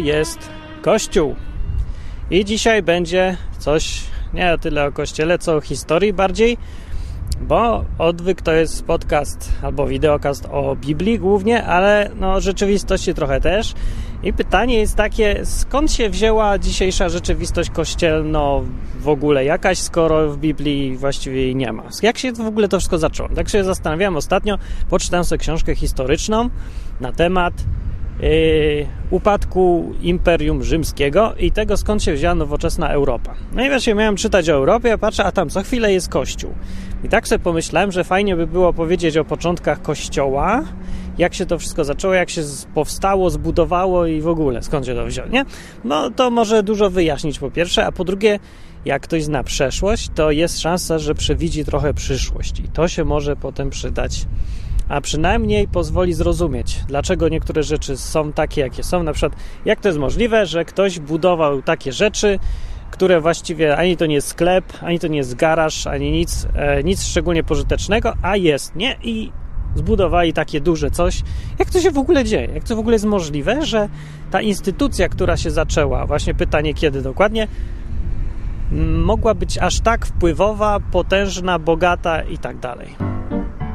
jest 0.00 0.38
Kościół. 0.82 1.36
I 2.30 2.44
dzisiaj 2.44 2.82
będzie 2.82 3.36
coś 3.58 4.00
nie 4.34 4.58
tyle 4.60 4.84
o 4.84 4.92
Kościele, 4.92 5.38
co 5.38 5.56
o 5.56 5.60
historii 5.60 6.12
bardziej, 6.12 6.58
bo 7.40 7.84
Odwyk 7.98 8.42
to 8.42 8.52
jest 8.52 8.84
podcast 8.84 9.52
albo 9.62 9.86
wideokast 9.86 10.46
o 10.52 10.76
Biblii 10.76 11.18
głównie, 11.18 11.64
ale 11.64 12.10
no 12.16 12.40
rzeczywistości 12.40 13.14
trochę 13.14 13.40
też. 13.40 13.74
I 14.22 14.32
pytanie 14.32 14.78
jest 14.78 14.96
takie, 14.96 15.40
skąd 15.44 15.92
się 15.92 16.10
wzięła 16.10 16.58
dzisiejsza 16.58 17.08
rzeczywistość 17.08 17.70
kościelno 17.70 18.64
w 19.00 19.08
ogóle 19.08 19.44
jakaś, 19.44 19.78
skoro 19.78 20.32
w 20.32 20.38
Biblii 20.38 20.96
właściwie 20.96 21.42
jej 21.42 21.56
nie 21.56 21.72
ma? 21.72 21.82
Jak 22.02 22.18
się 22.18 22.32
w 22.32 22.40
ogóle 22.40 22.68
to 22.68 22.78
wszystko 22.78 22.98
zaczęło? 22.98 23.28
Tak 23.28 23.48
się 23.48 23.64
zastanawiałem 23.64 24.16
ostatnio, 24.16 24.58
poczytałem 24.90 25.24
sobie 25.24 25.38
książkę 25.38 25.74
historyczną 25.74 26.50
na 27.00 27.12
temat 27.12 27.54
upadku 29.10 29.92
Imperium 30.02 30.62
Rzymskiego 30.62 31.34
i 31.38 31.52
tego, 31.52 31.76
skąd 31.76 32.02
się 32.02 32.12
wzięła 32.12 32.34
nowoczesna 32.34 32.88
Europa. 32.88 33.34
No 33.52 33.64
i 33.64 33.68
właśnie 33.68 33.94
miałem 33.94 34.16
czytać 34.16 34.48
o 34.48 34.52
Europie, 34.52 34.98
patrzę, 34.98 35.24
a 35.24 35.32
tam 35.32 35.50
co 35.50 35.62
chwilę 35.62 35.92
jest 35.92 36.08
Kościół. 36.08 36.54
I 37.04 37.08
tak 37.08 37.28
sobie 37.28 37.38
pomyślałem, 37.38 37.92
że 37.92 38.04
fajnie 38.04 38.36
by 38.36 38.46
było 38.46 38.72
powiedzieć 38.72 39.16
o 39.16 39.24
początkach 39.24 39.82
Kościoła, 39.82 40.64
jak 41.18 41.34
się 41.34 41.46
to 41.46 41.58
wszystko 41.58 41.84
zaczęło, 41.84 42.14
jak 42.14 42.30
się 42.30 42.42
powstało, 42.74 43.30
zbudowało 43.30 44.06
i 44.06 44.20
w 44.20 44.28
ogóle 44.28 44.62
skąd 44.62 44.86
się 44.86 44.94
to 44.94 45.06
wzięło, 45.06 45.28
nie? 45.28 45.44
No 45.84 46.10
to 46.10 46.30
może 46.30 46.62
dużo 46.62 46.90
wyjaśnić 46.90 47.38
po 47.38 47.50
pierwsze, 47.50 47.86
a 47.86 47.92
po 47.92 48.04
drugie, 48.04 48.38
jak 48.84 49.02
ktoś 49.02 49.24
zna 49.24 49.42
przeszłość, 49.42 50.10
to 50.14 50.30
jest 50.30 50.60
szansa, 50.60 50.98
że 50.98 51.14
przewidzi 51.14 51.64
trochę 51.64 51.94
przyszłość 51.94 52.60
i 52.60 52.68
to 52.68 52.88
się 52.88 53.04
może 53.04 53.36
potem 53.36 53.70
przydać 53.70 54.26
a 54.88 55.00
przynajmniej 55.00 55.68
pozwoli 55.68 56.14
zrozumieć, 56.14 56.80
dlaczego 56.88 57.28
niektóre 57.28 57.62
rzeczy 57.62 57.96
są 57.96 58.32
takie, 58.32 58.60
jakie 58.60 58.82
są. 58.82 59.02
Na 59.02 59.12
przykład, 59.12 59.40
jak 59.64 59.80
to 59.80 59.88
jest 59.88 59.98
możliwe, 59.98 60.46
że 60.46 60.64
ktoś 60.64 60.98
budował 60.98 61.62
takie 61.62 61.92
rzeczy, 61.92 62.38
które 62.90 63.20
właściwie 63.20 63.76
ani 63.76 63.96
to 63.96 64.06
nie 64.06 64.14
jest 64.14 64.28
sklep, 64.28 64.64
ani 64.82 64.98
to 64.98 65.08
nie 65.08 65.16
jest 65.16 65.34
garaż, 65.34 65.86
ani 65.86 66.12
nic, 66.12 66.46
e, 66.54 66.82
nic 66.82 67.04
szczególnie 67.04 67.44
pożytecznego, 67.44 68.14
a 68.22 68.36
jest, 68.36 68.76
nie? 68.76 68.96
I 69.02 69.32
zbudowali 69.74 70.32
takie 70.32 70.60
duże 70.60 70.90
coś. 70.90 71.22
Jak 71.58 71.70
to 71.70 71.80
się 71.80 71.90
w 71.90 71.98
ogóle 71.98 72.24
dzieje? 72.24 72.48
Jak 72.54 72.64
to 72.64 72.76
w 72.76 72.78
ogóle 72.78 72.94
jest 72.94 73.04
możliwe, 73.04 73.66
że 73.66 73.88
ta 74.30 74.40
instytucja, 74.40 75.08
która 75.08 75.36
się 75.36 75.50
zaczęła, 75.50 76.06
właśnie 76.06 76.34
pytanie 76.34 76.74
kiedy 76.74 77.02
dokładnie, 77.02 77.48
mogła 79.04 79.34
być 79.34 79.58
aż 79.58 79.80
tak 79.80 80.06
wpływowa, 80.06 80.80
potężna, 80.92 81.58
bogata 81.58 82.22
i 82.22 82.38
tak 82.38 82.58
dalej. 82.58 82.96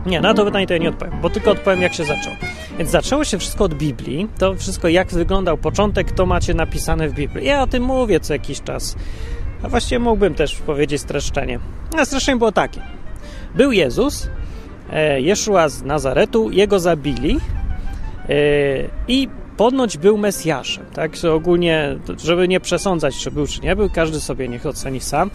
Nie, 0.06 0.22
na 0.22 0.34
to 0.34 0.46
pytanie 0.46 0.68
to 0.68 0.74
ja 0.74 0.80
nie 0.80 0.90
odpowiem, 0.90 1.22
bo 1.22 1.30
tylko 1.30 1.52
odpowiem, 1.52 1.82
jak 1.82 1.94
się 1.94 2.06
zaczęło. 2.06 2.36
Więc 2.78 2.90
zaczęło 2.90 3.24
się 3.24 3.38
wszystko 3.38 3.64
od 3.64 3.74
Biblii. 3.74 4.28
To 4.38 4.56
wszystko, 4.56 4.88
jak 4.88 5.08
wyglądał 5.08 5.58
początek, 5.58 6.12
to 6.12 6.26
macie 6.26 6.54
napisane 6.54 7.10
w 7.10 7.14
Biblii. 7.14 7.46
Ja 7.48 7.62
o 7.62 7.68
tym 7.68 7.84
mówię 7.84 8.20
co 8.20 8.34
jakiś 8.34 8.62
czas. 8.62 8.96
A 9.64 9.70
właściwie 9.70 10.00
mógłbym 10.00 10.36
też 10.36 10.56
powiedzieć 10.56 11.02
streszczenie. 11.02 11.60
A 11.98 12.06
streszczenie 12.06 12.38
było 12.38 12.52
takie. 12.52 12.82
Był 13.56 13.72
Jezus, 13.72 14.30
e, 14.92 15.22
Jeszua 15.22 15.70
z 15.70 15.84
Nazaretu, 15.84 16.52
jego 16.52 16.80
zabili 16.80 17.40
e, 18.30 18.36
i 19.08 19.30
ponoć 19.58 19.98
był 19.98 20.18
Mesjaszem. 20.18 20.86
Tak, 20.94 21.12
ogólnie, 21.34 21.98
żeby 22.24 22.48
nie 22.48 22.60
przesądzać, 22.60 23.18
czy 23.18 23.32
był, 23.32 23.48
czy 23.48 23.62
nie 23.62 23.76
był, 23.76 23.90
każdy 23.90 24.20
sobie 24.20 24.48
niech 24.48 24.66
oceni 24.66 25.00
sam. 25.00 25.32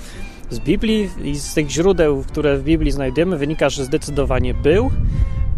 Z 0.50 0.58
Biblii 0.58 1.10
i 1.24 1.36
z 1.36 1.54
tych 1.54 1.70
źródeł, 1.70 2.24
które 2.24 2.58
w 2.58 2.62
Biblii 2.62 2.92
znajdziemy, 2.92 3.38
wynika, 3.38 3.70
że 3.70 3.84
zdecydowanie 3.84 4.54
był 4.54 4.90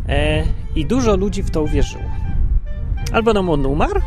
e, 0.09 0.45
i 0.77 0.87
dużo 0.87 1.17
ludzi 1.17 1.43
w 1.43 1.51
to 1.51 1.63
uwierzyło. 1.63 2.05
Albo 3.13 3.33
nam 3.33 3.51
on 3.51 3.67
umarł, 3.67 4.01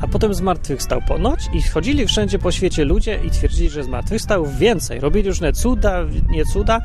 a 0.00 0.06
potem 0.06 0.34
zmartwychwstał 0.34 1.00
ponoć 1.08 1.40
i 1.54 1.62
chodzili 1.62 2.06
wszędzie 2.06 2.38
po 2.38 2.52
świecie 2.52 2.84
ludzie 2.84 3.20
i 3.24 3.30
twierdzili, 3.30 3.70
że 3.70 3.84
zmartwychwstał 3.84 4.46
więcej. 4.46 5.00
Robili 5.00 5.28
różne 5.28 5.52
cuda, 5.52 6.04
nie 6.28 6.44
cuda. 6.44 6.80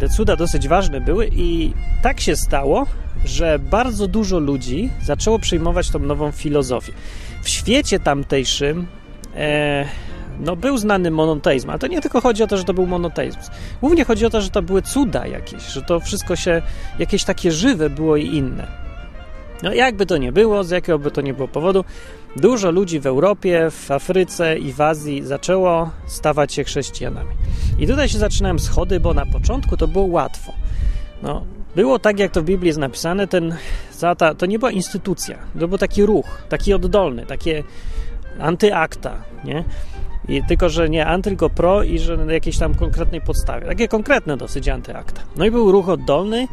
Te 0.00 0.08
cuda 0.08 0.36
dosyć 0.36 0.68
ważne 0.68 1.00
były 1.00 1.28
i 1.32 1.72
tak 2.02 2.20
się 2.20 2.36
stało, 2.36 2.86
że 3.24 3.58
bardzo 3.58 4.08
dużo 4.08 4.38
ludzi 4.38 4.90
zaczęło 5.02 5.38
przyjmować 5.38 5.90
tą 5.90 5.98
nową 5.98 6.32
filozofię. 6.32 6.92
W 7.42 7.48
świecie 7.48 8.00
tamtejszym 8.00 8.86
e, 9.36 9.84
no, 10.40 10.56
był 10.56 10.78
znany 10.78 11.10
monoteizm, 11.10 11.70
ale 11.70 11.78
to 11.78 11.86
nie 11.86 12.00
tylko 12.00 12.20
chodzi 12.20 12.42
o 12.42 12.46
to, 12.46 12.56
że 12.56 12.64
to 12.64 12.74
był 12.74 12.86
monoteizm. 12.86 13.38
Głównie 13.80 14.04
chodzi 14.04 14.26
o 14.26 14.30
to, 14.30 14.40
że 14.40 14.50
to 14.50 14.62
były 14.62 14.82
cuda 14.82 15.26
jakieś, 15.26 15.62
że 15.62 15.82
to 15.82 16.00
wszystko 16.00 16.36
się 16.36 16.62
jakieś 16.98 17.24
takie 17.24 17.52
żywe 17.52 17.90
było 17.90 18.16
i 18.16 18.26
inne. 18.26 18.66
No, 19.62 19.72
jakby 19.72 20.06
to 20.06 20.16
nie 20.16 20.32
było, 20.32 20.64
z 20.64 20.70
jakiego 20.70 20.98
by 20.98 21.10
to 21.10 21.20
nie 21.20 21.34
było 21.34 21.48
powodu, 21.48 21.84
dużo 22.36 22.70
ludzi 22.70 23.00
w 23.00 23.06
Europie, 23.06 23.70
w 23.70 23.90
Afryce 23.90 24.58
i 24.58 24.72
w 24.72 24.80
Azji 24.80 25.22
zaczęło 25.24 25.90
stawać 26.06 26.54
się 26.54 26.64
chrześcijanami. 26.64 27.30
I 27.78 27.86
tutaj 27.86 28.08
się 28.08 28.18
zaczynają 28.18 28.58
schody, 28.58 29.00
bo 29.00 29.14
na 29.14 29.26
początku 29.26 29.76
to 29.76 29.88
było 29.88 30.04
łatwo. 30.04 30.52
No, 31.22 31.44
było 31.76 31.98
tak, 31.98 32.18
jak 32.18 32.32
to 32.32 32.42
w 32.42 32.44
Biblii 32.44 32.66
jest 32.66 32.78
napisane, 32.78 33.26
ten, 33.26 33.56
to 34.38 34.46
nie 34.46 34.58
była 34.58 34.70
instytucja, 34.70 35.38
to 35.60 35.68
był 35.68 35.78
taki 35.78 36.06
ruch, 36.06 36.42
taki 36.48 36.74
oddolny, 36.74 37.26
takie 37.26 37.62
antyakta, 38.40 39.14
nie? 39.44 39.64
I 40.28 40.42
tylko, 40.48 40.68
że 40.68 40.88
nie 40.88 41.06
anty, 41.06 41.30
tylko 41.30 41.50
pro 41.50 41.82
i 41.82 41.98
że 41.98 42.16
na 42.16 42.32
jakiejś 42.32 42.58
tam 42.58 42.74
konkretnej 42.74 43.20
podstawie. 43.20 43.66
Takie 43.66 43.88
konkretne 43.88 44.36
dosyć 44.36 44.68
antyakta. 44.68 45.20
No 45.36 45.44
i 45.44 45.50
był 45.50 45.72
ruch 45.72 45.88
oddolny. 45.88 46.48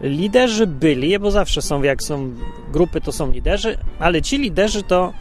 Liderzy 0.00 0.66
byli, 0.66 1.18
bo 1.18 1.30
zawsze 1.30 1.62
są, 1.62 1.82
jak 1.82 2.02
są 2.02 2.34
grupy, 2.72 3.00
to 3.00 3.12
są 3.12 3.30
liderzy, 3.30 3.78
ale 3.98 4.22
ci 4.22 4.38
liderzy 4.38 4.82
to 4.82 5.12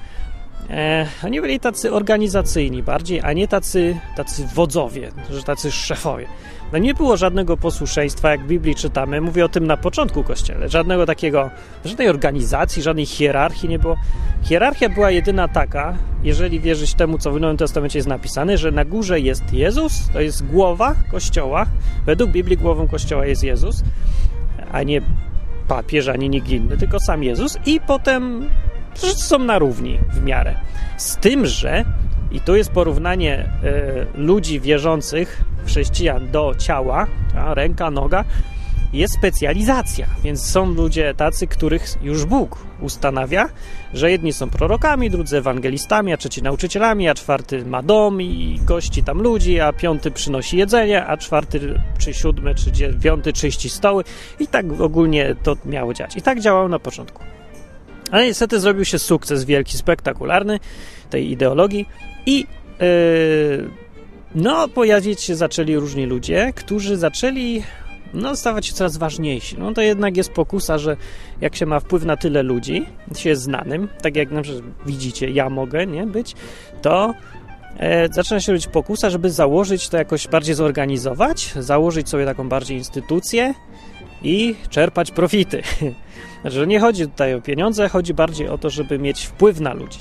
e, 0.69 1.07
oni 1.25 1.41
byli 1.41 1.59
tacy 1.59 1.93
organizacyjni 1.93 2.83
bardziej, 2.83 3.21
a 3.21 3.33
nie 3.33 3.47
tacy, 3.47 3.97
tacy 4.15 4.47
wodzowie, 4.55 5.11
że 5.29 5.43
tacy 5.43 5.71
szefowie. 5.71 6.27
No 6.71 6.77
nie 6.77 6.93
było 6.93 7.17
żadnego 7.17 7.57
posłuszeństwa, 7.57 8.31
jak 8.31 8.43
w 8.43 8.47
Biblii 8.47 8.75
czytamy. 8.75 9.21
Mówię 9.21 9.45
o 9.45 9.49
tym 9.49 9.67
na 9.67 9.77
początku 9.77 10.23
kościele. 10.23 10.69
Żadnego 10.69 11.05
takiego, 11.05 11.49
żadnej 11.85 12.09
organizacji, 12.09 12.81
żadnej 12.81 13.05
hierarchii 13.05 13.69
nie 13.69 13.79
było. 13.79 13.97
Hierarchia 14.43 14.89
była 14.89 15.11
jedyna 15.11 15.47
taka, 15.47 15.97
jeżeli 16.23 16.59
wierzyć 16.59 16.93
temu, 16.93 17.17
co 17.17 17.31
w 17.31 17.39
Nowym 17.39 17.57
Testamencie 17.57 17.99
jest 17.99 18.09
napisane, 18.09 18.57
że 18.57 18.71
na 18.71 18.85
górze 18.85 19.19
jest 19.19 19.53
Jezus, 19.53 20.09
to 20.13 20.21
jest 20.21 20.45
głowa 20.45 20.95
kościoła. 21.11 21.65
Według 22.05 22.31
Biblii 22.31 22.57
głową 22.57 22.87
kościoła 22.87 23.25
jest 23.25 23.43
Jezus, 23.43 23.83
a 24.71 24.83
nie 24.83 25.01
papież, 25.67 26.07
ani 26.07 26.29
nikt 26.29 26.49
inny, 26.49 26.77
tylko 26.77 26.99
sam 26.99 27.23
Jezus. 27.23 27.57
I 27.65 27.79
potem 27.87 28.49
są 28.95 29.39
na 29.39 29.59
równi 29.59 29.99
w 30.13 30.23
miarę. 30.23 30.55
Z 30.97 31.15
tym, 31.15 31.45
że 31.45 31.85
i 32.31 32.41
tu 32.41 32.55
jest 32.55 32.71
porównanie 32.71 33.35
e, 33.37 33.49
ludzi 34.15 34.59
wierzących, 34.59 35.41
chrześcijan 35.65 36.31
do 36.31 36.55
ciała, 36.57 37.07
ręka, 37.33 37.91
noga, 37.91 38.25
jest 38.93 39.13
specjalizacja, 39.13 40.07
więc 40.23 40.45
są 40.45 40.65
ludzie 40.65 41.13
tacy, 41.13 41.47
których 41.47 41.87
już 42.01 42.25
Bóg 42.25 42.57
ustanawia, 42.81 43.49
że 43.93 44.11
jedni 44.11 44.33
są 44.33 44.49
prorokami, 44.49 45.09
drudzy 45.09 45.37
ewangelistami, 45.37 46.13
a 46.13 46.17
trzeci 46.17 46.43
nauczycielami, 46.43 47.09
a 47.09 47.13
czwarty 47.13 47.65
ma 47.65 47.83
dom 47.83 48.21
i 48.21 48.59
gości 48.63 49.03
tam 49.03 49.21
ludzi, 49.21 49.59
a 49.59 49.73
piąty 49.73 50.11
przynosi 50.11 50.57
jedzenie, 50.57 51.05
a 51.05 51.17
czwarty 51.17 51.79
czy 51.97 52.13
siódmy 52.13 52.55
czy 52.55 52.71
dziewiąty 52.71 53.33
czyści 53.33 53.69
stoły 53.69 54.03
i 54.39 54.47
tak 54.47 54.65
ogólnie 54.79 55.35
to 55.43 55.57
miało 55.65 55.93
działać. 55.93 56.15
I 56.15 56.21
tak 56.21 56.39
działało 56.39 56.67
na 56.67 56.79
początku. 56.79 57.30
Ale 58.11 58.25
niestety 58.25 58.59
zrobił 58.59 58.85
się 58.85 58.99
sukces 58.99 59.43
wielki, 59.43 59.77
spektakularny 59.77 60.59
tej 61.09 61.31
ideologii 61.31 61.85
i 62.25 62.39
yy, 62.39 63.69
no, 64.35 64.67
pojawić 64.67 65.21
się 65.21 65.35
zaczęli 65.35 65.75
różni 65.75 66.05
ludzie, 66.05 66.53
którzy 66.55 66.97
zaczęli 66.97 67.63
no, 68.13 68.35
stawać 68.35 68.65
się 68.65 68.73
coraz 68.73 68.97
ważniejsi. 68.97 69.55
No 69.59 69.73
to 69.73 69.81
jednak 69.81 70.17
jest 70.17 70.31
pokusa, 70.31 70.77
że 70.77 70.97
jak 71.41 71.55
się 71.55 71.65
ma 71.65 71.79
wpływ 71.79 72.05
na 72.05 72.17
tyle 72.17 72.43
ludzi, 72.43 72.85
się 73.15 73.29
jest 73.29 73.41
znanym, 73.41 73.87
tak 74.01 74.15
jak 74.15 74.31
na 74.31 74.41
przykład 74.41 74.63
widzicie, 74.85 75.29
ja 75.29 75.49
mogę 75.49 75.87
nie 75.87 76.07
być, 76.07 76.35
to 76.81 77.13
e, 77.77 78.13
zaczyna 78.13 78.39
się 78.39 78.51
robić 78.51 78.67
pokusa, 78.67 79.09
żeby 79.09 79.31
założyć 79.31 79.89
to 79.89 79.97
jakoś 79.97 80.27
bardziej 80.27 80.55
zorganizować, 80.55 81.53
założyć 81.59 82.09
sobie 82.09 82.25
taką 82.25 82.49
bardziej 82.49 82.77
instytucję 82.77 83.53
i 84.23 84.55
czerpać 84.69 85.11
profity. 85.11 85.61
Znaczy, 86.41 86.67
nie 86.67 86.79
chodzi 86.79 87.07
tutaj 87.07 87.33
o 87.33 87.41
pieniądze, 87.41 87.89
chodzi 87.89 88.13
bardziej 88.13 88.47
o 88.47 88.57
to, 88.57 88.69
żeby 88.69 88.99
mieć 88.99 89.25
wpływ 89.25 89.59
na 89.59 89.73
ludzi 89.73 89.99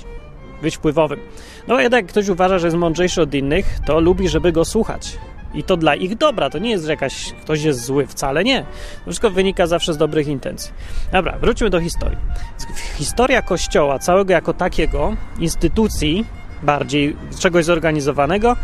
być 0.61 0.77
wpływowym. 0.77 1.19
No 1.67 1.79
jednak 1.79 2.05
ktoś 2.05 2.27
uważa, 2.27 2.59
że 2.59 2.67
jest 2.67 2.77
mądrzejszy 2.77 3.21
od 3.21 3.33
innych, 3.33 3.79
to 3.85 3.99
lubi, 3.99 4.29
żeby 4.29 4.51
go 4.51 4.65
słuchać. 4.65 5.17
I 5.53 5.63
to 5.63 5.77
dla 5.77 5.95
ich 5.95 6.17
dobra, 6.17 6.49
to 6.49 6.59
nie 6.59 6.69
jest, 6.69 6.85
że 6.85 6.91
jakaś, 6.91 7.33
ktoś 7.41 7.63
jest 7.63 7.85
zły, 7.85 8.07
wcale 8.07 8.43
nie. 8.43 8.61
To 8.61 9.05
wszystko 9.05 9.29
wynika 9.29 9.67
zawsze 9.67 9.93
z 9.93 9.97
dobrych 9.97 10.27
intencji. 10.27 10.71
Dobra, 11.11 11.37
wróćmy 11.37 11.69
do 11.69 11.79
historii. 11.81 12.17
Historia 12.97 13.41
Kościoła, 13.41 13.99
całego 13.99 14.33
jako 14.33 14.53
takiego, 14.53 15.15
instytucji, 15.39 16.25
bardziej 16.63 17.15
czegoś 17.39 17.65
zorganizowanego, 17.65 18.55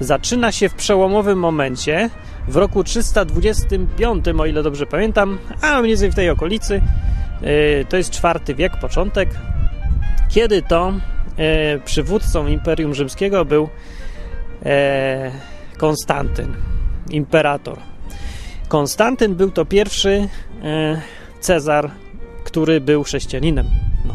zaczyna 0.00 0.52
się 0.52 0.68
w 0.68 0.74
przełomowym 0.74 1.38
momencie, 1.38 2.10
w 2.48 2.56
roku 2.56 2.84
325, 2.84 4.24
o 4.38 4.46
ile 4.46 4.62
dobrze 4.62 4.86
pamiętam, 4.86 5.38
a 5.60 5.80
mniej 5.80 5.90
więcej 5.90 6.10
w 6.10 6.14
tej 6.14 6.30
okolicy. 6.30 6.80
Yy, 7.42 7.84
to 7.88 7.96
jest 7.96 8.10
czwarty 8.10 8.54
wiek, 8.54 8.76
początek, 8.76 9.28
kiedy 10.32 10.62
to 10.62 10.92
e, 11.36 11.78
przywódcą 11.78 12.46
Imperium 12.46 12.94
Rzymskiego 12.94 13.44
był 13.44 13.68
e, 14.64 15.30
Konstantyn, 15.76 16.54
imperator. 17.10 17.78
Konstantyn 18.68 19.34
był 19.34 19.50
to 19.50 19.64
pierwszy 19.64 20.28
e, 20.62 21.00
Cezar, 21.40 21.90
który 22.44 22.80
był 22.80 23.02
chrześcijaninem. 23.02 23.66
No. 24.04 24.14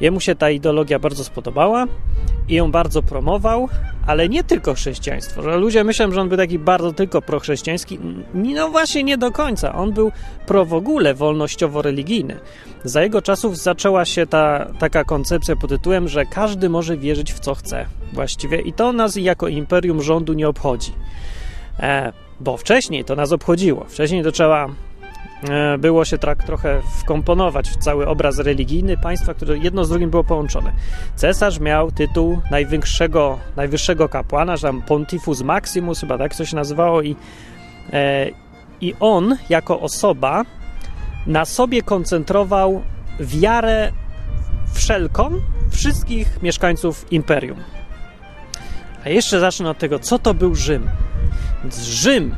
Jemu 0.00 0.20
się 0.20 0.34
ta 0.34 0.50
ideologia 0.50 0.98
bardzo 0.98 1.24
spodobała 1.24 1.86
i 2.48 2.54
ją 2.54 2.72
bardzo 2.72 3.02
promował, 3.02 3.68
ale 4.06 4.28
nie 4.28 4.44
tylko 4.44 4.74
chrześcijaństwo. 4.74 5.42
Że 5.42 5.56
ludzie 5.56 5.84
myślą, 5.84 6.12
że 6.12 6.20
on 6.20 6.28
był 6.28 6.38
taki 6.38 6.58
bardzo 6.58 6.92
tylko 6.92 7.22
prochrześcijański. 7.22 7.98
No 8.34 8.68
właśnie 8.68 9.04
nie 9.04 9.18
do 9.18 9.30
końca. 9.30 9.74
On 9.74 9.92
był 9.92 10.12
pro 10.46 10.64
w 10.64 10.74
ogóle 10.74 11.14
wolnościowo-religijny. 11.14 12.36
Za 12.84 13.02
jego 13.02 13.22
czasów 13.22 13.58
zaczęła 13.58 14.04
się 14.04 14.26
ta 14.26 14.66
taka 14.78 15.04
koncepcja 15.04 15.56
pod 15.56 15.70
tytułem, 15.70 16.08
że 16.08 16.26
każdy 16.26 16.68
może 16.68 16.96
wierzyć 16.96 17.32
w 17.32 17.38
co 17.38 17.54
chce 17.54 17.86
właściwie 18.12 18.60
i 18.60 18.72
to 18.72 18.92
nas 18.92 19.16
jako 19.16 19.48
imperium 19.48 20.02
rządu 20.02 20.32
nie 20.32 20.48
obchodzi. 20.48 20.92
E, 21.80 22.12
bo 22.40 22.56
wcześniej 22.56 23.04
to 23.04 23.16
nas 23.16 23.32
obchodziło. 23.32 23.84
Wcześniej 23.88 24.22
to 24.22 24.32
trzeba 24.32 24.68
było 25.78 26.04
się 26.04 26.18
tak 26.18 26.44
trochę 26.44 26.80
wkomponować 27.00 27.70
w 27.70 27.76
cały 27.76 28.08
obraz 28.08 28.38
religijny 28.38 28.96
państwa, 28.96 29.34
które 29.34 29.58
jedno 29.58 29.84
z 29.84 29.88
drugim 29.88 30.10
było 30.10 30.24
połączone. 30.24 30.72
Cesarz 31.16 31.60
miał 31.60 31.92
tytuł 31.92 32.40
najwyższego, 32.50 33.38
najwyższego 33.56 34.08
kapłana, 34.08 34.56
że 34.56 34.66
tam 34.66 34.82
Pontifus 34.82 35.42
Maximus, 35.42 36.00
chyba 36.00 36.18
tak 36.18 36.34
się 36.34 36.56
nazywało 36.56 37.02
i, 37.02 37.16
e, 37.92 38.26
i 38.80 38.94
on 39.00 39.36
jako 39.48 39.80
osoba 39.80 40.44
na 41.26 41.44
sobie 41.44 41.82
koncentrował 41.82 42.82
wiarę 43.20 43.92
wszelką 44.72 45.30
wszystkich 45.70 46.42
mieszkańców 46.42 47.12
imperium. 47.12 47.58
A 49.04 49.08
jeszcze 49.08 49.40
zacznę 49.40 49.70
od 49.70 49.78
tego, 49.78 49.98
co 49.98 50.18
to 50.18 50.34
był 50.34 50.54
Rzym. 50.54 50.88
Więc 51.62 51.78
Rzym 51.78 52.36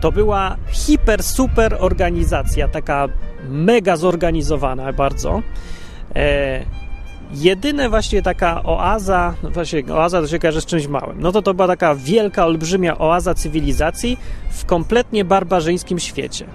to 0.00 0.12
była 0.12 0.56
hiper, 0.68 1.22
super 1.22 1.76
organizacja, 1.78 2.68
taka 2.68 3.08
mega 3.48 3.96
zorganizowana 3.96 4.92
bardzo. 4.92 5.42
E, 6.16 6.64
jedyne 7.32 7.88
właśnie 7.88 8.22
taka 8.22 8.62
oaza, 8.64 9.34
no 9.42 9.50
właśnie 9.50 9.82
oaza 9.94 10.20
to 10.20 10.28
się 10.28 10.38
kojarzy 10.38 10.60
z 10.60 10.66
czymś 10.66 10.86
małym, 10.86 11.20
no 11.20 11.32
to 11.32 11.42
to 11.42 11.54
była 11.54 11.68
taka 11.68 11.94
wielka, 11.94 12.46
olbrzymia 12.46 12.98
oaza 12.98 13.34
cywilizacji 13.34 14.18
w 14.50 14.64
kompletnie 14.64 15.24
barbarzyńskim 15.24 15.98
świecie. 15.98 16.46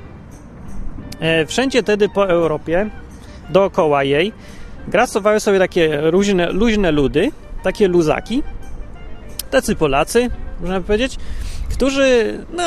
E, 1.20 1.46
wszędzie 1.46 1.82
wtedy 1.82 2.10
po 2.10 2.30
Europie, 2.30 2.90
dookoła 3.50 4.04
jej, 4.04 4.34
grasowały 4.88 5.40
sobie 5.40 5.60
takie 5.60 6.02
luźne, 6.02 6.52
luźne 6.52 6.92
ludy, 6.92 7.32
takie 7.64 7.88
luzaki, 7.88 8.44
tacy 9.52 9.76
Polacy, 9.76 10.30
można 10.62 10.82
powiedzieć, 10.82 11.18
którzy 11.70 12.40
no, 12.54 12.64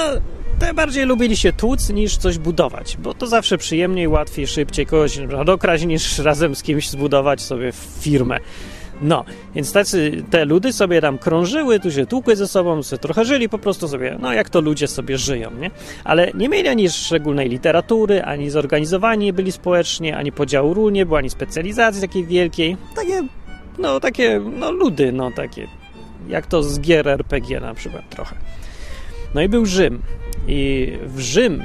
te 0.58 0.74
bardziej 0.74 1.06
lubili 1.06 1.36
się 1.36 1.52
tłuc 1.52 1.90
niż 1.90 2.16
coś 2.16 2.38
budować, 2.38 2.96
bo 2.96 3.14
to 3.14 3.26
zawsze 3.26 3.58
przyjemniej, 3.58 4.08
łatwiej, 4.08 4.46
szybciej 4.46 4.86
kogoś 4.86 5.18
dokraść 5.46 5.84
niż 5.84 6.18
razem 6.28 6.54
z 6.54 6.62
kimś 6.62 6.90
zbudować 6.90 7.42
sobie 7.42 7.72
firmę. 8.00 8.38
No, 9.02 9.24
więc 9.54 9.72
tacy, 9.72 10.24
te 10.30 10.44
ludy 10.44 10.72
sobie 10.72 11.00
tam 11.00 11.18
krążyły, 11.18 11.80
tu 11.80 11.90
się 11.90 12.06
tłukły 12.06 12.36
ze 12.36 12.48
sobą, 12.48 12.82
sobie 12.82 13.00
trochę 13.00 13.24
żyli 13.24 13.48
po 13.48 13.58
prostu 13.58 13.88
sobie, 13.88 14.16
no 14.20 14.32
jak 14.32 14.50
to 14.50 14.60
ludzie 14.60 14.88
sobie 14.88 15.18
żyją, 15.18 15.50
nie? 15.60 15.70
Ale 16.04 16.30
nie 16.34 16.48
mieli 16.48 16.68
ani 16.68 16.90
szczególnej 16.90 17.48
literatury, 17.48 18.22
ani 18.22 18.50
zorganizowani 18.50 19.32
byli 19.32 19.52
społecznie, 19.52 20.16
ani 20.16 20.32
podziału 20.32 20.74
ról 20.74 20.92
nie 20.92 21.06
było, 21.06 21.18
ani 21.18 21.30
specjalizacji 21.30 22.00
takiej 22.00 22.26
wielkiej. 22.26 22.76
Takie, 22.96 23.22
no 23.78 24.00
takie, 24.00 24.40
no 24.58 24.70
ludy, 24.70 25.12
no 25.12 25.30
takie, 25.30 25.68
jak 26.28 26.46
to 26.46 26.62
z 26.62 26.80
gier 26.80 27.08
RPG 27.08 27.60
na 27.60 27.74
przykład 27.74 28.10
trochę. 28.10 28.36
No 29.34 29.42
i 29.42 29.48
był 29.48 29.66
Rzym. 29.66 30.02
I 30.48 30.92
w 31.02 31.20
Rzym, 31.20 31.62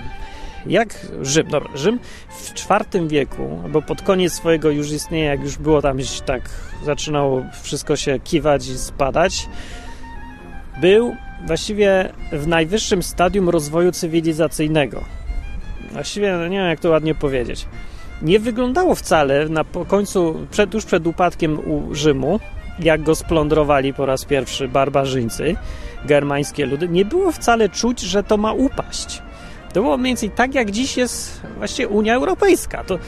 jak 0.66 1.08
Rzym, 1.22 1.48
dobra, 1.48 1.70
Rzym 1.76 2.00
w 2.30 2.54
IV 2.94 3.08
wieku, 3.08 3.60
albo 3.64 3.81
pod 3.81 4.02
koniec 4.02 4.34
swojego 4.34 4.70
już 4.70 4.92
istnienia, 4.92 5.26
jak 5.26 5.42
już 5.42 5.58
było 5.58 5.81
tam 5.81 5.98
tak, 6.26 6.50
zaczynało 6.86 7.44
wszystko 7.64 7.96
się 7.96 8.20
kiwać 8.20 8.68
i 8.68 8.78
spadać, 8.78 9.48
był 10.81 11.16
właściwie 11.48 12.14
w 12.31 12.48
najwyższym 12.48 13.04
stadium 13.04 13.50
rozwoju 13.50 13.92
cywilizacyjnego. 13.92 15.04
Właściwie, 15.92 16.34
no 16.34 16.48
nie 16.48 16.58
wiem 16.58 16.68
jak 16.68 16.80
to 16.80 16.90
ładnie 16.90 17.16
powiedzieć. 17.16 17.66
Nie 18.22 18.40
wyglądało 18.40 18.96
wcale 18.96 19.50
na 19.50 19.66
końcu, 19.88 20.48
przed, 20.52 20.70
tuż 20.70 20.86
przed 20.86 21.08
upadkiem 21.08 21.60
Rzymu, 21.92 22.40
jak 22.80 23.04
go 23.04 23.16
splądrowali 23.16 23.94
po 23.94 24.06
raz 24.06 24.25
pierwszy 24.25 24.68
barbarzyńcy, 24.68 25.56
germańskie 26.06 26.66
ludy, 26.66 26.90
nie 26.90 27.06
było 27.06 27.31
wcale 27.31 27.69
czuć, 27.69 28.00
że 28.00 28.24
to 28.24 28.38
ma 28.38 28.54
upaść. 28.54 29.22
To 29.74 29.81
było 29.81 29.98
mniej 29.98 30.10
więcej 30.10 30.30
tak, 30.30 30.56
jak 30.56 30.72
dziś 30.72 30.98
jest 30.98 31.42
właśnie 31.57 31.88
Unia 31.88 32.16
Europejska. 32.16 32.84
To, 32.84 33.00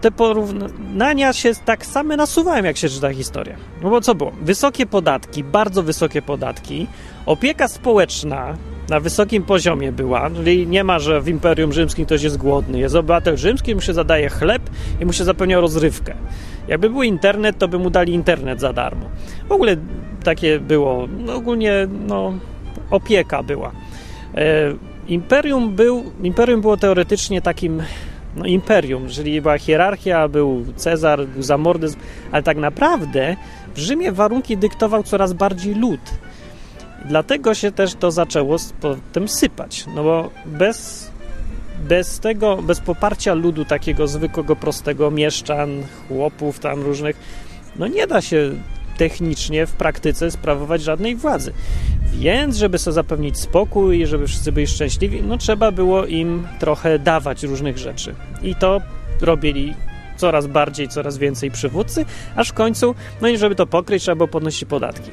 te 0.00 0.10
porównania 0.10 1.32
się 1.32 1.52
tak 1.64 1.86
same 1.86 2.16
nasuwają, 2.16 2.64
jak 2.64 2.76
się 2.76 2.88
czyta 2.88 3.12
historię. 3.12 3.56
No 3.82 3.90
bo 3.90 4.00
co 4.00 4.14
było? 4.14 4.32
Wysokie 4.42 4.86
podatki, 4.86 5.44
bardzo 5.44 5.82
wysokie 5.82 6.22
podatki, 6.22 6.86
opieka 7.26 7.68
społeczna 7.68 8.56
na 8.88 9.00
wysokim 9.00 9.42
poziomie 9.42 9.92
była, 9.92 10.30
czyli 10.30 10.66
nie 10.66 10.84
ma, 10.84 10.98
że 10.98 11.20
w 11.20 11.28
Imperium 11.28 11.72
Rzymskim 11.72 12.06
ktoś 12.06 12.22
jest 12.22 12.36
głodny. 12.36 12.78
Jest 12.78 12.94
obywatel 12.94 13.36
rzymski, 13.36 13.74
mu 13.74 13.80
się 13.80 13.94
zadaje 13.94 14.28
chleb 14.28 14.62
i 15.00 15.06
mu 15.06 15.12
się 15.12 15.24
zapewnia 15.24 15.60
rozrywkę. 15.60 16.14
Jakby 16.68 16.90
był 16.90 17.02
internet, 17.02 17.58
to 17.58 17.68
by 17.68 17.78
mu 17.78 17.90
dali 17.90 18.12
internet 18.12 18.60
za 18.60 18.72
darmo. 18.72 19.10
W 19.48 19.52
ogóle 19.52 19.76
takie 20.24 20.60
było, 20.60 21.08
no 21.18 21.34
ogólnie 21.34 21.88
no, 22.06 22.32
opieka 22.90 23.42
była. 23.42 23.72
E, 24.34 24.74
imperium, 25.08 25.74
był, 25.74 26.12
imperium 26.22 26.60
było 26.60 26.76
teoretycznie 26.76 27.42
takim 27.42 27.82
no, 28.36 28.46
imperium, 28.46 29.08
czyli 29.08 29.42
była 29.42 29.58
hierarchia, 29.58 30.28
był 30.28 30.64
Cezar, 30.76 31.26
był 31.26 31.42
zamordyzm, 31.42 31.98
ale 32.32 32.42
tak 32.42 32.56
naprawdę 32.56 33.36
w 33.74 33.78
Rzymie 33.78 34.12
warunki 34.12 34.56
dyktował 34.56 35.02
coraz 35.02 35.32
bardziej 35.32 35.74
lud. 35.74 36.00
Dlatego 37.04 37.54
się 37.54 37.72
też 37.72 37.94
to 37.94 38.10
zaczęło 38.10 38.56
potem 38.80 39.28
sypać, 39.28 39.84
no 39.94 40.04
bo 40.04 40.30
bez, 40.46 41.10
bez 41.88 42.20
tego, 42.20 42.56
bez 42.56 42.80
poparcia 42.80 43.34
ludu 43.34 43.64
takiego 43.64 44.08
zwykłego, 44.08 44.56
prostego 44.56 45.10
mieszczan, 45.10 45.82
chłopów 46.08 46.58
tam 46.58 46.82
różnych, 46.82 47.16
no 47.76 47.86
nie 47.86 48.06
da 48.06 48.20
się 48.20 48.50
technicznie 48.96 49.66
w 49.66 49.72
praktyce 49.72 50.30
sprawować 50.30 50.82
żadnej 50.82 51.16
władzy. 51.16 51.52
Więc, 52.12 52.56
żeby 52.56 52.78
sobie 52.78 52.94
zapewnić 52.94 53.38
spokój 53.38 54.00
i 54.00 54.06
żeby 54.06 54.26
wszyscy 54.26 54.52
byli 54.52 54.66
szczęśliwi, 54.66 55.22
no 55.22 55.38
trzeba 55.38 55.72
było 55.72 56.06
im 56.06 56.46
trochę 56.60 56.98
dawać 56.98 57.42
różnych 57.42 57.78
rzeczy. 57.78 58.14
I 58.42 58.54
to 58.54 58.80
robili 59.20 59.74
coraz 60.16 60.46
bardziej, 60.46 60.88
coraz 60.88 61.18
więcej 61.18 61.50
przywódcy, 61.50 62.04
aż 62.36 62.48
w 62.48 62.52
końcu, 62.52 62.94
no 63.20 63.28
i 63.28 63.38
żeby 63.38 63.54
to 63.54 63.66
pokryć, 63.66 64.02
trzeba 64.02 64.16
było 64.16 64.28
podnosić 64.28 64.64
podatki. 64.64 65.10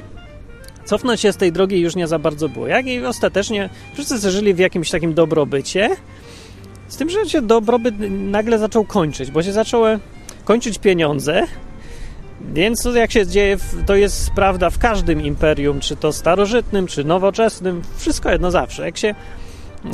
Cofnąć 0.84 1.20
się 1.20 1.32
z 1.32 1.36
tej 1.36 1.52
drogi 1.52 1.80
już 1.80 1.96
nie 1.96 2.06
za 2.06 2.18
bardzo 2.18 2.48
było. 2.48 2.66
Jak 2.66 2.86
i 2.86 3.04
ostatecznie 3.04 3.70
wszyscy 3.94 4.30
żyli 4.30 4.54
w 4.54 4.58
jakimś 4.58 4.90
takim 4.90 5.14
dobrobycie, 5.14 5.96
z 6.88 6.96
tym, 6.96 7.10
że 7.10 7.28
się 7.28 7.42
dobrobyt 7.42 7.94
nagle 8.10 8.58
zaczął 8.58 8.84
kończyć, 8.84 9.30
bo 9.30 9.42
się 9.42 9.52
zaczęły 9.52 9.98
kończyć 10.44 10.78
pieniądze, 10.78 11.42
więc 12.52 12.88
jak 12.94 13.12
się 13.12 13.26
dzieje, 13.26 13.56
to 13.86 13.94
jest 13.94 14.30
prawda 14.30 14.70
w 14.70 14.78
każdym 14.78 15.20
imperium, 15.20 15.80
czy 15.80 15.96
to 15.96 16.12
starożytnym, 16.12 16.86
czy 16.86 17.04
nowoczesnym, 17.04 17.82
wszystko 17.96 18.30
jedno 18.30 18.50
zawsze. 18.50 18.84
Jak 18.86 18.98
się, 18.98 19.14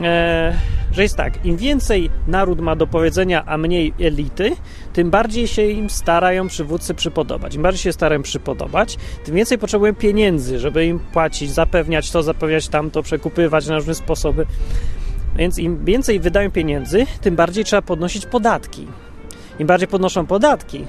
e, 0.03 0.59
że 0.93 1.03
jest 1.03 1.17
tak, 1.17 1.47
im 1.47 1.57
więcej 1.57 2.11
naród 2.27 2.61
ma 2.61 2.77
do 2.77 2.87
powiedzenia, 2.87 3.45
a 3.47 3.59
mniej 3.59 3.95
elity, 4.01 4.57
tym 4.93 5.11
bardziej 5.11 5.49
się 5.49 5.63
im 5.63 5.91
starają 5.91 6.49
przywódcy 6.49 6.95
przypodobać. 6.95 7.55
Im 7.55 7.63
bardziej 7.63 7.83
się 7.83 7.93
starają 7.93 8.23
przypodobać, 8.23 8.97
tym 9.25 9.35
więcej 9.35 9.59
potrzebują 9.59 9.95
pieniędzy, 9.95 10.59
żeby 10.59 10.87
im 10.87 10.99
płacić, 10.99 11.51
zapewniać 11.51 12.11
to, 12.11 12.23
zapewniać 12.23 12.69
tamto, 12.69 13.03
przekupywać 13.03 13.67
na 13.67 13.75
różne 13.75 13.95
sposoby. 13.95 14.47
Więc 15.37 15.59
im 15.59 15.85
więcej 15.85 16.21
wydają 16.21 16.51
pieniędzy, 16.51 17.07
tym 17.21 17.37
bardziej 17.37 17.65
trzeba 17.65 17.83
podnosić 17.83 18.27
podatki. 18.27 18.87
Im 19.59 19.67
bardziej 19.67 19.89
podnoszą 19.89 20.27
podatki, 20.27 20.87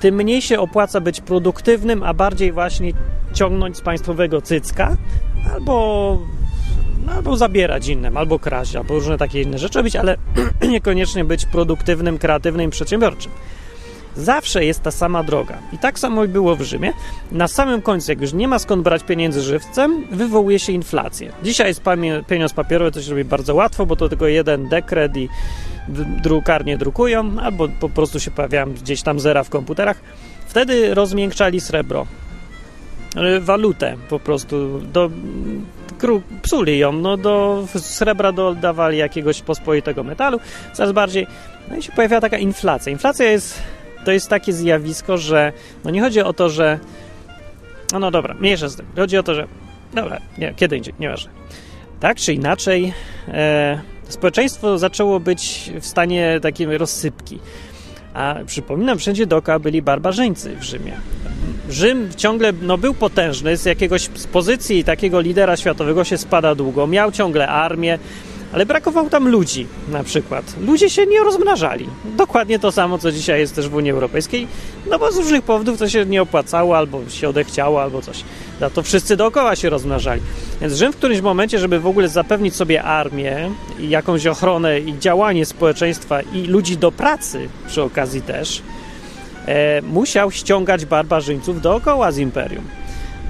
tym 0.00 0.14
mniej 0.14 0.42
się 0.42 0.60
opłaca 0.60 1.00
być 1.00 1.20
produktywnym, 1.20 2.02
a 2.02 2.14
bardziej 2.14 2.52
właśnie 2.52 2.92
ciągnąć 3.34 3.76
z 3.76 3.80
państwowego 3.80 4.42
cycka 4.42 4.96
albo, 5.54 6.18
no, 7.06 7.12
albo 7.12 7.36
zabierać 7.36 7.88
innym, 7.88 8.16
albo 8.16 8.38
kraść, 8.38 8.76
albo 8.76 8.94
różne 8.94 9.18
takie 9.18 9.42
inne 9.42 9.58
rzeczy 9.58 9.78
robić, 9.78 9.96
ale 9.96 10.16
niekoniecznie 10.68 11.24
być 11.24 11.46
produktywnym, 11.46 12.18
kreatywnym, 12.18 12.70
przedsiębiorczym. 12.70 13.32
Zawsze 14.16 14.64
jest 14.64 14.82
ta 14.82 14.90
sama 14.90 15.22
droga. 15.22 15.58
I 15.72 15.78
tak 15.78 15.98
samo 15.98 16.28
było 16.28 16.56
w 16.56 16.62
Rzymie. 16.62 16.92
Na 17.32 17.48
samym 17.48 17.82
końcu, 17.82 18.12
jak 18.12 18.20
już 18.20 18.32
nie 18.32 18.48
ma 18.48 18.58
skąd 18.58 18.82
brać 18.82 19.02
pieniędzy 19.02 19.42
żywcem, 19.42 20.06
wywołuje 20.10 20.58
się 20.58 20.72
inflację. 20.72 21.32
Dzisiaj 21.42 21.66
jest 21.66 21.82
pieniądz 22.28 22.52
papierowy, 22.52 22.92
to 22.92 23.02
się 23.02 23.10
robi 23.10 23.24
bardzo 23.24 23.54
łatwo, 23.54 23.86
bo 23.86 23.96
to 23.96 24.08
tylko 24.08 24.26
jeden 24.26 24.68
dekret 24.68 25.16
i 25.16 25.28
drukarnie 26.22 26.78
drukują, 26.78 27.40
albo 27.40 27.68
po 27.80 27.88
prostu 27.88 28.20
się 28.20 28.30
pojawiają 28.30 28.72
gdzieś 28.72 29.02
tam 29.02 29.20
zera 29.20 29.44
w 29.44 29.50
komputerach. 29.50 30.00
Wtedy 30.46 30.94
rozmiękczali 30.94 31.60
srebro, 31.60 32.06
e, 33.16 33.40
walutę 33.40 33.96
po 34.08 34.18
prostu, 34.18 34.80
do, 34.80 35.10
psuli 36.42 36.78
ją, 36.78 36.92
no 36.92 37.16
do 37.16 37.64
srebra 37.76 38.32
dodawali 38.32 38.98
jakiegoś 38.98 39.42
pospolitego 39.42 40.04
metalu, 40.04 40.40
coraz 40.72 40.92
bardziej, 40.92 41.26
no 41.70 41.76
i 41.76 41.82
się 41.82 41.92
pojawia 41.92 42.20
taka 42.20 42.38
inflacja. 42.38 42.92
Inflacja 42.92 43.30
jest, 43.30 43.62
to 44.04 44.12
jest 44.12 44.28
takie 44.28 44.52
zjawisko, 44.52 45.18
że, 45.18 45.52
no 45.84 45.90
nie 45.90 46.00
chodzi 46.00 46.20
o 46.20 46.32
to, 46.32 46.50
że, 46.50 46.78
no, 47.92 47.98
no 47.98 48.10
dobra, 48.10 48.34
mniejsza 48.34 48.68
z 48.68 48.76
tym, 48.76 48.86
chodzi 48.96 49.18
o 49.18 49.22
to, 49.22 49.34
że, 49.34 49.46
dobra, 49.94 50.20
nie, 50.38 50.54
kiedy 50.56 50.76
indziej, 50.76 50.94
nieważne. 51.00 51.30
Tak 52.00 52.16
czy 52.16 52.34
inaczej, 52.34 52.92
e, 53.28 53.80
społeczeństwo 54.08 54.78
zaczęło 54.78 55.20
być 55.20 55.70
w 55.80 55.86
stanie 55.86 56.38
takiej 56.42 56.78
rozsypki. 56.78 57.38
A 58.14 58.34
przypominam, 58.46 58.98
wszędzie 58.98 59.26
dookoła 59.26 59.58
byli 59.58 59.82
barbarzyńcy 59.82 60.56
w 60.56 60.62
Rzymie. 60.62 60.92
Rzym 61.68 62.08
ciągle 62.16 62.52
no, 62.62 62.78
był 62.78 62.94
potężny, 62.94 63.56
z 63.56 63.64
jakiegoś 63.64 64.02
z 64.02 64.26
pozycji 64.26 64.84
takiego 64.84 65.20
lidera 65.20 65.56
światowego 65.56 66.04
się 66.04 66.18
spada 66.18 66.54
długo, 66.54 66.86
miał 66.86 67.12
ciągle 67.12 67.48
armię, 67.48 67.98
ale 68.52 68.66
brakowało 68.66 69.10
tam 69.10 69.28
ludzi 69.28 69.66
na 69.88 70.04
przykład. 70.04 70.54
Ludzie 70.60 70.90
się 70.90 71.06
nie 71.06 71.20
rozmnażali. 71.20 71.88
Dokładnie 72.16 72.58
to 72.58 72.72
samo, 72.72 72.98
co 72.98 73.12
dzisiaj 73.12 73.40
jest 73.40 73.54
też 73.54 73.68
w 73.68 73.74
Unii 73.74 73.90
Europejskiej, 73.90 74.46
no 74.90 74.98
bo 74.98 75.12
z 75.12 75.16
różnych 75.16 75.42
powodów 75.42 75.78
to 75.78 75.88
się 75.88 76.06
nie 76.06 76.22
opłacało, 76.22 76.76
albo 76.76 77.08
się 77.08 77.28
odechciało, 77.28 77.82
albo 77.82 78.02
coś. 78.02 78.24
Za 78.60 78.70
to 78.70 78.82
wszyscy 78.82 79.16
dookoła 79.16 79.56
się 79.56 79.70
rozmnażali. 79.70 80.20
Więc 80.60 80.74
Rzym 80.74 80.92
w 80.92 80.96
którymś 80.96 81.20
momencie, 81.20 81.58
żeby 81.58 81.80
w 81.80 81.86
ogóle 81.86 82.08
zapewnić 82.08 82.56
sobie 82.56 82.82
armię 82.82 83.50
i 83.78 83.88
jakąś 83.88 84.26
ochronę 84.26 84.80
i 84.80 84.98
działanie 84.98 85.46
społeczeństwa 85.46 86.22
i 86.22 86.42
ludzi 86.42 86.76
do 86.76 86.92
pracy 86.92 87.48
przy 87.68 87.82
okazji 87.82 88.22
też, 88.22 88.62
e, 89.46 89.82
musiał 89.82 90.30
ściągać 90.30 90.86
barbarzyńców 90.86 91.60
dookoła 91.60 92.12
z 92.12 92.18
imperium. 92.18 92.64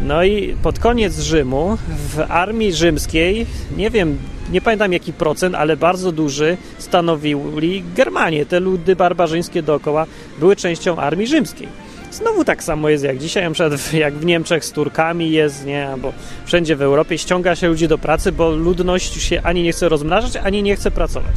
No 0.03 0.25
i 0.25 0.57
pod 0.63 0.79
koniec 0.79 1.21
Rzymu 1.21 1.79
w 1.89 2.21
armii 2.29 2.73
rzymskiej, 2.73 3.47
nie 3.77 3.91
wiem, 3.91 4.19
nie 4.51 4.61
pamiętam 4.61 4.93
jaki 4.93 5.13
procent, 5.13 5.55
ale 5.55 5.77
bardzo 5.77 6.13
duży 6.13 6.57
stanowili 6.79 7.85
Germanie. 7.97 8.47
Te 8.47 8.61
ludy 8.61 8.97
barbarzyńskie 8.97 9.63
dookoła 9.63 10.07
były 10.39 10.57
częścią 10.57 10.97
armii 10.97 11.27
rzymskiej. 11.27 11.69
Znowu 12.13 12.45
tak 12.45 12.65
samo 12.65 12.89
jest 12.89 13.05
jak 13.05 13.19
dzisiaj, 13.19 13.45
na 13.45 13.51
przykład 13.51 13.93
jak 13.93 14.15
w 14.15 14.25
Niemczech 14.25 14.65
z 14.65 14.73
Turkami 14.73 15.31
jest, 15.31 15.67
nie, 15.67 15.89
albo 15.89 16.13
wszędzie 16.47 16.77
w 16.77 16.83
Europie 16.83 17.19
ściąga 17.19 17.57
się 17.57 17.69
ludzi 17.69 17.89
do 17.89 17.99
pracy, 17.99 18.33
bo 18.33 18.51
ludność 18.51 19.23
się 19.23 19.43
ani 19.43 19.63
nie 19.63 19.73
chce 19.73 19.89
rozmnażać, 19.89 20.37
ani 20.37 20.63
nie 20.63 20.77
chce 20.77 20.91
pracować. 20.91 21.35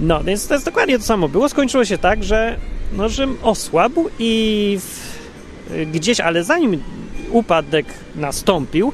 No, 0.00 0.24
więc 0.24 0.46
to 0.46 0.54
jest 0.54 0.66
dokładnie 0.66 0.98
to 0.98 1.04
samo 1.04 1.28
było. 1.28 1.48
Skończyło 1.48 1.84
się 1.84 1.98
tak, 1.98 2.24
że 2.24 2.56
no, 2.92 3.08
Rzym 3.08 3.36
osłabł 3.42 4.08
i 4.18 4.78
w, 4.80 5.12
gdzieś, 5.92 6.20
ale 6.20 6.44
zanim 6.44 6.82
upadek 7.30 7.86
nastąpił, 8.16 8.92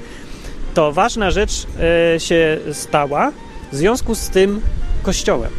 to 0.74 0.92
ważna 0.92 1.30
rzecz 1.30 1.66
e, 2.14 2.20
się 2.20 2.58
stała 2.72 3.32
w 3.72 3.76
związku 3.76 4.14
z 4.14 4.28
tym 4.28 4.60
kościołem. 5.02 5.50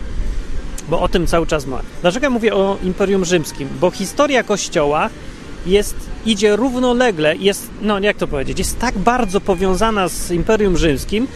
Bo 0.90 1.02
o 1.02 1.08
tym 1.08 1.28
cały 1.28 1.48
czas 1.48 1.66
ma. 1.66 1.82
Dlaczego 2.02 2.30
mówię 2.30 2.54
o 2.54 2.78
Imperium 2.84 3.26
Rzymskim? 3.26 3.70
Bo 3.82 3.92
historia 3.92 4.44
kościoła 4.44 5.10
jest, 5.66 5.96
idzie 6.26 6.56
równolegle, 6.56 7.36
jest, 7.36 7.70
no 7.82 8.00
jak 8.00 8.18
to 8.18 8.28
powiedzieć, 8.28 8.60
jest 8.60 8.80
tak 8.80 8.98
bardzo 8.98 9.42
powiązana 9.42 10.08
z 10.08 10.32
Imperium 10.32 10.78
Rzymskim, 10.78 11.28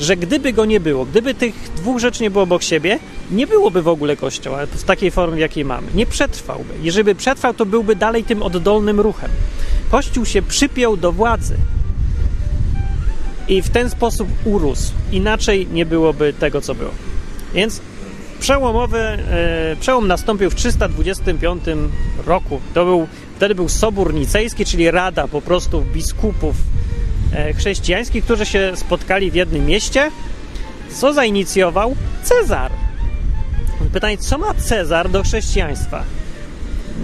że 0.00 0.16
gdyby 0.16 0.52
go 0.52 0.64
nie 0.64 0.80
było, 0.80 1.04
gdyby 1.04 1.34
tych 1.34 1.54
dwóch 1.76 2.00
rzeczy 2.00 2.22
nie 2.22 2.30
było 2.30 2.44
obok 2.44 2.62
siebie, 2.62 2.98
nie 3.30 3.46
byłoby 3.46 3.82
w 3.82 3.88
ogóle 3.88 4.16
kościoła 4.16 4.66
w 4.66 4.84
takiej 4.84 5.10
formie, 5.10 5.36
w 5.36 5.40
jakiej 5.40 5.64
mamy. 5.64 5.86
Nie 5.94 6.06
przetrwałby. 6.06 6.74
Jeżeli 6.82 7.04
by 7.04 7.14
przetrwał, 7.14 7.54
to 7.54 7.66
byłby 7.66 7.96
dalej 7.96 8.24
tym 8.24 8.42
oddolnym 8.42 9.00
ruchem. 9.00 9.30
Kościół 9.90 10.24
się 10.24 10.42
przypiął 10.42 10.96
do 10.96 11.12
władzy 11.12 11.56
i 13.52 13.62
w 13.62 13.70
ten 13.70 13.90
sposób 13.90 14.28
urósł. 14.44 14.92
Inaczej 15.12 15.66
nie 15.72 15.86
byłoby 15.86 16.32
tego, 16.32 16.60
co 16.60 16.74
było. 16.74 16.90
Więc 17.54 17.80
przełomowy, 18.40 18.98
e, 18.98 19.76
przełom 19.80 20.08
nastąpił 20.08 20.50
w 20.50 20.54
325 20.54 21.64
roku. 22.26 22.60
To 22.74 22.84
był, 22.84 23.06
wtedy 23.36 23.54
był 23.54 23.68
Sobór 23.68 24.14
Nicejski, 24.14 24.64
czyli 24.64 24.90
rada 24.90 25.28
po 25.28 25.40
prostu 25.40 25.84
biskupów 25.94 26.56
e, 27.34 27.52
chrześcijańskich, 27.52 28.24
którzy 28.24 28.46
się 28.46 28.72
spotkali 28.74 29.30
w 29.30 29.34
jednym 29.34 29.66
mieście. 29.66 30.10
Co 30.90 31.12
zainicjował? 31.12 31.96
Cezar. 32.22 32.72
Pytanie, 33.92 34.18
co 34.18 34.38
ma 34.38 34.54
Cezar 34.54 35.10
do 35.10 35.22
chrześcijaństwa? 35.22 36.04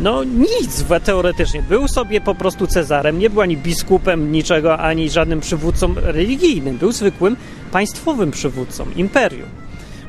No 0.02 0.25
nic 0.25 0.85
teoretycznie. 1.05 1.62
Był 1.62 1.88
sobie 1.88 2.21
po 2.21 2.35
prostu 2.35 2.67
Cezarem, 2.67 3.19
nie 3.19 3.31
był 3.31 3.40
ani 3.40 3.57
biskupem 3.57 4.33
niczego, 4.33 4.78
ani 4.78 5.11
żadnym 5.11 5.40
przywódcą 5.40 5.95
religijnym. 5.97 6.78
Był 6.78 6.93
zwykłym 6.93 7.37
państwowym 7.73 8.31
przywódcą, 8.31 8.87
imperium. 8.97 9.49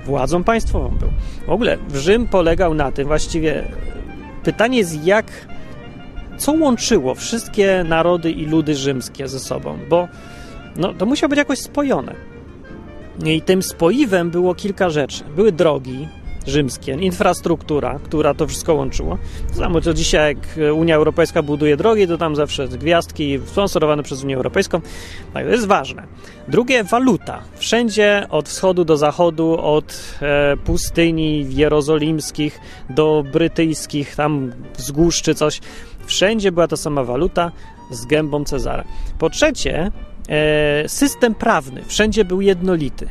Władzą 0.06 0.44
państwową 0.44 0.90
był. 0.90 1.10
W 1.48 1.50
ogóle 1.50 1.78
Rzym 1.94 2.28
polegał 2.28 2.74
na 2.74 2.92
tym, 2.92 3.08
właściwie 3.08 3.64
pytanie 4.44 4.78
jest 4.78 5.06
jak, 5.06 5.26
co 6.38 6.52
łączyło 6.52 7.16
wszystkie 7.16 7.86
narody 7.88 8.32
i 8.32 8.46
ludy 8.46 8.76
rzymskie 8.76 9.28
ze 9.28 9.40
sobą, 9.40 9.78
bo 9.90 10.08
no, 10.76 10.94
to 10.94 11.06
musiało 11.06 11.30
być 11.30 11.38
jakoś 11.38 11.60
spojone. 11.60 12.16
I 13.26 13.42
tym 13.42 13.64
spoiwem 13.64 14.30
było 14.30 14.56
kilka 14.56 14.90
rzeczy. 14.90 15.24
Były 15.36 15.52
drogi, 15.52 16.08
rzymskie, 16.48 16.92
infrastruktura, 16.92 18.00
która 18.04 18.34
to 18.34 18.48
wszystko 18.48 18.74
łączyło. 18.74 19.18
Znamy 19.54 19.82
to 19.82 19.94
dzisiaj, 19.94 20.36
jak 20.36 20.74
Unia 20.74 20.96
Europejska 20.96 21.44
buduje 21.44 21.78
drogi, 21.78 22.08
to 22.08 22.18
tam 22.18 22.36
zawsze 22.36 22.68
gwiazdki 22.68 23.40
sponsorowane 23.46 24.04
przez 24.04 24.24
Unię 24.24 24.36
Europejską. 24.36 24.82
Tak, 25.34 25.46
to 25.46 25.52
jest 25.52 25.68
ważne. 25.68 26.04
Drugie, 26.48 26.84
waluta. 26.84 27.42
Wszędzie 27.56 28.28
od 28.30 28.50
wschodu 28.50 28.86
do 28.86 28.98
zachodu, 28.98 29.58
od 29.62 30.16
e, 30.22 30.58
pustyni 30.58 31.56
jerozolimskich 31.56 32.60
do 32.90 33.24
brytyjskich, 33.32 34.16
tam 34.16 34.52
wzgórz 34.78 35.22
czy 35.22 35.36
coś. 35.36 35.60
Wszędzie 36.06 36.52
była 36.52 36.68
ta 36.68 36.78
sama 36.78 37.04
waluta 37.04 37.52
z 37.92 38.06
gębą 38.06 38.44
Cezara. 38.44 38.84
Po 39.20 39.30
trzecie, 39.30 39.92
e, 40.30 40.90
system 40.90 41.36
prawny. 41.36 41.84
Wszędzie 41.88 42.26
był 42.26 42.42
jednolity. 42.42 43.10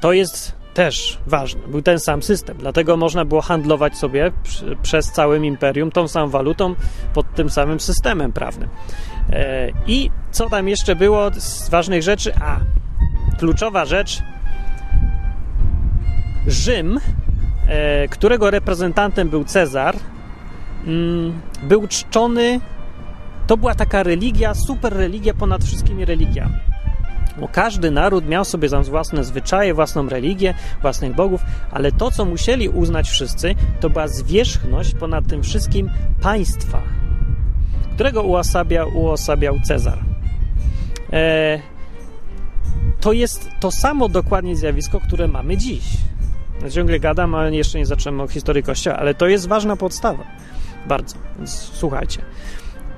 To 0.00 0.12
jest 0.12 0.61
też 0.74 1.18
ważne. 1.26 1.60
Był 1.66 1.82
ten 1.82 2.00
sam 2.00 2.22
system, 2.22 2.56
dlatego 2.58 2.96
można 2.96 3.24
było 3.24 3.40
handlować 3.40 3.96
sobie 3.96 4.32
przez 4.82 5.12
całym 5.12 5.44
imperium 5.44 5.90
tą 5.90 6.08
samą 6.08 6.28
walutą 6.28 6.74
pod 7.14 7.34
tym 7.34 7.50
samym 7.50 7.80
systemem 7.80 8.32
prawnym. 8.32 8.68
E, 9.30 9.70
I 9.86 10.10
co 10.30 10.50
tam 10.50 10.68
jeszcze 10.68 10.96
było 10.96 11.30
z 11.34 11.68
ważnych 11.68 12.02
rzeczy? 12.02 12.32
A, 12.40 12.60
kluczowa 13.38 13.84
rzecz. 13.84 14.22
Rzym, 16.46 17.00
e, 17.68 18.08
którego 18.08 18.50
reprezentantem 18.50 19.28
był 19.28 19.44
Cezar, 19.44 19.96
mm, 20.86 21.40
był 21.62 21.88
czczony. 21.88 22.60
To 23.46 23.56
była 23.56 23.74
taka 23.74 24.02
religia, 24.02 24.54
super 24.54 24.92
religia 24.92 25.34
ponad 25.34 25.64
wszystkimi 25.64 26.04
religiami 26.04 26.71
bo 27.40 27.48
każdy 27.48 27.90
naród 27.90 28.28
miał 28.28 28.44
sobie 28.44 28.68
tam 28.68 28.84
własne 28.84 29.24
zwyczaje, 29.24 29.74
własną 29.74 30.08
religię, 30.08 30.54
własnych 30.82 31.14
bogów, 31.14 31.40
ale 31.70 31.92
to, 31.92 32.10
co 32.10 32.24
musieli 32.24 32.68
uznać 32.68 33.10
wszyscy, 33.10 33.54
to 33.80 33.90
była 33.90 34.08
zwierzchność 34.08 34.94
ponad 34.94 35.26
tym 35.26 35.42
wszystkim 35.42 35.90
państwa, 36.22 36.82
którego 37.94 38.22
uosabiał, 38.22 38.88
uosabiał 38.94 39.60
Cezar. 39.64 39.98
E, 41.12 41.60
to 43.00 43.12
jest 43.12 43.50
to 43.60 43.70
samo 43.70 44.08
dokładnie 44.08 44.56
zjawisko, 44.56 45.00
które 45.00 45.28
mamy 45.28 45.56
dziś. 45.56 45.84
Ciągle 46.70 47.00
gadam, 47.00 47.34
ale 47.34 47.56
jeszcze 47.56 47.78
nie 47.78 47.86
zacząłem 47.86 48.20
o 48.20 48.28
historii 48.28 48.62
Kościoła, 48.62 48.96
ale 48.96 49.14
to 49.14 49.28
jest 49.28 49.48
ważna 49.48 49.76
podstawa. 49.76 50.24
Bardzo, 50.88 51.16
więc 51.38 51.50
słuchajcie. 51.50 52.22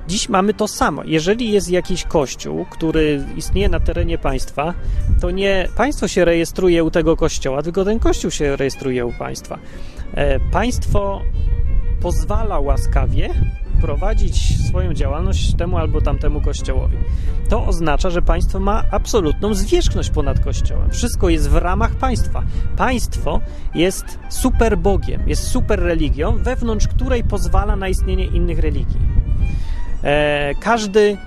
Dziś 0.07 0.29
mamy 0.29 0.53
to 0.53 0.67
samo. 0.67 1.03
Jeżeli 1.05 1.51
jest 1.51 1.69
jakiś 1.69 2.03
kościół, 2.03 2.65
który 2.69 3.25
istnieje 3.35 3.69
na 3.69 3.79
terenie 3.79 4.17
państwa, 4.17 4.73
to 5.21 5.31
nie 5.31 5.67
państwo 5.77 6.07
się 6.07 6.25
rejestruje 6.25 6.83
u 6.83 6.91
tego 6.91 7.15
kościoła, 7.15 7.61
tylko 7.61 7.85
ten 7.85 7.99
kościół 7.99 8.31
się 8.31 8.55
rejestruje 8.55 9.05
u 9.05 9.11
państwa. 9.11 9.59
E, 10.13 10.39
państwo 10.39 11.21
pozwala 12.01 12.59
łaskawie 12.59 13.29
prowadzić 13.81 14.67
swoją 14.67 14.93
działalność 14.93 15.55
temu 15.55 15.77
albo 15.77 16.01
tamtemu 16.01 16.41
kościołowi. 16.41 16.97
To 17.49 17.65
oznacza, 17.65 18.09
że 18.09 18.21
państwo 18.21 18.59
ma 18.59 18.83
absolutną 18.91 19.53
zwierzchność 19.53 20.09
ponad 20.09 20.39
kościołem. 20.39 20.91
Wszystko 20.91 21.29
jest 21.29 21.49
w 21.49 21.55
ramach 21.55 21.95
państwa. 21.95 22.43
Państwo 22.77 23.41
jest 23.75 24.19
super 24.29 24.77
Bogiem, 24.77 25.29
jest 25.29 25.47
super 25.47 25.79
religią, 25.79 26.37
wewnątrz 26.37 26.87
której 26.87 27.23
pozwala 27.23 27.75
na 27.75 27.89
istnienie 27.89 28.25
innych 28.25 28.59
religii. 28.59 29.24
E, 30.05 30.55
każdy, 30.59 31.17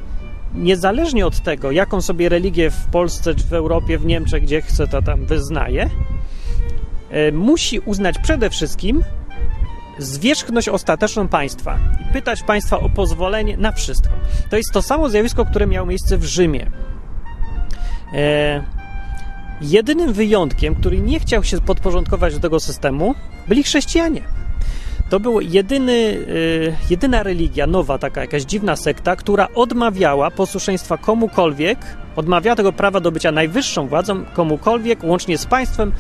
niezależnie 0.55 1.27
od 1.27 1.41
tego, 1.41 1.71
jaką 1.71 2.01
sobie 2.01 2.29
religię 2.29 2.71
w 2.71 2.87
Polsce, 2.87 3.35
czy 3.35 3.45
w 3.45 3.53
Europie, 3.53 3.99
w 3.99 4.07
Niemczech, 4.07 4.43
gdzie 4.43 4.63
chce, 4.63 4.87
to 4.87 5.03
tam 5.03 5.27
wyznaje, 5.27 5.91
e, 7.11 7.33
musi 7.33 7.81
uznać 7.81 8.19
przede 8.19 8.51
wszystkim 8.51 9.05
zwierzchność 9.99 10.69
ostateczną 10.69 11.29
państwa 11.29 11.79
i 12.01 12.13
pytać 12.13 12.43
państwa 12.43 12.81
o 12.81 12.89
pozwolenie 12.89 13.57
na 13.57 13.73
wszystko. 13.73 14.15
To 14.51 14.57
jest 14.57 14.73
to 14.73 14.83
samo 14.83 15.09
zjawisko, 15.09 15.45
które 15.45 15.67
miało 15.67 15.87
miejsce 15.87 16.19
w 16.19 16.25
Rzymie. 16.25 16.71
E, 18.15 18.63
jedynym 19.61 20.13
wyjątkiem, 20.13 20.75
który 20.75 21.01
nie 21.01 21.21
chciał 21.21 21.45
się 21.45 21.61
podporządkować 21.61 22.35
do 22.35 22.41
tego 22.41 22.61
systemu, 22.61 23.15
byli 23.49 23.63
chrześcijanie. 23.63 24.23
To 25.09 25.21
była 25.21 25.43
jedyny, 25.43 25.93
y, 25.93 26.77
jedyna 26.91 27.23
religia, 27.23 27.67
nowa 27.67 27.99
taka 27.99 28.21
jakaś 28.21 28.43
dziwna 28.43 28.77
sekta, 28.77 29.17
która 29.17 29.49
odmawiała 29.55 30.31
posłuszeństwa 30.31 30.99
komukolwiek, 30.99 31.79
odmawiała 32.17 32.57
tego 32.57 32.73
prawa 32.73 33.01
do 33.01 33.13
bycia 33.13 33.33
najwyższą 33.33 33.89
władzą 33.89 34.25
komukolwiek, 34.35 35.05
łącznie 35.05 35.39
z 35.39 35.47
państwem, 35.47 35.93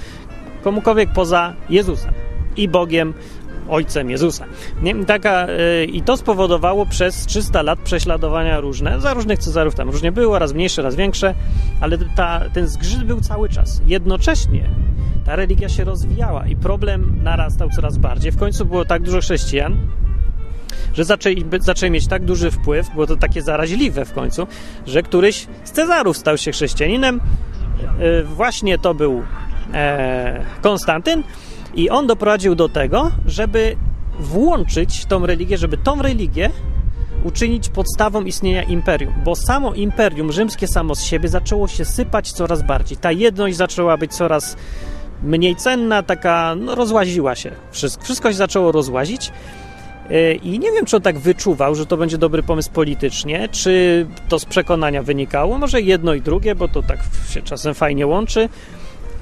komukolwiek 0.62 1.12
poza 1.12 1.54
Jezusem 1.70 2.12
i 2.56 2.68
Bogiem, 2.68 3.14
ojcem 3.68 4.10
Jezusa. 4.10 4.44
Nie, 4.82 5.04
taka, 5.04 5.46
yy, 5.46 5.84
I 5.84 6.02
to 6.02 6.16
spowodowało 6.16 6.87
przez 6.87 7.26
300 7.26 7.62
lat 7.62 7.78
prześladowania 7.78 8.60
różne, 8.60 9.00
za 9.00 9.14
różnych 9.14 9.38
cezarów 9.38 9.75
tam 9.75 9.90
różnie 9.90 10.12
było, 10.12 10.38
raz 10.38 10.52
mniejsze, 10.52 10.82
raz 10.82 10.94
większe, 10.94 11.34
ale 11.80 11.98
ta, 12.16 12.40
ten 12.52 12.68
zgrzyt 12.68 13.04
był 13.04 13.20
cały 13.20 13.48
czas. 13.48 13.82
Jednocześnie 13.87 14.70
ta 15.25 15.37
religia 15.37 15.68
się 15.68 15.84
rozwijała 15.84 16.46
i 16.46 16.56
problem 16.56 17.22
narastał 17.22 17.70
coraz 17.70 17.98
bardziej. 17.98 18.32
W 18.32 18.38
końcu 18.38 18.66
było 18.66 18.84
tak 18.84 19.02
dużo 19.02 19.20
chrześcijan, 19.20 19.76
że 20.94 21.04
zaczęli, 21.04 21.44
zaczęli 21.60 21.90
mieć 21.90 22.06
tak 22.06 22.25
duży 22.25 22.50
wpływ, 22.50 22.90
było 22.94 23.06
to 23.06 23.16
takie 23.16 23.42
zaraźliwe 23.42 24.04
w 24.04 24.12
końcu, 24.12 24.46
że 24.87 25.02
któryś 25.02 25.46
z 25.64 25.70
Cezarów 25.70 26.16
stał 26.16 26.38
się 26.38 26.52
chrześcijaninem. 26.52 27.20
Yy, 27.98 28.25
właśnie 28.25 28.78
to 28.78 28.94
był 28.94 29.22
e, 29.75 30.44
Konstantyn 30.62 31.22
i 31.78 31.90
on 31.90 32.06
doprowadził 32.06 32.54
do 32.54 32.68
tego, 32.68 33.11
żeby 33.26 33.76
włączyć 34.20 35.04
tą 35.04 35.26
religię, 35.26 35.58
żeby 35.58 35.76
tą 35.76 36.02
religię 36.02 36.50
uczynić 37.25 37.68
podstawą 37.68 38.25
istnienia 38.25 38.62
imperium, 38.62 39.14
bo 39.25 39.37
samo 39.37 39.75
imperium 39.75 40.32
rzymskie 40.32 40.68
samo 40.68 40.94
z 40.94 41.02
siebie 41.02 41.28
zaczęło 41.28 41.68
się 41.68 41.85
sypać 41.85 42.32
coraz 42.32 42.62
bardziej. 42.62 42.99
Ta 42.99 43.12
jedność 43.12 43.56
zaczęła 43.56 43.97
być 43.97 44.14
coraz 44.14 44.56
mniej 45.23 45.56
cenna, 45.56 46.02
taka 46.02 46.54
no, 46.61 46.75
rozłaziła 46.75 47.35
się. 47.35 47.50
Wszystko, 47.70 48.04
wszystko 48.04 48.28
się 48.28 48.37
zaczęło 48.37 48.73
rozłazić. 48.73 49.32
E, 50.11 50.35
I 50.35 50.58
nie 50.58 50.73
wiem, 50.73 50.87
czy 50.87 50.97
on 50.97 51.02
tak 51.02 51.18
wyczuwał, 51.18 51.75
że 51.75 51.87
to 51.87 51.97
będzie 51.97 52.18
dobry 52.18 52.42
pomysł 52.42 52.70
politycznie, 52.70 53.49
czy 53.49 54.06
to 54.28 54.38
z 54.38 54.44
przekonania 54.44 55.02
wynikało. 55.02 55.58
Może 55.58 55.80
jedno 55.80 56.14
i 56.14 56.20
drugie, 56.20 56.54
bo 56.54 56.68
to 56.68 56.82
tak 56.82 56.99
się 57.30 57.42
czasem 57.42 57.75
fajnie 57.75 58.06
łączy, 58.06 58.49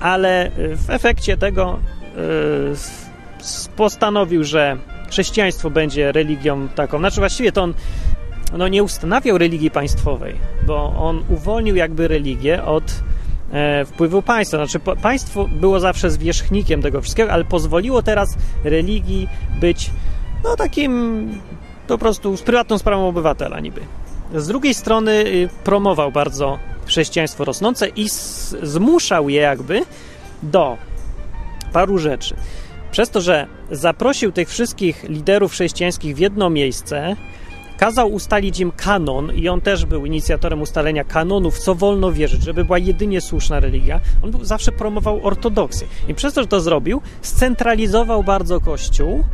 ale 0.00 0.50
w 0.56 0.90
efekcie 0.90 1.36
tego 1.36 1.78
postanowił, 3.76 4.44
że 4.44 4.76
chrześcijaństwo 5.08 5.70
będzie 5.70 6.12
religią 6.12 6.68
taką. 6.68 6.98
Znaczy, 6.98 7.20
właściwie 7.20 7.52
to 7.52 7.62
on 7.62 7.74
no, 8.58 8.68
nie 8.68 8.82
ustanawiał 8.82 9.38
religii 9.38 9.70
państwowej, 9.70 10.34
bo 10.66 10.94
on 10.98 11.24
uwolnił 11.28 11.76
jakby 11.76 12.08
religię 12.08 12.64
od 12.64 12.84
e, 13.52 13.84
wpływu 13.84 14.22
państwa. 14.22 14.56
Znaczy, 14.56 14.78
po, 14.78 14.96
państwo 14.96 15.48
było 15.48 15.80
zawsze 15.80 16.10
zwierzchnikiem 16.10 16.82
tego 16.82 17.00
wszystkiego, 17.00 17.32
ale 17.32 17.44
pozwoliło 17.44 18.02
teraz 18.02 18.36
religii 18.64 19.28
być 19.60 19.90
no 20.44 20.56
takim 20.56 21.30
po 21.86 21.98
prostu 21.98 22.36
z 22.36 22.42
prywatną 22.42 22.78
sprawą 22.78 23.08
obywatela 23.08 23.60
niby. 23.60 23.80
Z 24.34 24.46
drugiej 24.48 24.74
strony 24.74 25.12
y, 25.12 25.48
promował 25.64 26.12
bardzo 26.12 26.58
chrześcijaństwo 26.86 27.44
rosnące 27.44 27.88
i 27.88 28.08
zmuszał 28.62 29.28
je 29.28 29.40
jakby 29.40 29.82
do 30.42 30.76
paru 31.76 31.98
rzeczy. 31.98 32.34
Przez 32.90 33.10
to, 33.10 33.20
że 33.20 33.46
zaprosił 33.70 34.32
tych 34.32 34.48
wszystkich 34.48 35.04
liderów 35.08 35.52
chrześcijańskich 35.52 36.16
w 36.16 36.18
jedno 36.18 36.50
miejsce, 36.50 37.16
kazał 37.78 38.12
ustalić 38.12 38.60
im 38.60 38.72
kanon 38.72 39.32
i 39.34 39.48
on 39.48 39.60
też 39.60 39.84
był 39.84 40.06
inicjatorem 40.06 40.62
ustalenia 40.62 41.04
kanonów, 41.04 41.58
co 41.58 41.74
wolno 41.74 42.12
wierzyć, 42.12 42.42
żeby 42.42 42.64
była 42.64 42.78
jedynie 42.78 43.20
słuszna 43.20 43.60
religia. 43.60 44.00
On 44.22 44.30
był, 44.30 44.44
zawsze 44.44 44.72
promował 44.72 45.26
ortodoksję. 45.26 45.86
I 46.08 46.14
przez 46.14 46.34
to, 46.34 46.40
że 46.40 46.46
to 46.46 46.60
zrobił, 46.60 47.00
scentralizował 47.22 48.24
bardzo 48.24 48.60
Kościół 48.60 49.24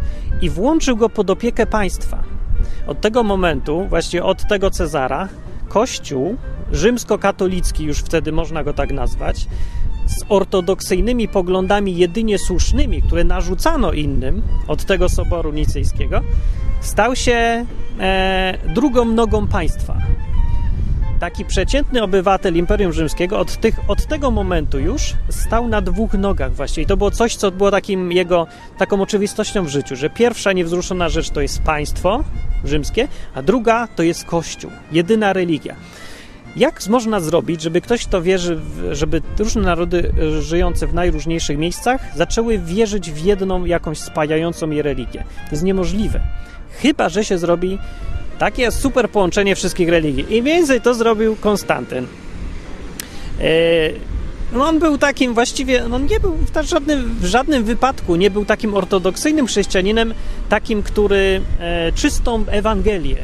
i 0.41 0.51
włączył 0.51 0.97
go 0.97 1.09
pod 1.09 1.31
opiekę 1.31 1.67
państwa. 1.67 2.23
Od 2.87 3.01
tego 3.01 3.23
momentu, 3.23 3.87
właściwie 3.89 4.25
od 4.25 4.49
tego 4.49 4.71
Cezara, 4.71 5.29
Kościół 5.69 6.37
rzymskokatolicki, 6.73 7.85
już 7.85 7.99
wtedy 7.99 8.33
można 8.33 8.65
go 8.65 8.73
tak 8.73 8.93
nazwać, 8.93 9.47
z 10.07 10.25
ortodoksyjnymi 10.29 11.29
poglądami 11.29 11.97
jedynie 11.97 12.39
słusznymi, 12.39 13.03
które 13.03 13.25
narzucano 13.25 13.93
innym 13.93 14.43
od 14.69 14.85
tego 14.85 15.09
Soboru 15.09 15.53
Nicyjskiego, 15.53 16.21
stał 16.81 17.17
się 17.17 17.67
e, 18.01 18.59
drugą 18.75 19.05
nogą 19.05 19.49
państwa. 19.49 19.97
Taki 21.21 21.45
przeciętny 21.45 22.03
obywatel 22.03 22.57
Imperium 22.57 22.93
Rzymskiego 22.93 23.39
od, 23.39 23.57
tych, 23.57 23.81
od 23.89 24.07
tego 24.07 24.31
momentu 24.31 24.79
już 24.79 25.15
stał 25.29 25.69
na 25.69 25.81
dwóch 25.81 26.13
nogach 26.13 26.55
właściwie. 26.55 26.83
I 26.83 26.87
to 26.87 26.97
było 26.97 27.11
coś, 27.11 27.37
co 27.37 27.51
było 27.51 27.71
takim 27.71 28.13
jego, 28.13 28.47
taką 28.79 29.03
oczywistością 29.03 29.65
w 29.65 29.69
życiu, 29.69 29.97
że 29.97 30.11
pierwsza 30.11 30.53
niewzruszona 30.53 31.09
rzecz 31.09 31.31
to 31.31 31.41
jest 31.41 31.63
państwo 31.63 32.25
rzymskie, 32.65 33.09
a 33.35 33.43
druga 33.43 33.89
to 33.97 34.03
jest 34.03 34.25
Kościół, 34.25 34.71
jedyna 34.93 35.33
religia. 35.33 35.77
Jak 36.57 36.89
można 36.89 37.21
zrobić, 37.21 37.63
żeby 37.63 37.81
ktoś, 37.81 38.07
kto 38.07 38.23
wierzy, 38.23 38.57
w, 38.57 38.89
żeby 38.93 39.23
różne 39.39 39.63
narody 39.63 40.13
e, 40.23 40.43
żyjące 40.43 40.87
w 40.87 40.95
najróżniejszych 40.95 41.59
miejscach 41.59 42.01
zaczęły 42.17 42.59
wierzyć 42.59 43.11
w 43.11 43.25
jedną 43.25 43.65
jakąś 43.65 43.99
spajającą 43.99 44.71
je 44.71 44.83
religię? 44.83 45.25
To 45.45 45.51
jest 45.51 45.63
niemożliwe. 45.63 46.21
Chyba, 46.81 47.09
że 47.09 47.25
się 47.25 47.39
zrobi 47.39 47.79
takie 48.39 48.71
super 48.71 49.11
połączenie 49.11 49.57
wszystkich 49.57 49.89
religii. 49.89 50.37
I 50.37 50.43
więcej 50.43 50.81
to 50.81 50.95
zrobił 50.95 51.37
Konstantyn. 51.37 52.07
E, 53.41 53.49
no 54.53 54.69
on 54.69 54.79
był 54.79 54.99
takim 54.99 55.35
właściwie, 55.35 55.85
on 55.85 56.07
nie 56.07 56.21
był 56.21 56.33
w 56.33 56.63
żadnym, 56.63 57.15
w 57.21 57.25
żadnym 57.25 57.65
wypadku, 57.65 58.17
nie 58.17 58.31
był 58.31 58.45
takim 58.45 58.75
ortodoksyjnym 58.75 59.47
chrześcijaninem, 59.47 60.15
takim, 60.49 60.83
który 60.83 61.41
e, 61.61 61.93
czystą 61.93 62.45
Ewangelię 62.49 63.17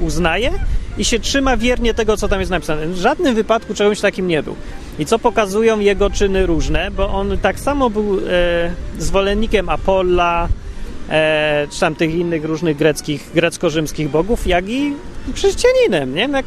uznaje 0.00 0.50
i 0.98 1.04
się 1.04 1.18
trzyma 1.18 1.56
wiernie 1.56 1.94
tego, 1.94 2.16
co 2.16 2.28
tam 2.28 2.40
jest 2.40 2.50
napisane. 2.50 2.86
W 2.86 2.96
żadnym 2.96 3.34
wypadku 3.34 3.74
czegoś 3.74 4.00
takim 4.00 4.28
nie 4.28 4.42
był. 4.42 4.56
I 4.98 5.06
co 5.06 5.18
pokazują 5.18 5.78
jego 5.78 6.10
czyny 6.10 6.46
różne, 6.46 6.90
bo 6.90 7.08
on 7.08 7.38
tak 7.38 7.60
samo 7.60 7.90
był 7.90 8.18
e, 8.18 8.20
zwolennikiem 8.98 9.68
Apolla, 9.68 10.48
e, 11.08 11.66
czy 11.70 11.80
tam 11.80 11.94
tych 11.94 12.14
innych 12.14 12.44
różnych 12.44 12.76
greckich, 12.76 13.30
grecko-rzymskich 13.34 14.08
bogów, 14.08 14.46
jak 14.46 14.68
i 14.68 14.94
chrześcijaninem, 15.34 16.14
nie? 16.14 16.28
Jak, 16.32 16.46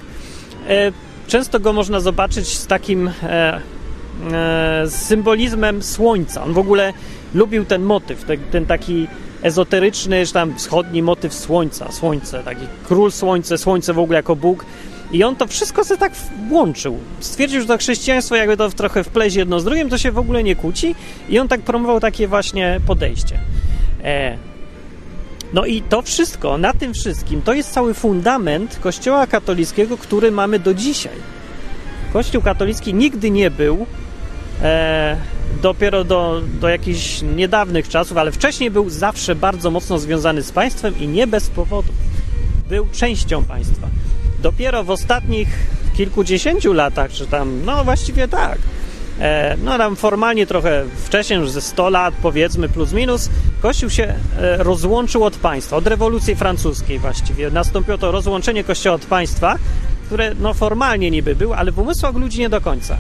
e, 0.67 0.91
często 1.27 1.59
go 1.59 1.73
można 1.73 1.99
zobaczyć 1.99 2.47
z 2.47 2.67
takim 2.67 3.11
e, 3.23 3.61
e 4.31 4.83
symbolizmem 4.89 5.83
słońca. 5.83 6.43
On 6.43 6.53
w 6.53 6.57
ogóle 6.57 6.93
lubił 7.33 7.65
ten 7.65 7.83
motyw, 7.83 8.23
ten, 8.23 8.39
ten 8.51 8.65
taki 8.65 9.07
ezoteryczny, 9.43 10.25
czy 10.25 10.33
tam 10.33 10.55
wschodni 10.57 11.01
motyw 11.03 11.33
słońca, 11.33 11.91
słońce, 11.91 12.43
taki 12.43 12.67
król 12.87 13.11
słońce, 13.11 13.57
słońce 13.57 13.93
w 13.93 13.99
ogóle 13.99 14.19
jako 14.19 14.35
Bóg. 14.35 14.65
I 15.11 15.23
on 15.23 15.35
to 15.35 15.47
wszystko 15.47 15.83
sobie 15.83 15.99
tak 15.99 16.13
włączył. 16.49 16.97
Stwierdził, 17.19 17.61
że 17.61 17.67
to 17.67 17.77
chrześcijaństwo 17.77 18.35
jakby 18.35 18.57
to 18.57 18.69
trochę 18.69 19.03
wplezie 19.03 19.39
jedno 19.39 19.59
z 19.59 19.63
drugim, 19.63 19.89
to 19.89 19.97
się 19.97 20.11
w 20.11 20.17
ogóle 20.17 20.43
nie 20.43 20.55
kłóci 20.55 20.95
i 21.29 21.39
on 21.39 21.47
tak 21.47 21.61
promował 21.61 21.99
takie 21.99 22.27
właśnie 22.27 22.79
podejście. 22.87 23.39
E, 24.03 24.37
no 25.53 25.65
i 25.65 25.81
to 25.81 26.01
wszystko, 26.01 26.57
na 26.57 26.73
tym 26.73 26.93
wszystkim, 26.93 27.41
to 27.41 27.53
jest 27.53 27.71
cały 27.71 27.93
fundament 27.93 28.79
Kościoła 28.81 29.27
katolickiego, 29.27 29.97
który 29.97 30.31
mamy 30.31 30.59
do 30.59 30.73
dzisiaj. 30.73 31.15
Kościół 32.13 32.41
katolicki 32.41 32.93
nigdy 32.93 33.31
nie 33.31 33.51
był 33.51 33.85
e, 34.61 35.17
dopiero 35.61 36.03
do, 36.03 36.41
do 36.61 36.69
jakichś 36.69 37.21
niedawnych 37.21 37.89
czasów, 37.89 38.17
ale 38.17 38.31
wcześniej 38.31 38.71
był 38.71 38.89
zawsze 38.89 39.35
bardzo 39.35 39.71
mocno 39.71 39.99
związany 39.99 40.43
z 40.43 40.51
państwem 40.51 40.99
i 40.99 41.07
nie 41.07 41.27
bez 41.27 41.49
powodu. 41.49 41.89
Był 42.69 42.87
częścią 42.91 43.43
państwa. 43.43 43.87
Dopiero 44.41 44.83
w 44.83 44.89
ostatnich 44.89 45.47
kilkudziesięciu 45.93 46.73
latach, 46.73 47.11
czy 47.11 47.27
tam, 47.27 47.65
no 47.65 47.83
właściwie 47.83 48.27
tak, 48.27 48.57
e, 49.19 49.57
no 49.63 49.77
tam 49.77 49.95
formalnie 49.95 50.47
trochę 50.47 50.83
wcześniej, 51.05 51.39
już 51.39 51.49
ze 51.49 51.61
100 51.61 51.89
lat 51.89 52.13
powiedzmy, 52.21 52.69
plus 52.69 52.93
minus, 52.93 53.29
Kościół 53.61 53.89
się 53.89 54.03
e, 54.03 54.57
rozłączył 54.57 55.23
od 55.23 55.35
państwa, 55.37 55.75
od 55.77 55.87
rewolucji 55.87 56.35
francuskiej 56.35 56.99
właściwie. 56.99 57.51
Nastąpiło 57.51 57.97
to 57.97 58.11
rozłączenie 58.11 58.63
Kościoła 58.63 58.95
od 58.95 59.05
państwa, 59.05 59.57
które 60.05 60.35
no 60.39 60.53
formalnie 60.53 61.11
niby 61.11 61.35
był, 61.35 61.53
ale 61.53 61.71
w 61.71 61.79
umysłach 61.79 62.15
ludzi 62.15 62.39
nie 62.39 62.49
do 62.49 62.61
końca 62.61 62.97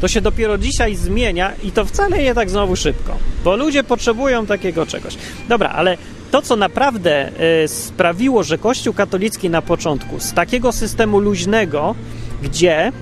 to 0.00 0.08
się 0.08 0.20
dopiero 0.20 0.58
dzisiaj 0.58 0.96
zmienia 0.96 1.52
i 1.64 1.72
to 1.72 1.84
wcale 1.84 2.22
nie 2.22 2.34
tak 2.34 2.50
znowu 2.50 2.76
szybko, 2.76 3.16
bo 3.44 3.56
ludzie 3.56 3.84
potrzebują 3.84 4.46
takiego 4.46 4.86
czegoś. 4.86 5.14
Dobra, 5.48 5.68
ale 5.68 5.96
to, 6.30 6.42
co 6.42 6.56
naprawdę 6.56 7.30
y, 7.64 7.68
sprawiło, 7.68 8.42
że 8.42 8.58
Kościół 8.58 8.94
katolicki 8.94 9.50
na 9.50 9.62
początku 9.62 10.20
z 10.20 10.32
takiego 10.32 10.72
systemu 10.72 11.20
luźnego, 11.20 11.94
gdzie 12.42 12.92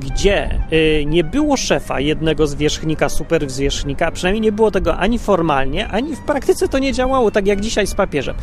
gdzie 0.00 0.60
y, 0.72 1.04
nie 1.06 1.24
było 1.24 1.56
szefa 1.56 2.00
jednego 2.00 2.46
zwierzchnika, 2.46 3.08
superwzwierzchnika, 3.08 4.10
przynajmniej 4.10 4.40
nie 4.40 4.52
było 4.52 4.70
tego 4.70 4.96
ani 4.96 5.18
formalnie, 5.18 5.88
ani 5.88 6.16
w 6.16 6.20
praktyce 6.20 6.68
to 6.68 6.78
nie 6.78 6.92
działało, 6.92 7.30
tak 7.30 7.46
jak 7.46 7.60
dzisiaj 7.60 7.86
z 7.86 7.94
papieżem. 7.94 8.34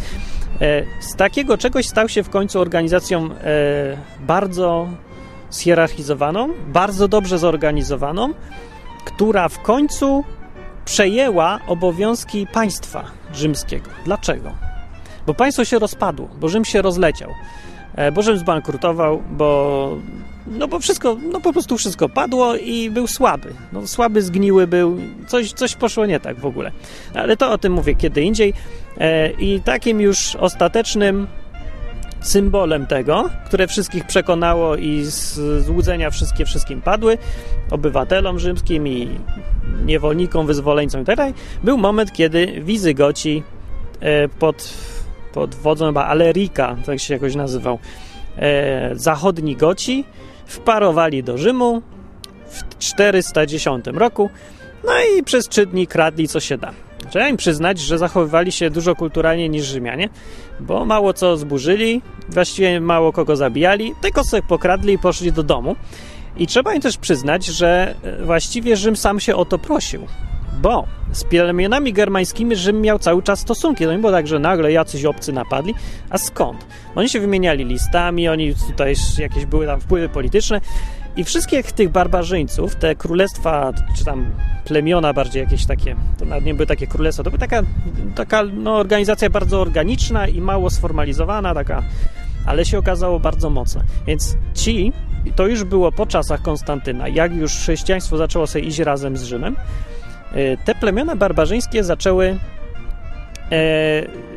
E, 0.62 0.84
z 1.00 1.16
takiego 1.16 1.58
czegoś 1.58 1.86
stał 1.86 2.10
się 2.10 2.24
w 2.24 2.30
końcu 2.30 2.60
organizacją 2.60 3.30
e, 3.32 3.98
bardzo 4.20 4.88
zhierarchizowaną, 5.52 6.50
bardzo 6.68 7.08
dobrze 7.08 7.40
zorganizowaną, 7.40 8.34
która 9.06 9.50
w 9.50 9.62
końcu 9.62 10.24
przejęła 10.86 11.60
obowiązki 11.68 12.48
państwa 12.54 13.04
rzymskiego. 13.34 13.90
Dlaczego? 14.06 14.52
Bo 15.28 15.34
państwo 15.34 15.66
się 15.66 15.80
rozpadło, 15.80 16.28
bo 16.40 16.50
Rzym 16.50 16.66
się 16.66 16.82
rozleciał, 16.82 17.32
e, 17.96 18.12
bo 18.12 18.22
Rzym 18.22 18.38
zbankrutował, 18.38 19.24
bo 19.32 19.98
no 20.48 20.68
bo 20.68 20.80
wszystko, 20.80 21.18
no 21.32 21.42
po 21.42 21.54
prostu 21.54 21.78
wszystko 21.78 22.10
padło 22.10 22.56
i 22.56 22.90
był 22.90 23.08
słaby. 23.08 23.54
No, 23.74 23.88
słaby, 23.88 24.22
zgniły 24.22 24.68
był, 24.68 24.98
coś, 25.28 25.54
coś 25.54 25.76
poszło 25.76 26.06
nie 26.06 26.20
tak 26.20 26.40
w 26.40 26.46
ogóle. 26.46 26.72
Ale 27.14 27.38
to 27.38 27.52
o 27.52 27.58
tym 27.58 27.74
mówię 27.74 27.96
kiedy 27.96 28.22
indziej. 28.22 28.54
E, 28.98 29.32
I 29.32 29.62
takim 29.62 30.02
już 30.02 30.36
ostatecznym 30.36 31.28
symbolem 32.22 32.88
tego, 32.88 33.30
które 33.46 33.68
wszystkich 33.68 34.06
przekonało 34.06 34.76
i 34.76 35.04
złudzenia 35.60 36.10
wszystkie 36.10 36.46
wszystkim 36.46 36.82
padły, 36.82 37.18
obywatelom 37.72 38.40
rzymskim 38.40 38.88
i 38.88 39.10
niewolnikom, 39.86 40.48
wyzwoleńcom 40.48 41.02
i 41.02 41.06
tak 41.06 41.34
był 41.64 41.78
moment, 41.78 42.14
kiedy 42.14 42.62
Wizygoci 42.62 43.44
e, 44.00 44.28
pod, 44.28 44.74
pod 45.34 45.56
wodzą 45.56 45.86
chyba 45.86 46.06
Alerika, 46.06 46.76
tak 46.86 47.00
się 47.00 47.14
jakoś 47.14 47.36
nazywał, 47.36 47.80
e, 48.38 48.92
zachodni 48.96 49.56
Goci 49.56 50.06
wparowali 50.46 51.24
do 51.24 51.38
Rzymu 51.38 51.82
w 52.50 52.78
410 52.80 53.86
roku, 53.88 54.30
no 54.84 54.92
i 55.18 55.24
przez 55.24 55.48
trzy 55.48 55.66
dni 55.66 55.88
kradli 55.88 56.28
co 56.28 56.40
się 56.40 56.58
da. 56.58 56.89
Trzeba 57.10 57.28
im 57.28 57.38
przyznać, 57.38 57.80
że 57.80 57.98
zachowywali 57.98 58.52
się 58.52 58.70
dużo 58.70 58.96
kulturalniej 58.96 59.50
niż 59.50 59.66
Rzymianie, 59.66 60.10
bo 60.60 60.86
mało 60.86 61.14
co 61.14 61.38
zburzyli, 61.38 62.02
właściwie 62.30 62.82
mało 62.82 63.14
kogo 63.14 63.36
zabijali, 63.36 63.94
tylko 64.02 64.24
sobie 64.24 64.44
pokradli 64.44 64.94
i 64.94 65.00
poszli 65.00 65.32
do 65.32 65.44
domu. 65.44 65.76
I 66.38 66.48
trzeba 66.48 66.74
im 66.74 66.82
też 66.82 66.98
przyznać, 66.98 67.46
że 67.46 67.96
e, 68.04 68.26
właściwie 68.26 68.78
Rzym 68.78 68.96
sam 68.96 69.20
się 69.20 69.36
o 69.36 69.46
to 69.46 69.58
prosił, 69.58 70.08
bo 70.62 70.88
z 71.12 71.24
plemionami 71.24 71.94
germańskimi 71.94 72.56
Rzym 72.56 72.82
miał 72.82 73.00
cały 73.00 73.24
czas 73.24 73.40
stosunki. 73.40 73.86
To 73.86 73.92
nie 73.92 74.00
było 74.00 74.12
tak, 74.12 74.28
że 74.28 74.40
nagle 74.40 74.72
jacyś 74.72 75.06
obcy 75.06 75.34
napadli. 75.34 75.76
A 76.10 76.18
skąd? 76.18 76.66
Oni 76.96 77.10
się 77.10 77.20
wymieniali 77.20 77.66
listami, 77.66 78.30
oni 78.30 78.56
tutaj 78.56 78.96
jakieś 79.18 79.46
były 79.46 79.66
tam 79.66 79.82
wpływy 79.82 80.10
polityczne 80.10 80.62
i 81.20 81.24
wszystkich 81.24 81.72
tych 81.72 81.90
barbarzyńców, 81.90 82.76
te 82.76 82.96
królestwa, 82.96 83.74
czy 83.98 84.06
tam 84.06 84.32
plemiona 84.66 85.14
bardziej 85.14 85.44
jakieś 85.44 85.66
takie, 85.66 85.96
to 86.20 86.26
nawet 86.26 86.46
nie 86.46 86.54
były 86.54 86.68
takie 86.68 86.88
królestwa, 86.88 87.24
to 87.24 87.30
była 87.30 87.40
taka, 87.40 87.62
taka 88.16 88.44
no, 88.44 88.76
organizacja 88.76 89.30
bardzo 89.30 89.62
organiczna 89.62 90.28
i 90.28 90.42
mało 90.42 90.70
sformalizowana, 90.70 91.54
taka, 91.54 91.84
ale 92.46 92.66
się 92.66 92.78
okazało 92.78 93.20
bardzo 93.20 93.50
mocna. 93.50 93.84
Więc 94.08 94.38
ci, 94.54 94.94
to 95.36 95.48
już 95.48 95.64
było 95.64 95.92
po 95.92 96.06
czasach 96.06 96.42
Konstantyna, 96.42 97.08
jak 97.08 97.36
już 97.36 97.52
chrześcijaństwo 97.52 98.18
zaczęło 98.18 98.48
sobie 98.48 98.66
iść 98.66 98.80
razem 98.80 99.18
z 99.18 99.24
Rzymem, 99.24 99.56
y, 100.36 100.58
te 100.66 100.76
plemiona 100.76 101.16
barbarzyńskie 101.16 101.84
zaczęły 101.84 102.38
e, 103.52 104.29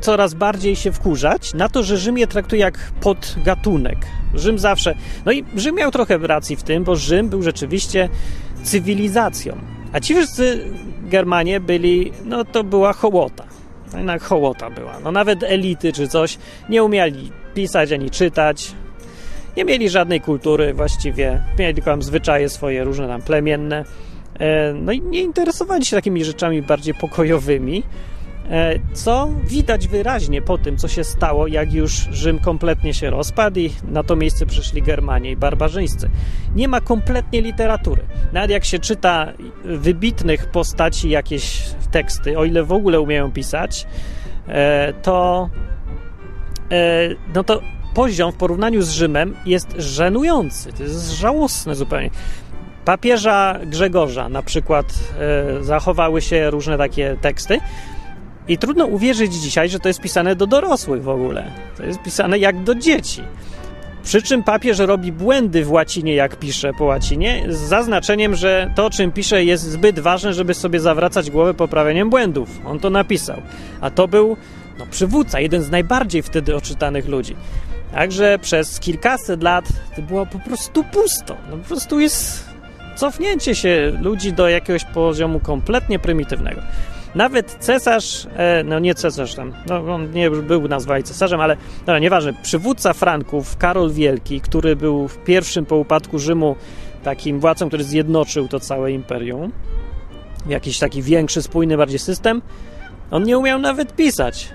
coraz 0.00 0.34
bardziej 0.34 0.76
się 0.76 0.92
wkurzać 0.92 1.54
na 1.54 1.68
to, 1.68 1.82
że 1.82 1.98
Rzym 1.98 2.18
je 2.18 2.26
traktuje 2.26 2.60
jak 2.60 2.92
podgatunek. 3.00 3.98
Rzym 4.34 4.58
zawsze. 4.58 4.94
No 5.24 5.32
i 5.32 5.44
Rzym 5.56 5.74
miał 5.74 5.90
trochę 5.90 6.18
racji 6.18 6.56
w 6.56 6.62
tym, 6.62 6.84
bo 6.84 6.96
Rzym 6.96 7.28
był 7.28 7.42
rzeczywiście 7.42 8.08
cywilizacją. 8.62 9.58
A 9.92 10.00
ci 10.00 10.14
wszyscy 10.14 10.64
Germanie 11.02 11.60
byli, 11.60 12.12
no 12.24 12.44
to 12.44 12.64
była 12.64 12.92
hołota. 12.92 13.44
Jednak 13.96 14.22
hołota 14.22 14.70
była. 14.70 15.00
No 15.04 15.12
nawet 15.12 15.42
elity 15.42 15.92
czy 15.92 16.08
coś 16.08 16.38
nie 16.68 16.84
umieli 16.84 17.32
pisać 17.54 17.92
ani 17.92 18.10
czytać. 18.10 18.72
Nie 19.56 19.64
mieli 19.64 19.90
żadnej 19.90 20.20
kultury 20.20 20.74
właściwie. 20.74 21.42
Mieli 21.58 21.74
tylko 21.74 21.90
tam 21.90 22.02
zwyczaje 22.02 22.48
swoje 22.48 22.84
różne 22.84 23.08
tam 23.08 23.22
plemienne. 23.22 23.84
E, 24.40 24.72
no 24.74 24.92
i 24.92 25.00
nie 25.00 25.22
interesowali 25.22 25.84
się 25.84 25.96
takimi 25.96 26.24
rzeczami 26.24 26.62
bardziej 26.62 26.94
pokojowymi. 26.94 27.82
E, 28.50 28.78
co 28.92 29.28
widać 29.44 29.88
wyraźnie 29.88 30.42
po 30.42 30.58
tym, 30.58 30.76
co 30.76 30.88
się 30.88 31.04
stało, 31.04 31.46
jak 31.46 31.72
już 31.72 31.92
Rzym 31.92 32.38
kompletnie 32.38 32.94
się 32.94 33.10
rozpadł 33.10 33.60
i 33.60 33.70
na 33.88 34.02
to 34.02 34.16
miejsce 34.16 34.46
przyszli 34.46 34.82
Germanie 34.82 35.30
i 35.30 35.36
barbarzyńscy. 35.36 36.10
Nie 36.54 36.68
ma 36.68 36.80
kompletnie 36.80 37.42
literatury. 37.42 38.02
Nawet 38.32 38.50
jak 38.50 38.64
się 38.64 38.78
czyta 38.78 39.32
wybitnych 39.64 40.46
postaci 40.46 41.10
jakieś 41.10 41.62
teksty, 41.90 42.38
o 42.38 42.44
ile 42.44 42.64
w 42.64 42.72
ogóle 42.72 43.00
umieją 43.00 43.32
pisać, 43.32 43.86
e, 44.48 44.92
to 44.92 45.48
e, 46.70 47.08
no 47.34 47.44
to 47.44 47.60
poziom 47.94 48.32
w 48.32 48.36
porównaniu 48.36 48.82
z 48.82 48.90
Rzymem 48.90 49.36
jest 49.46 49.74
żenujący. 49.78 50.72
To 50.72 50.82
jest 50.82 51.10
żałosne 51.10 51.74
zupełnie 51.74 52.10
papieża 52.84 53.58
Grzegorza 53.66 54.28
na 54.28 54.42
przykład 54.42 54.98
zachowały 55.60 56.22
się 56.22 56.50
różne 56.50 56.78
takie 56.78 57.16
teksty, 57.20 57.60
i 58.50 58.58
trudno 58.58 58.86
uwierzyć 58.86 59.34
dzisiaj, 59.34 59.68
że 59.68 59.80
to 59.80 59.88
jest 59.88 60.00
pisane 60.00 60.36
do 60.36 60.46
dorosłych 60.46 61.02
w 61.02 61.08
ogóle. 61.08 61.50
To 61.76 61.82
jest 61.82 62.02
pisane 62.02 62.38
jak 62.38 62.62
do 62.62 62.74
dzieci. 62.74 63.22
Przy 64.02 64.22
czym 64.22 64.42
papież 64.42 64.78
robi 64.78 65.12
błędy 65.12 65.64
w 65.64 65.72
łacinie, 65.72 66.14
jak 66.14 66.36
pisze 66.36 66.72
po 66.72 66.84
łacinie, 66.84 67.44
z 67.48 67.58
zaznaczeniem, 67.58 68.34
że 68.34 68.70
to, 68.74 68.90
czym 68.90 69.12
pisze, 69.12 69.44
jest 69.44 69.64
zbyt 69.64 69.98
ważne, 69.98 70.34
żeby 70.34 70.54
sobie 70.54 70.80
zawracać 70.80 71.30
głowę 71.30 71.54
poprawieniem 71.54 72.10
błędów. 72.10 72.60
On 72.66 72.78
to 72.78 72.90
napisał. 72.90 73.42
A 73.80 73.90
to 73.90 74.08
był 74.08 74.36
no, 74.78 74.86
przywódca, 74.86 75.40
jeden 75.40 75.62
z 75.62 75.70
najbardziej 75.70 76.22
wtedy 76.22 76.56
oczytanych 76.56 77.08
ludzi. 77.08 77.36
Także 77.92 78.38
przez 78.42 78.80
kilkaset 78.80 79.42
lat 79.42 79.64
to 79.96 80.02
było 80.02 80.26
po 80.26 80.38
prostu 80.38 80.84
pusto. 80.84 81.36
No, 81.50 81.56
po 81.56 81.64
prostu 81.64 82.00
jest 82.00 82.44
cofnięcie 82.96 83.54
się 83.54 83.92
ludzi 84.00 84.32
do 84.32 84.48
jakiegoś 84.48 84.84
poziomu 84.84 85.40
kompletnie 85.40 85.98
prymitywnego. 85.98 86.60
Nawet 87.14 87.56
cesarz, 87.60 88.26
e, 88.36 88.64
no 88.64 88.78
nie 88.78 88.94
cesarz 88.94 89.34
tam, 89.34 89.52
no 89.68 89.94
on 89.94 90.12
nie 90.12 90.30
był 90.30 90.68
nazwany 90.68 91.02
cesarzem, 91.02 91.40
ale 91.40 91.56
no, 91.86 91.98
nieważne, 91.98 92.32
przywódca 92.42 92.92
Franków, 92.92 93.56
Karol 93.56 93.92
Wielki, 93.92 94.40
który 94.40 94.76
był 94.76 95.08
w 95.08 95.18
pierwszym 95.18 95.66
po 95.66 95.76
upadku 95.76 96.18
Rzymu 96.18 96.56
takim 97.04 97.40
władcą, 97.40 97.68
który 97.68 97.84
zjednoczył 97.84 98.48
to 98.48 98.60
całe 98.60 98.92
imperium, 98.92 99.52
jakiś 100.48 100.78
taki 100.78 101.02
większy, 101.02 101.42
spójny 101.42 101.76
bardziej 101.76 101.98
system, 101.98 102.42
on 103.10 103.22
nie 103.22 103.38
umiał 103.38 103.58
nawet 103.58 103.96
pisać. 103.96 104.48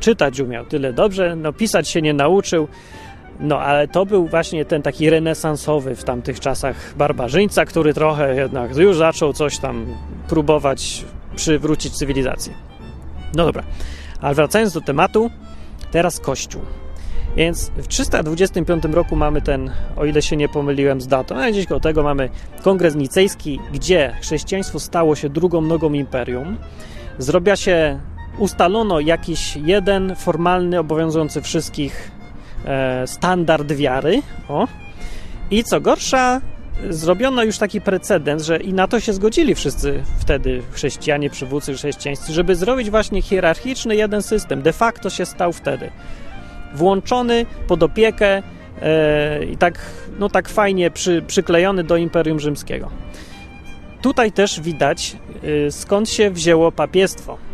Czytać 0.00 0.40
umiał 0.40 0.64
tyle 0.64 0.92
dobrze, 0.92 1.36
no 1.36 1.52
pisać 1.52 1.88
się 1.88 2.02
nie 2.02 2.12
nauczył. 2.12 2.68
No, 3.40 3.60
ale 3.60 3.88
to 3.88 4.06
był 4.06 4.26
właśnie 4.26 4.64
ten 4.64 4.82
taki 4.82 5.10
renesansowy 5.10 5.96
w 5.96 6.04
tamtych 6.04 6.40
czasach 6.40 6.94
barbarzyńca, 6.96 7.64
który 7.64 7.94
trochę 7.94 8.34
jednak 8.34 8.76
już 8.76 8.96
zaczął 8.96 9.32
coś 9.32 9.58
tam 9.58 9.86
próbować 10.28 11.04
przywrócić 11.36 11.96
cywilizację. 11.96 12.54
No 13.34 13.44
dobra, 13.44 13.62
ale 14.20 14.34
wracając 14.34 14.72
do 14.72 14.80
tematu, 14.80 15.30
teraz 15.90 16.20
Kościół. 16.20 16.62
Więc 17.36 17.70
w 17.76 17.88
325 17.88 18.84
roku 18.84 19.16
mamy 19.16 19.42
ten, 19.42 19.70
o 19.96 20.04
ile 20.04 20.22
się 20.22 20.36
nie 20.36 20.48
pomyliłem 20.48 21.00
z 21.00 21.06
datą, 21.06 21.36
a 21.36 21.50
gdzieś 21.50 21.66
koło 21.66 21.80
tego 21.80 22.02
mamy 22.02 22.30
kongres 22.62 22.94
nicejski, 22.94 23.60
gdzie 23.72 24.16
chrześcijaństwo 24.20 24.80
stało 24.80 25.16
się 25.16 25.28
drugą 25.28 25.60
nogą 25.60 25.92
imperium. 25.92 26.56
Zrobia 27.18 27.56
się, 27.56 28.00
ustalono 28.38 29.00
jakiś 29.00 29.56
jeden 29.56 30.16
formalny, 30.16 30.78
obowiązujący 30.78 31.42
wszystkich 31.42 32.10
e, 32.64 33.06
standard 33.06 33.72
wiary. 33.72 34.22
O. 34.48 34.68
I 35.50 35.64
co 35.64 35.80
gorsza, 35.80 36.40
zrobiono 36.90 37.42
już 37.42 37.58
taki 37.58 37.80
precedens, 37.80 38.44
że 38.44 38.56
i 38.56 38.72
na 38.72 38.88
to 38.88 39.00
się 39.00 39.12
zgodzili 39.12 39.54
wszyscy 39.54 40.02
wtedy 40.18 40.62
chrześcijanie, 40.72 41.30
przywódcy 41.30 41.74
chrześcijańscy, 41.74 42.32
żeby 42.32 42.56
zrobić 42.56 42.90
właśnie 42.90 43.22
hierarchiczny 43.22 43.96
jeden 43.96 44.22
system. 44.22 44.62
De 44.62 44.72
facto 44.72 45.10
się 45.10 45.26
stał 45.26 45.52
wtedy. 45.52 45.90
Włączony 46.74 47.46
pod 47.66 47.82
opiekę 47.82 48.42
e, 48.82 49.44
i 49.44 49.56
tak, 49.56 49.78
no 50.18 50.28
tak 50.28 50.48
fajnie 50.48 50.90
przy, 50.90 51.22
przyklejony 51.26 51.84
do 51.84 51.96
Imperium 51.96 52.40
Rzymskiego. 52.40 52.90
Tutaj 54.02 54.32
też 54.32 54.60
widać, 54.60 55.16
e, 55.66 55.70
skąd 55.70 56.10
się 56.10 56.30
wzięło 56.30 56.72
papiestwo. 56.72 57.49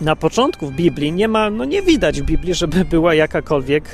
Na 0.00 0.16
początku 0.16 0.66
w 0.66 0.72
Biblii 0.72 1.12
nie 1.12 1.28
ma, 1.28 1.50
no 1.50 1.64
nie 1.64 1.82
widać 1.82 2.22
w 2.22 2.24
Biblii, 2.24 2.54
żeby 2.54 2.84
była 2.84 3.14
jakakolwiek 3.14 3.84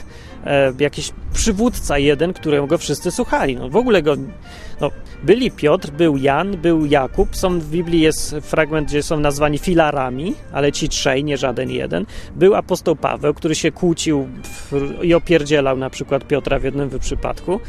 e, 0.45 0.73
jakiś 0.79 1.13
przywódca 1.33 1.99
jeden, 1.99 2.33
którego 2.33 2.79
wszyscy 2.79 3.11
słuchali. 3.11 3.57
No, 3.57 3.69
w 3.69 3.77
ogóle 3.77 4.03
go, 4.03 4.17
no, 4.81 4.91
byli 5.23 5.51
Piotr, 5.51 5.91
był 5.91 6.17
Jan, 6.17 6.57
był 6.57 6.87
Jakub, 6.87 7.37
są 7.37 7.61
w 7.61 7.67
Biblii 7.67 8.01
jest 8.01 8.37
fragment, 8.43 8.89
gdzie 8.89 9.03
są 9.03 9.21
nazwani 9.21 9.59
filarami, 9.59 10.35
ale 10.53 10.73
ci 10.73 10.89
trzej, 10.89 11.25
nie 11.25 11.37
żaden 11.37 11.71
jeden. 11.71 12.07
Był 12.37 12.55
apostoł 12.55 12.97
Paweł, 12.97 13.35
który 13.35 13.55
się 13.55 13.73
kłócił 13.73 14.29
i 15.03 15.15
opierdzielał 15.15 15.77
na 15.77 15.91
przykład 15.91 16.27
Piotra 16.27 16.59
w 16.59 16.65
jednym 16.65 16.91
przypadku. 17.01 17.61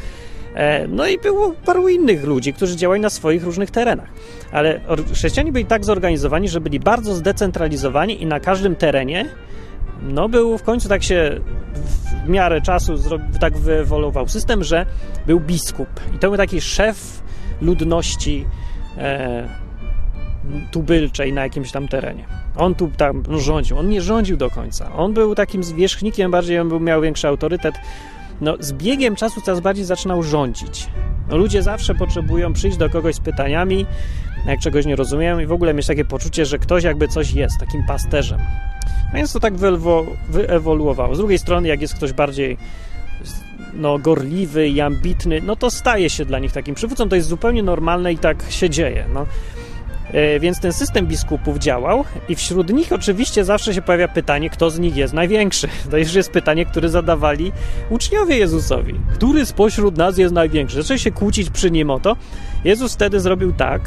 E, 0.58 0.88
no 0.88 1.06
i 1.06 1.18
było 1.18 1.52
paru 1.64 1.88
innych 1.88 2.24
ludzi, 2.24 2.52
którzy 2.52 2.76
działali 2.76 3.00
na 3.00 3.10
swoich 3.10 3.44
różnych 3.44 3.70
terenach. 3.70 4.08
Ale 4.52 4.80
chrześcijanie 5.12 5.52
byli 5.52 5.64
tak 5.64 5.84
zorganizowani, 5.84 6.48
że 6.48 6.60
byli 6.60 6.80
bardzo 6.80 7.14
zdecentralizowani 7.14 8.22
i 8.22 8.26
na 8.26 8.40
każdym 8.40 8.76
terenie 8.76 9.24
no 10.02 10.28
był 10.28 10.58
w 10.58 10.62
końcu 10.62 10.88
tak 10.88 11.02
się 11.02 11.40
w 12.24 12.28
miarę 12.28 12.60
czasu 12.60 12.94
tak 13.40 13.56
wyewoluował 13.56 14.28
system, 14.28 14.64
że 14.64 14.86
był 15.26 15.40
biskup 15.40 15.88
i 16.14 16.18
to 16.18 16.28
był 16.28 16.36
taki 16.36 16.60
szef 16.60 17.22
ludności 17.60 18.46
e, 18.98 19.48
tubylczej 20.70 21.32
na 21.32 21.42
jakimś 21.42 21.72
tam 21.72 21.88
terenie. 21.88 22.24
On 22.56 22.74
tu 22.74 22.90
tam 22.96 23.22
rządził. 23.38 23.78
On 23.78 23.88
nie 23.88 24.02
rządził 24.02 24.36
do 24.36 24.50
końca. 24.50 24.92
On 24.92 25.12
był 25.12 25.34
takim 25.34 25.64
zwierzchnikiem 25.64 26.30
bardziej, 26.30 26.58
on 26.58 26.68
był, 26.68 26.80
miał 26.80 27.02
większy 27.02 27.28
autorytet. 27.28 27.74
No, 28.40 28.56
z 28.60 28.72
biegiem 28.72 29.16
czasu 29.16 29.40
coraz 29.40 29.60
bardziej 29.60 29.84
zaczynał 29.84 30.22
rządzić. 30.22 30.86
No, 31.30 31.36
ludzie 31.36 31.62
zawsze 31.62 31.94
potrzebują 31.94 32.52
przyjść 32.52 32.76
do 32.76 32.90
kogoś 32.90 33.14
z 33.14 33.20
pytaniami, 33.20 33.86
jak 34.46 34.60
czegoś 34.60 34.86
nie 34.86 34.96
rozumieją 34.96 35.38
i 35.38 35.46
w 35.46 35.52
ogóle 35.52 35.74
mieć 35.74 35.86
takie 35.86 36.04
poczucie, 36.04 36.46
że 36.46 36.58
ktoś 36.58 36.84
jakby 36.84 37.08
coś 37.08 37.32
jest, 37.32 37.60
takim 37.60 37.86
pasterzem. 37.86 38.38
No 39.12 39.16
więc 39.16 39.32
to 39.32 39.40
tak 39.40 39.54
wyewoluowało. 40.28 41.14
Z 41.14 41.18
drugiej 41.18 41.38
strony, 41.38 41.68
jak 41.68 41.80
jest 41.80 41.94
ktoś 41.94 42.12
bardziej 42.12 42.56
no, 43.74 43.98
gorliwy 43.98 44.68
i 44.68 44.80
ambitny, 44.80 45.40
no 45.42 45.56
to 45.56 45.70
staje 45.70 46.10
się 46.10 46.24
dla 46.24 46.38
nich 46.38 46.52
takim 46.52 46.74
przywódcą. 46.74 47.08
To 47.08 47.16
jest 47.16 47.28
zupełnie 47.28 47.62
normalne 47.62 48.12
i 48.12 48.18
tak 48.18 48.42
się 48.50 48.70
dzieje. 48.70 49.04
No. 49.14 49.26
E, 50.12 50.40
więc 50.40 50.60
ten 50.60 50.72
system 50.72 51.06
biskupów 51.06 51.58
działał 51.58 52.04
i 52.28 52.34
wśród 52.34 52.72
nich 52.72 52.92
oczywiście 52.92 53.44
zawsze 53.44 53.74
się 53.74 53.82
pojawia 53.82 54.08
pytanie, 54.08 54.50
kto 54.50 54.70
z 54.70 54.78
nich 54.78 54.96
jest 54.96 55.14
największy. 55.14 55.68
To 55.90 55.98
już 55.98 56.14
jest 56.14 56.30
pytanie, 56.30 56.66
które 56.66 56.88
zadawali 56.88 57.52
uczniowie 57.90 58.36
Jezusowi. 58.36 58.94
Który 59.14 59.46
spośród 59.46 59.96
nas 59.96 60.18
jest 60.18 60.34
największy? 60.34 60.82
Zaczęli 60.82 60.98
się 60.98 61.10
kłócić 61.10 61.50
przy 61.50 61.70
nim 61.70 61.90
o 61.90 62.00
to. 62.00 62.16
Jezus 62.64 62.94
wtedy 62.94 63.20
zrobił 63.20 63.52
tak, 63.52 63.80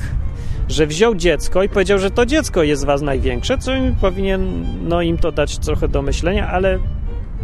że 0.70 0.88
wziął 0.88 1.16
dziecko 1.16 1.64
i 1.64 1.70
powiedział, 1.70 2.00
że 2.00 2.12
to 2.12 2.26
dziecko 2.26 2.64
jest 2.64 2.82
z 2.82 2.86
was 2.86 3.02
największe, 3.02 3.58
co 3.58 3.72
powinien 4.02 4.66
no, 4.88 5.02
im 5.02 5.18
to 5.18 5.32
dać 5.32 5.58
trochę 5.58 5.88
do 5.88 6.02
myślenia, 6.02 6.48
ale 6.52 6.80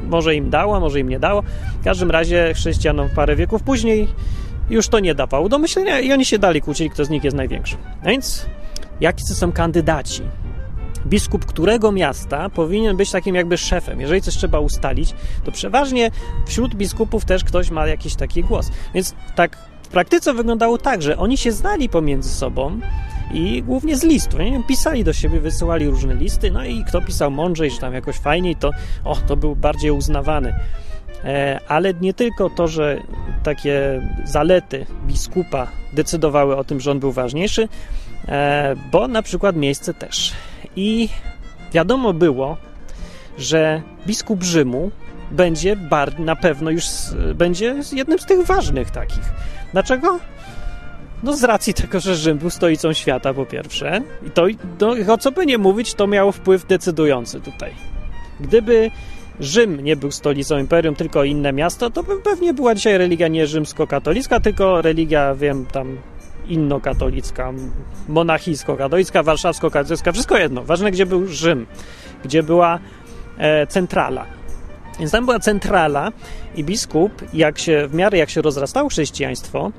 może 0.03 0.35
im 0.35 0.49
dało, 0.49 0.79
może 0.79 0.99
im 0.99 1.09
nie 1.09 1.19
dało. 1.19 1.43
W 1.81 1.83
każdym 1.83 2.11
razie 2.11 2.53
chrześcijanom 2.53 3.09
parę 3.15 3.35
wieków 3.35 3.63
później 3.63 4.07
już 4.69 4.87
to 4.87 4.99
nie 4.99 5.15
dawało 5.15 5.49
do 5.49 5.59
myślenia 5.59 5.99
i 5.99 6.13
oni 6.13 6.25
się 6.25 6.39
dali 6.39 6.61
kłócili, 6.61 6.89
kto 6.89 7.05
z 7.05 7.09
nich 7.09 7.23
jest 7.23 7.37
największy. 7.37 7.75
No 8.03 8.09
więc 8.09 8.45
jacy 9.01 9.35
są 9.35 9.51
kandydaci? 9.51 10.21
Biskup 11.05 11.45
którego 11.45 11.91
miasta 11.91 12.49
powinien 12.49 12.97
być 12.97 13.11
takim 13.11 13.35
jakby 13.35 13.57
szefem. 13.57 14.01
Jeżeli 14.01 14.21
coś 14.21 14.37
trzeba 14.37 14.59
ustalić, 14.59 15.13
to 15.43 15.51
przeważnie 15.51 16.11
wśród 16.45 16.75
biskupów 16.75 17.25
też 17.25 17.43
ktoś 17.43 17.71
ma 17.71 17.87
jakiś 17.87 18.15
taki 18.15 18.43
głos. 18.43 18.71
Więc 18.93 19.15
tak 19.35 19.57
w 19.83 19.87
praktyce 19.87 20.33
wyglądało 20.33 20.77
tak, 20.77 21.01
że 21.01 21.17
oni 21.17 21.37
się 21.37 21.51
znali 21.51 21.89
pomiędzy 21.89 22.29
sobą 22.29 22.79
i 23.33 23.63
głównie 23.63 23.97
z 23.97 24.03
listu. 24.03 24.37
Nie? 24.37 24.63
Pisali 24.63 25.03
do 25.03 25.13
siebie, 25.13 25.39
wysyłali 25.39 25.87
różne 25.87 26.15
listy, 26.15 26.51
no 26.51 26.65
i 26.65 26.83
kto 26.83 27.01
pisał 27.01 27.31
mądrzej, 27.31 27.71
czy 27.71 27.79
tam 27.79 27.93
jakoś 27.93 28.15
fajniej, 28.15 28.55
to 28.55 28.71
o, 29.03 29.15
to 29.15 29.37
był 29.37 29.55
bardziej 29.55 29.91
uznawany. 29.91 30.53
E, 31.23 31.59
ale 31.67 31.93
nie 31.93 32.13
tylko 32.13 32.49
to, 32.49 32.67
że 32.67 33.01
takie 33.43 34.01
zalety 34.23 34.85
biskupa 35.05 35.67
decydowały 35.93 36.57
o 36.57 36.63
tym, 36.63 36.79
że 36.79 36.91
on 36.91 36.99
był 36.99 37.11
ważniejszy, 37.11 37.67
bo 38.91 39.07
na 39.07 39.21
przykład 39.21 39.55
miejsce 39.55 39.93
też. 39.93 40.33
I 40.75 41.09
wiadomo 41.73 42.13
było, 42.13 42.57
że 43.37 43.81
biskup 44.07 44.43
Rzymu 44.43 44.91
będzie 45.31 45.75
bar, 45.75 46.19
na 46.19 46.35
pewno 46.35 46.69
już 46.71 46.85
będzie 47.35 47.75
jednym 47.91 48.19
z 48.19 48.25
tych 48.25 48.45
ważnych 48.45 48.91
takich. 48.91 49.23
Dlaczego? 49.73 50.19
No 51.23 51.33
z 51.33 51.43
racji 51.43 51.73
tego, 51.73 51.99
że 51.99 52.15
Rzym 52.15 52.37
był 52.37 52.49
stolicą 52.49 52.93
świata 52.93 53.33
po 53.33 53.45
pierwsze 53.45 54.01
i 54.27 54.29
to, 54.77 54.95
o 55.13 55.17
co 55.17 55.31
by 55.31 55.45
nie 55.45 55.57
mówić, 55.57 55.93
to 55.93 56.07
miało 56.07 56.31
wpływ 56.31 56.67
decydujący 56.67 57.41
tutaj. 57.41 57.71
Gdyby 58.39 58.91
Rzym 59.39 59.83
nie 59.83 59.95
był 59.95 60.11
stolicą 60.11 60.57
imperium, 60.57 60.95
tylko 60.95 61.23
inne 61.23 61.53
miasto, 61.53 61.89
to 61.89 62.03
by 62.03 62.21
pewnie 62.21 62.53
była 62.53 62.75
dzisiaj 62.75 62.97
religia 62.97 63.27
nie 63.27 63.47
rzymsko-katolicka, 63.47 64.39
tylko 64.39 64.81
religia, 64.81 65.35
wiem, 65.35 65.65
tam 65.65 65.97
innokatolicka, 66.49 67.53
monachijsko-katolicka, 68.07 69.23
warszawsko-katolicka, 69.23 70.11
wszystko 70.11 70.37
jedno. 70.37 70.63
Ważne, 70.63 70.91
gdzie 70.91 71.05
był 71.05 71.27
Rzym, 71.27 71.65
gdzie 72.23 72.43
była 72.43 72.79
e, 73.37 73.67
centrala. 73.67 74.25
Więc 74.99 75.11
tam 75.11 75.25
była 75.25 75.39
centrala 75.39 76.11
i 76.55 76.63
biskup, 76.63 77.11
jak 77.33 77.59
się, 77.59 77.87
w 77.87 77.93
miarę 77.93 78.17
jak 78.17 78.29
się 78.29 78.41
rozrastało 78.41 78.89
chrześcijaństwo 78.89 79.71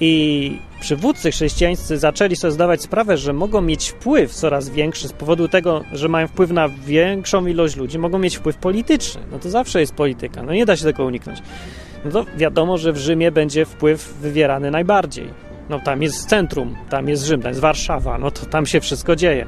i 0.00 0.58
przywódcy 0.80 1.30
chrześcijańscy 1.30 1.98
zaczęli 1.98 2.36
sobie 2.36 2.50
zdawać 2.50 2.82
sprawę, 2.82 3.16
że 3.16 3.32
mogą 3.32 3.60
mieć 3.60 3.88
wpływ 3.88 4.34
coraz 4.34 4.68
większy 4.68 5.08
z 5.08 5.12
powodu 5.12 5.48
tego, 5.48 5.84
że 5.92 6.08
mają 6.08 6.28
wpływ 6.28 6.50
na 6.50 6.68
większą 6.68 7.46
ilość 7.46 7.76
ludzi, 7.76 7.98
mogą 7.98 8.18
mieć 8.18 8.36
wpływ 8.36 8.56
polityczny. 8.56 9.20
No 9.32 9.38
to 9.38 9.50
zawsze 9.50 9.80
jest 9.80 9.94
polityka, 9.94 10.42
no 10.42 10.52
nie 10.52 10.66
da 10.66 10.76
się 10.76 10.84
tego 10.84 11.04
uniknąć. 11.04 11.38
No 12.04 12.10
to 12.10 12.26
wiadomo, 12.36 12.78
że 12.78 12.92
w 12.92 12.96
Rzymie 12.96 13.32
będzie 13.32 13.64
wpływ 13.64 14.14
wywierany 14.20 14.70
najbardziej. 14.70 15.28
No 15.68 15.80
tam 15.80 16.02
jest 16.02 16.28
centrum, 16.28 16.76
tam 16.90 17.08
jest 17.08 17.24
Rzym, 17.24 17.42
tam 17.42 17.48
jest 17.48 17.60
Warszawa, 17.60 18.18
no 18.18 18.30
to 18.30 18.46
tam 18.46 18.66
się 18.66 18.80
wszystko 18.80 19.16
dzieje. 19.16 19.46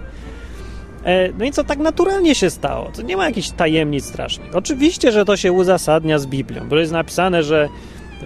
E, 1.05 1.33
no 1.39 1.45
i 1.45 1.53
co 1.53 1.65
tak 1.65 1.79
naturalnie 1.79 2.35
się 2.35 2.51
stało? 2.51 2.91
To 2.97 3.03
nie 3.03 3.17
ma 3.17 3.27
jakichś 3.27 3.51
tajemnic 3.51 4.05
strasznych. 4.05 4.57
Oczywiście, 4.57 5.13
że 5.13 5.25
to 5.25 5.37
się 5.37 5.53
uzasadnia 5.53 6.19
z 6.19 6.27
Biblią, 6.27 6.69
bo 6.69 6.77
jest 6.77 6.93
napisane, 6.93 7.43
że 7.43 7.69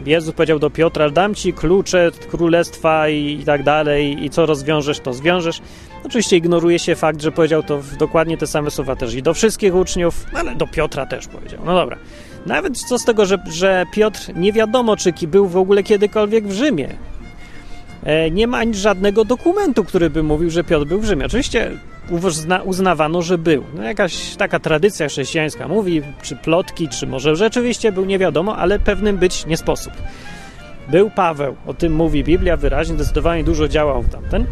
Jezus 0.07 0.35
powiedział 0.35 0.59
do 0.59 0.70
Piotra, 0.70 1.11
dam 1.11 1.35
ci 1.35 1.53
klucze 1.53 2.11
królestwa 2.31 3.09
i, 3.09 3.38
i, 3.40 3.44
tak 3.44 3.62
dalej 3.62 4.24
i 4.24 4.31
co 4.31 4.46
rozwiążesz, 4.46 5.00
to 5.00 5.12
zwiążesz. 5.12 5.61
Oczywiście 6.05 6.37
ignoruje 6.37 6.79
się 6.79 6.94
fakt, 6.96 7.22
że 7.22 7.33
powiedział 7.33 7.62
to 7.62 7.81
dokładnie 7.98 8.37
te 8.37 8.46
same 8.46 8.70
słowa 8.70 8.96
też 8.96 9.14
i 9.14 9.22
do 9.22 9.35
wszystkich 9.35 9.74
uczniów, 9.74 10.26
ale 10.35 10.55
do 10.55 10.66
Piotra 10.66 11.07
też 11.07 11.26
powiedział. 11.26 11.61
No 11.64 11.74
dobra. 11.74 11.96
Nawet 12.46 12.79
co 12.79 12.98
z 12.98 13.05
tego, 13.05 13.26
że, 13.26 13.38
że 13.50 13.87
Piotr 13.92 14.20
nie 14.37 14.53
wiadomo, 14.53 14.96
czy 14.96 15.12
był 15.12 15.46
w 15.46 15.57
ogóle 15.57 15.83
kiedykolwiek 15.83 16.46
w 16.48 16.53
Rzymie. 16.53 16.88
E, 18.05 18.31
nie 18.31 18.47
ma 18.47 18.59
ani 18.59 18.75
żadnego 18.75 19.25
dokumentu, 19.25 19.85
który 19.85 20.11
by 20.11 20.23
mówił, 20.23 20.51
że 20.51 20.65
Piotr 20.65 20.87
był 20.87 21.01
w 21.01 21.05
Rzymie. 21.05 21.27
Oczywiście 21.27 21.71
uznawano, 22.65 23.23
że 23.23 23.39
był. 23.39 23.65
No 23.75 23.83
jakaś 23.83 24.37
taka 24.37 24.59
tradycja 24.59 25.09
chrześcijańska 25.09 25.69
mówi, 25.69 26.03
czy 26.23 26.37
plotki, 26.37 26.89
czy 26.89 27.07
może 27.07 27.37
rzeczywiście 27.37 27.93
był, 27.93 28.05
nie 28.05 28.19
wiadomo, 28.19 28.57
ale 28.57 28.79
pewnym 28.79 29.17
być 29.17 29.47
nie 29.47 29.57
sposób. 29.57 29.93
Był 30.89 31.11
Paweł, 31.11 31.57
o 31.67 31.75
tym 31.75 31.95
mówi 31.95 32.25
Biblia 32.25 32.57
wyraźnie, 32.57 32.95
zdecydowanie 32.95 33.45
dużo 33.45 33.69
działał 33.69 34.05
tamten. 34.05 34.47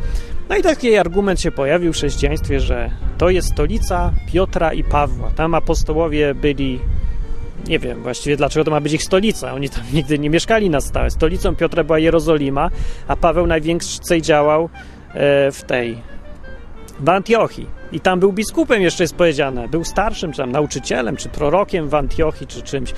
No 0.48 0.56
i 0.56 0.62
taki 0.62 0.96
argument 0.96 1.40
się 1.40 1.50
pojawił 1.50 1.92
w 1.92 1.96
chrześcijaństwie, 1.96 2.60
że 2.60 2.90
to 3.18 3.30
jest 3.30 3.48
stolica 3.48 4.12
Piotra 4.32 4.72
i 4.72 4.84
Pawła. 4.84 5.30
Tam 5.36 5.54
apostołowie 5.54 6.34
byli 6.34 6.80
nie 7.66 7.78
wiem 7.78 8.02
właściwie 8.02 8.36
dlaczego 8.36 8.64
to 8.64 8.70
ma 8.70 8.80
być 8.80 8.92
ich 8.92 9.02
stolica. 9.02 9.52
Oni 9.52 9.68
tam 9.68 9.82
nigdy 9.92 10.18
nie 10.18 10.30
mieszkali 10.30 10.70
na 10.70 10.80
stałe. 10.80 11.10
Stolicą 11.10 11.56
Piotra 11.56 11.84
była 11.84 11.98
Jerozolima, 11.98 12.70
a 13.08 13.16
Paweł 13.16 13.46
najwięcej 13.46 14.22
działał 14.22 14.68
e, 15.14 15.52
w 15.52 15.62
tej, 15.62 15.98
w 17.00 17.08
Antiochii. 17.08 17.66
I 17.92 18.00
tam 18.00 18.20
był 18.20 18.32
biskupem, 18.32 18.82
jeszcze 18.82 19.04
jest 19.04 19.14
powiedziane. 19.14 19.68
Był 19.68 19.84
starszym, 19.84 20.32
czy 20.32 20.38
tam 20.38 20.52
nauczycielem, 20.52 21.16
czy 21.16 21.28
prorokiem 21.28 21.88
w 21.88 21.94
Antiochii, 21.94 22.46
czy 22.46 22.62
czymś. 22.62 22.94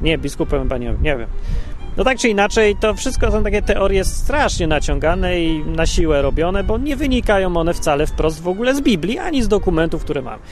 Nie, 0.00 0.18
biskupem 0.18 0.62
chyba 0.62 0.78
nie, 0.78 0.94
nie 1.02 1.16
wiem. 1.16 1.28
No 1.96 2.04
tak 2.04 2.18
czy 2.18 2.28
inaczej, 2.28 2.76
to 2.76 2.94
wszystko 2.94 3.30
są 3.30 3.44
takie 3.44 3.62
teorie 3.62 4.04
strasznie 4.04 4.66
naciągane 4.66 5.40
i 5.40 5.64
na 5.64 5.86
siłę 5.86 6.22
robione, 6.22 6.64
bo 6.64 6.78
nie 6.78 6.96
wynikają 6.96 7.56
one 7.56 7.74
wcale 7.74 8.06
wprost 8.06 8.42
w 8.42 8.48
ogóle 8.48 8.74
z 8.74 8.80
Biblii, 8.80 9.18
ani 9.18 9.42
z 9.42 9.48
dokumentów, 9.48 10.04
które 10.04 10.22
mamy. 10.22 10.42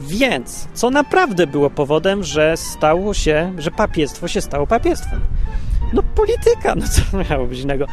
Więc, 0.00 0.68
co 0.74 0.90
naprawdę 0.90 1.46
było 1.46 1.70
powodem, 1.70 2.24
że 2.24 2.56
stało 2.56 3.14
się, 3.14 3.52
że 3.58 3.70
papiestwo 3.70 4.28
się 4.28 4.40
stało 4.40 4.66
papiestwem? 4.66 5.20
No 5.92 6.02
polityka, 6.02 6.74
no 6.74 6.84
co 6.88 7.02
miało 7.30 7.46
być 7.46 7.60
innego? 7.60 7.86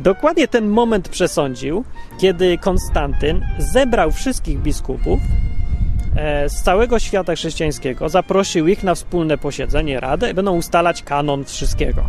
Dokładnie 0.00 0.48
ten 0.48 0.68
moment 0.68 1.08
przesądził, 1.08 1.84
kiedy 2.20 2.58
Konstantyn 2.58 3.46
zebrał 3.58 4.10
wszystkich 4.10 4.58
biskupów 4.58 5.20
e, 6.16 6.48
z 6.48 6.62
całego 6.62 6.98
świata 6.98 7.34
chrześcijańskiego, 7.34 8.08
zaprosił 8.08 8.68
ich 8.68 8.82
na 8.82 8.94
wspólne 8.94 9.38
posiedzenie 9.38 10.00
Rady 10.00 10.30
i 10.30 10.34
będą 10.34 10.56
ustalać 10.56 11.02
kanon 11.02 11.44
wszystkiego. 11.44 12.04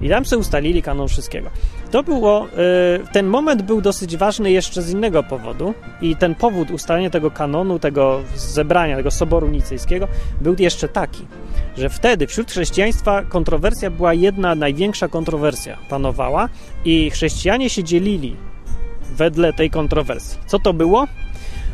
I 0.00 0.08
tam 0.08 0.24
sobie 0.24 0.40
ustalili 0.40 0.82
kanon 0.82 1.08
wszystkiego. 1.08 1.50
To 1.94 2.02
było, 2.02 2.46
e, 2.46 3.06
ten 3.12 3.26
moment 3.26 3.62
był 3.62 3.80
dosyć 3.80 4.16
ważny 4.16 4.50
jeszcze 4.50 4.82
z 4.82 4.90
innego 4.90 5.22
powodu 5.22 5.74
i 6.00 6.16
ten 6.16 6.34
powód 6.34 6.70
ustalenia 6.70 7.10
tego 7.10 7.30
kanonu, 7.30 7.78
tego 7.78 8.20
zebrania, 8.36 8.96
tego 8.96 9.10
soboru 9.10 9.48
nicejskiego 9.48 10.08
był 10.40 10.56
jeszcze 10.58 10.88
taki, 10.88 11.26
że 11.76 11.88
wtedy 11.88 12.26
wśród 12.26 12.50
chrześcijaństwa 12.50 13.22
kontrowersja 13.22 13.90
była 13.90 14.14
jedna, 14.14 14.54
największa 14.54 15.08
kontrowersja 15.08 15.78
panowała 15.88 16.48
i 16.84 17.10
chrześcijanie 17.10 17.70
się 17.70 17.84
dzielili 17.84 18.36
wedle 19.16 19.52
tej 19.52 19.70
kontrowersji. 19.70 20.38
Co 20.46 20.58
to 20.58 20.72
było? 20.72 21.06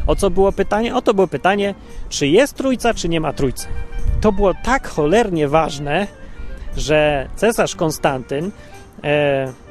O 0.07 0.17
co 0.17 0.31
było 0.31 0.53
pytanie? 0.53 0.95
O 0.95 1.03
to 1.03 1.15
było 1.15 1.27
pytanie, 1.27 1.75
czy 2.09 2.27
jest 2.27 2.55
trójca, 2.55 2.95
czy 2.95 3.09
nie 3.09 3.21
ma 3.21 3.33
trójcy. 3.33 3.67
To 4.21 4.33
było 4.33 4.55
tak 4.65 4.89
cholernie 4.89 5.49
ważne, 5.49 6.07
że 6.77 7.29
cesarz 7.37 7.77
Konstantyn 7.77 8.51
e, 9.05 9.70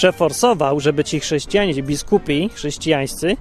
przeforsował, 0.00 0.80
żeby 0.80 1.04
ci 1.04 1.20
chrześcijanie, 1.20 1.74
ci 1.74 1.82
biskupi 1.82 2.50
chrześcijańscy 2.54 3.36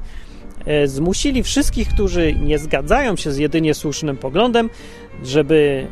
e, 0.66 0.88
zmusili 0.88 1.44
wszystkich, 1.44 1.90
którzy 1.90 2.34
nie 2.34 2.58
zgadzają 2.60 3.16
się 3.16 3.32
z 3.32 3.38
jedynie 3.38 3.74
słusznym 3.74 4.18
poglądem, 4.18 4.70
żeby 5.24 5.88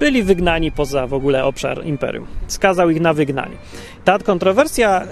byli 0.00 0.22
wygnani 0.22 0.72
poza 0.72 1.06
w 1.06 1.14
ogóle 1.14 1.44
obszar 1.44 1.86
imperium. 1.86 2.26
Skazał 2.46 2.90
ich 2.90 3.00
na 3.00 3.14
wygnanie. 3.14 3.56
Ta 4.04 4.18
kontrowersja, 4.18 5.06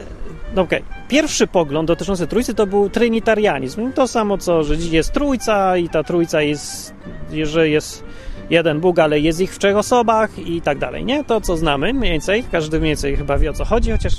no 0.55 0.63
okej, 0.63 0.83
okay. 0.83 1.09
pierwszy 1.09 1.47
pogląd 1.47 1.89
dotyczący 1.89 2.27
trójcy 2.27 2.55
to 2.55 2.67
był 2.67 2.91
trinitarianizm. 2.91 3.93
To 3.93 4.09
samo 4.09 4.39
co, 4.39 4.65
że 4.65 4.75
jest 4.75 5.13
trójca 5.13 5.77
i 5.77 5.89
ta 5.89 6.03
trójca 6.03 6.43
jest, 6.43 6.95
że 7.43 7.69
jest 7.69 8.05
jeden 8.51 8.81
Bóg, 8.81 8.99
ale 8.99 9.21
jest 9.21 9.41
ich 9.41 9.55
w 9.55 9.59
trzech 9.59 9.77
osobach 9.77 10.39
i 10.39 10.61
tak 10.61 10.79
dalej, 10.79 11.05
nie? 11.05 11.25
To, 11.25 11.41
co 11.41 11.57
znamy 11.57 11.93
mniej 11.93 12.13
więcej, 12.13 12.45
każdy 12.53 12.79
mniej 12.79 12.91
więcej 12.91 13.17
chyba 13.17 13.39
wie, 13.39 13.51
o 13.51 13.53
co 13.53 13.65
chodzi, 13.65 13.91
chociaż 13.91 14.15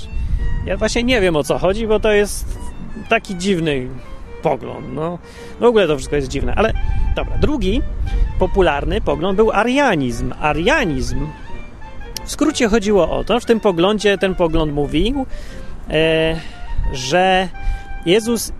ja 0.66 0.76
właśnie 0.76 1.02
nie 1.02 1.20
wiem, 1.20 1.36
o 1.36 1.44
co 1.44 1.58
chodzi, 1.58 1.86
bo 1.86 2.00
to 2.00 2.12
jest 2.12 2.58
taki 3.08 3.36
dziwny 3.36 3.88
pogląd, 4.42 4.92
no. 4.92 5.18
W 5.60 5.64
ogóle 5.64 5.86
to 5.86 5.96
wszystko 5.96 6.16
jest 6.16 6.28
dziwne, 6.28 6.54
ale 6.54 6.72
dobra. 7.16 7.38
Drugi 7.38 7.82
popularny 8.38 9.00
pogląd 9.00 9.36
był 9.36 9.52
arianizm. 9.52 10.32
Arianizm 10.40 11.26
w 12.24 12.30
skrócie 12.30 12.68
chodziło 12.68 13.10
o 13.10 13.24
to, 13.24 13.40
w 13.40 13.44
tym 13.44 13.60
poglądzie 13.60 14.18
ten 14.18 14.34
pogląd 14.34 14.72
mówił, 14.72 15.26
e, 15.90 16.40
że 16.92 17.48
Jezus 18.06 18.52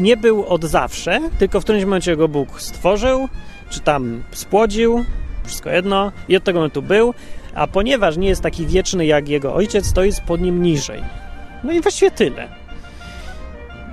nie 0.00 0.16
był 0.16 0.46
od 0.46 0.64
zawsze, 0.64 1.20
tylko 1.38 1.60
w 1.60 1.64
którymś 1.64 1.84
momencie 1.84 2.16
go 2.16 2.28
Bóg 2.28 2.60
stworzył, 2.60 3.28
czy 3.70 3.80
tam 3.80 4.22
spłodził, 4.30 5.04
wszystko 5.44 5.70
jedno, 5.70 6.12
i 6.28 6.36
od 6.36 6.44
tego 6.44 6.58
momentu 6.58 6.82
był, 6.82 7.14
a 7.54 7.66
ponieważ 7.66 8.16
nie 8.16 8.28
jest 8.28 8.42
taki 8.42 8.66
wieczny 8.66 9.06
jak 9.06 9.28
jego 9.28 9.54
ojciec, 9.54 9.92
to 9.92 10.04
jest 10.04 10.20
pod 10.20 10.40
nim 10.40 10.62
niżej. 10.62 11.02
No 11.66 11.72
i 11.72 11.80
właściwie 11.80 12.10
tyle. 12.10 12.48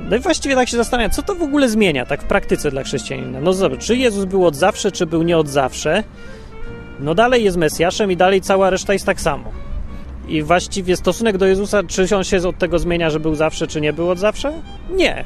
No 0.10 0.16
i 0.16 0.20
właściwie 0.20 0.56
tak 0.56 0.70
się 0.70 0.78
zastanawiam, 0.78 1.12
co 1.12 1.22
to 1.22 1.36
w 1.36 1.42
ogóle 1.42 1.70
zmienia 1.70 2.06
tak 2.06 2.24
w 2.24 2.26
praktyce 2.26 2.72
dla 2.72 2.84
chrześcijanina. 2.84 3.42
No 3.42 3.54
zobacz, 3.54 3.86
czy 3.86 3.96
Jezus 3.96 4.26
był 4.26 4.46
od 4.46 4.56
zawsze, 4.56 4.92
czy 4.92 5.06
był 5.06 5.24
nie 5.24 5.38
od 5.38 5.48
zawsze? 5.48 6.04
No 7.00 7.16
dalej 7.16 7.44
jest 7.44 7.58
Mesjaszem 7.58 8.12
i 8.12 8.18
dalej 8.18 8.42
cała 8.42 8.70
reszta 8.70 8.94
jest 8.94 9.06
tak 9.06 9.22
samo. 9.22 9.52
I 10.28 10.44
właściwie 10.44 10.98
stosunek 10.98 11.38
do 11.38 11.46
Jezusa, 11.46 11.84
czy 11.84 12.16
on 12.16 12.24
się 12.24 12.48
od 12.48 12.58
tego 12.58 12.80
zmienia, 12.80 13.10
że 13.10 13.20
był 13.20 13.36
zawsze, 13.36 13.68
czy 13.68 13.82
nie 13.82 13.94
był 13.94 14.10
od 14.10 14.20
zawsze? 14.20 14.54
Nie. 14.90 15.26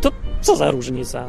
To 0.00 0.10
co 0.40 0.56
za 0.56 0.70
różnica? 0.70 1.28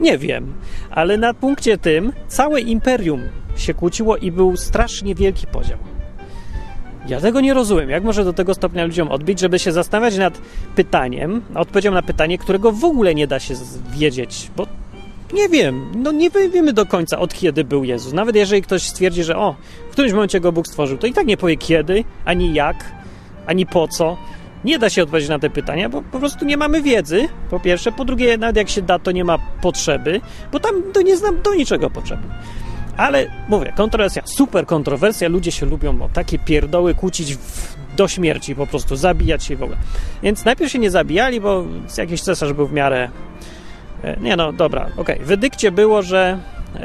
Nie 0.00 0.18
wiem. 0.18 0.54
Ale 0.90 1.16
na 1.16 1.34
punkcie 1.34 1.78
tym 1.78 2.12
całe 2.28 2.60
imperium 2.60 3.22
się 3.56 3.74
kłóciło 3.74 4.16
i 4.16 4.32
był 4.32 4.56
strasznie 4.56 5.14
wielki 5.14 5.46
podział. 5.46 5.78
Ja 7.08 7.20
tego 7.20 7.40
nie 7.40 7.54
rozumiem. 7.54 7.90
Jak 7.90 8.04
może 8.04 8.24
do 8.24 8.32
tego 8.32 8.54
stopnia 8.54 8.84
ludziom 8.84 9.08
odbić, 9.08 9.40
żeby 9.40 9.58
się 9.58 9.72
zastanawiać 9.72 10.16
nad 10.16 10.40
pytaniem, 10.76 11.42
odpowiedzią 11.54 11.92
na 11.92 12.02
pytanie, 12.02 12.38
którego 12.38 12.72
w 12.72 12.84
ogóle 12.84 13.14
nie 13.14 13.26
da 13.26 13.40
się 13.40 13.54
wiedzieć, 13.98 14.50
bo 14.56 14.66
nie 15.32 15.48
wiem, 15.48 15.92
no 15.96 16.12
nie 16.12 16.30
wiemy 16.30 16.72
do 16.72 16.86
końca 16.86 17.18
od 17.18 17.34
kiedy 17.34 17.64
był 17.64 17.84
Jezus. 17.84 18.12
Nawet 18.12 18.36
jeżeli 18.36 18.62
ktoś 18.62 18.82
stwierdzi, 18.82 19.24
że 19.24 19.36
o, 19.36 19.54
w 19.88 19.92
którymś 19.92 20.12
momencie 20.12 20.40
go 20.40 20.52
Bóg 20.52 20.66
stworzył, 20.66 20.98
to 20.98 21.06
i 21.06 21.12
tak 21.12 21.26
nie 21.26 21.36
powie 21.36 21.56
kiedy, 21.56 22.04
ani 22.24 22.54
jak, 22.54 22.84
ani 23.46 23.66
po 23.66 23.88
co. 23.88 24.16
Nie 24.64 24.78
da 24.78 24.90
się 24.90 25.02
odpowiedzieć 25.02 25.30
na 25.30 25.38
te 25.38 25.50
pytania, 25.50 25.88
bo 25.88 26.02
po 26.02 26.18
prostu 26.18 26.44
nie 26.44 26.56
mamy 26.56 26.82
wiedzy, 26.82 27.28
po 27.50 27.60
pierwsze. 27.60 27.92
Po 27.92 28.04
drugie, 28.04 28.38
nawet 28.38 28.56
jak 28.56 28.68
się 28.68 28.82
da, 28.82 28.98
to 28.98 29.12
nie 29.12 29.24
ma 29.24 29.38
potrzeby, 29.62 30.20
bo 30.52 30.60
tam 30.60 30.82
to 30.92 31.02
nie 31.02 31.16
znam 31.16 31.42
do 31.42 31.54
niczego 31.54 31.90
potrzeby. 31.90 32.22
Ale 32.96 33.26
mówię, 33.48 33.72
kontrowersja, 33.76 34.22
super 34.24 34.66
kontrowersja, 34.66 35.28
ludzie 35.28 35.52
się 35.52 35.66
lubią 35.66 36.02
o 36.02 36.08
takie 36.08 36.38
pierdoły 36.38 36.94
kłócić 36.94 37.34
w, 37.36 37.76
do 37.96 38.08
śmierci, 38.08 38.54
po 38.54 38.66
prostu 38.66 38.96
zabijać 38.96 39.44
się 39.44 39.56
w 39.56 39.62
ogóle. 39.62 39.78
Więc 40.22 40.44
najpierw 40.44 40.72
się 40.72 40.78
nie 40.78 40.90
zabijali, 40.90 41.40
bo 41.40 41.64
jakiś 41.98 42.20
cesarz 42.22 42.52
był 42.52 42.66
w 42.66 42.72
miarę. 42.72 43.08
E, 44.04 44.16
nie 44.20 44.36
no, 44.36 44.52
dobra, 44.52 44.82
okej. 44.82 45.14
Okay. 45.14 45.26
W 45.26 45.30
edykcie 45.30 45.72
było, 45.72 46.02
że 46.02 46.38
e, 46.74 46.78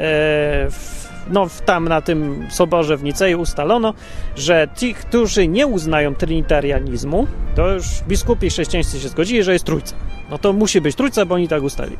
w, 0.70 1.08
no, 1.30 1.46
tam 1.66 1.88
na 1.88 2.00
tym 2.00 2.46
soborze 2.50 2.96
w 2.96 3.02
Nicei 3.02 3.34
ustalono, 3.34 3.94
że 4.36 4.68
ci, 4.76 4.94
którzy 4.94 5.48
nie 5.48 5.66
uznają 5.66 6.14
trinitarianizmu, 6.14 7.26
to 7.54 7.70
już 7.70 7.84
biskupi 8.08 8.50
chrześcijańscy 8.50 9.00
się 9.00 9.08
zgodzili, 9.08 9.42
że 9.42 9.52
jest 9.52 9.64
trójca. 9.64 9.96
No 10.30 10.38
to 10.38 10.52
musi 10.52 10.80
być 10.80 10.96
trójca, 10.96 11.26
bo 11.26 11.34
oni 11.34 11.48
tak 11.48 11.62
ustalili. 11.62 11.96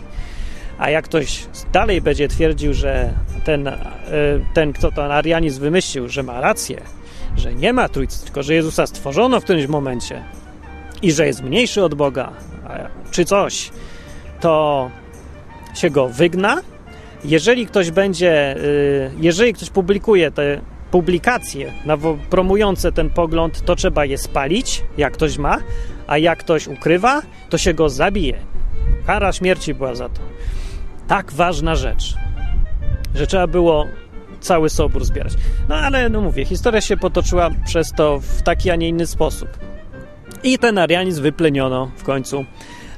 A 0.83 0.91
jak 0.91 1.05
ktoś 1.05 1.47
dalej 1.73 2.01
będzie 2.01 2.29
twierdził, 2.29 2.75
że 2.75 3.13
ten, 3.45 3.69
e, 3.69 3.79
ten 4.55 4.73
kto 4.73 4.93
ten 4.93 5.11
arianizm 5.11 5.61
wymyślił, 5.61 6.09
że 6.09 6.23
ma 6.23 6.41
rację, 6.41 6.81
że 7.37 7.55
nie 7.55 7.73
ma 7.73 7.89
trójcy, 7.89 8.25
tylko 8.25 8.43
że 8.43 8.55
Jezusa 8.55 8.87
stworzono 8.87 9.41
w 9.41 9.45
którymś 9.45 9.67
momencie 9.67 10.23
i 11.03 11.13
że 11.13 11.27
jest 11.27 11.43
mniejszy 11.43 11.85
od 11.85 11.95
Boga, 11.95 12.33
czy 13.11 13.25
coś, 13.25 13.71
to 14.41 14.91
się 15.75 15.91
go 15.91 16.09
wygna. 16.09 16.61
Jeżeli 17.25 17.67
ktoś 17.67 17.91
będzie, 17.91 18.57
e, 18.57 18.59
jeżeli 19.21 19.55
ktoś 19.55 19.71
publikuje 19.71 20.31
te 20.31 20.61
publikacje 20.91 21.73
promujące 22.31 22.93
ten 22.93 23.11
pogląd, 23.11 23.65
to 23.65 23.77
trzeba 23.77 24.05
je 24.05 24.19
spalić, 24.19 24.85
jak 24.99 25.13
ktoś 25.13 25.39
ma, 25.39 25.59
a 26.07 26.19
jak 26.19 26.39
ktoś 26.39 26.69
ukrywa, 26.69 27.23
to 27.51 27.59
się 27.59 27.75
go 27.75 27.89
zabije. 27.89 28.39
Kara 29.07 29.33
śmierci 29.33 29.75
była 29.75 29.95
za 29.95 30.09
to 30.09 30.21
tak 31.09 31.33
ważna 31.33 31.77
rzecz, 31.77 32.15
że 33.15 33.27
trzeba 33.27 33.47
było 33.47 33.87
cały 34.41 34.71
sobór 34.71 35.05
zbierać. 35.05 35.33
No 35.69 35.75
ale, 35.75 36.09
no 36.09 36.21
mówię, 36.21 36.45
historia 36.45 36.81
się 36.81 36.97
potoczyła 36.97 37.51
przez 37.67 37.93
to 37.93 38.21
w 38.21 38.43
taki, 38.43 38.71
a 38.71 38.77
nie 38.77 38.89
inny 38.89 39.07
sposób. 39.07 39.49
I 40.43 40.59
ten 40.59 40.79
arianizm 40.79 41.23
wypleniono 41.23 41.91
w 41.97 42.03
końcu. 42.03 42.45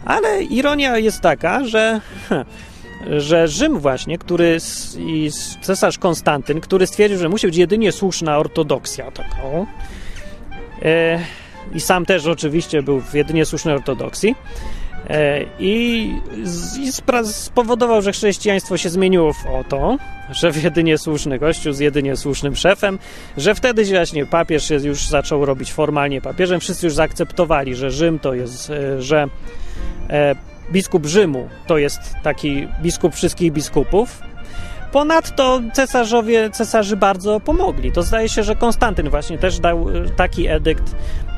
Ale 0.05 0.43
ironia 0.43 0.99
jest 0.99 1.21
taka, 1.21 1.65
że, 1.65 2.01
że 3.29 3.49
Rzym 3.49 3.79
właśnie, 3.79 4.19
który 4.19 4.59
i 4.99 5.31
cesarz 5.63 5.99
Konstantyn, 5.99 6.61
który 6.61 6.87
stwierdził, 6.87 7.19
że 7.19 7.29
musi 7.29 7.47
być 7.47 7.57
jedynie 7.57 7.93
słuszna 7.93 8.39
ortodoksja 8.39 9.11
taką, 9.11 9.67
e, 10.83 11.21
i 11.75 11.81
sam 11.81 12.07
też 12.07 12.27
oczywiście 12.27 12.83
był 12.83 13.01
w 13.01 13.15
jedynie 13.15 13.45
słusznej 13.45 13.75
ortodoksji, 13.75 14.35
I, 15.59 16.11
i 16.81 16.93
spowodował, 17.25 18.03
że 18.03 18.13
chrześcijaństwo 18.13 18.77
się 18.77 18.89
zmieniło 18.89 19.33
w 19.33 19.47
oto, 19.47 19.99
że 20.31 20.53
w 20.53 20.63
jedynie 20.65 20.99
słuszny 20.99 21.39
kościół 21.39 21.73
z 21.73 21.79
jedynie 21.79 22.17
słusznym 22.17 22.57
szefem, 22.57 22.99
że 23.37 23.55
wtedy 23.55 23.85
właśnie 23.85 24.27
papież 24.27 24.71
już 24.71 25.09
zaczął 25.09 25.45
robić 25.45 25.73
formalnie 25.73 26.21
papieżem. 26.21 26.61
Wszyscy 26.61 26.87
już 26.87 26.95
zaakceptowali, 26.95 27.75
że 27.75 27.91
Rzym 27.91 28.19
to 28.19 28.35
jest, 28.35 28.71
e, 28.71 29.03
że 29.03 29.27
e, 30.11 30.35
biskup 30.73 31.07
Rzymu 31.07 31.49
to 31.67 31.79
jest 31.79 32.01
taki 32.23 32.69
biskup 32.83 33.15
wszystkich 33.15 33.53
biskupów. 33.53 34.21
Ponadto 34.93 35.61
cesarzowie, 35.73 36.51
cesarzy 36.51 36.97
bardzo 36.97 37.41
pomogli. 37.41 37.93
To 37.93 38.03
zdaje 38.03 38.29
się, 38.29 38.43
że 38.43 38.57
Konstantyn 38.57 39.11
właśnie 39.11 39.39
też 39.39 39.59
dał 39.61 39.87
taki 40.17 40.49
edykt, 40.49 40.95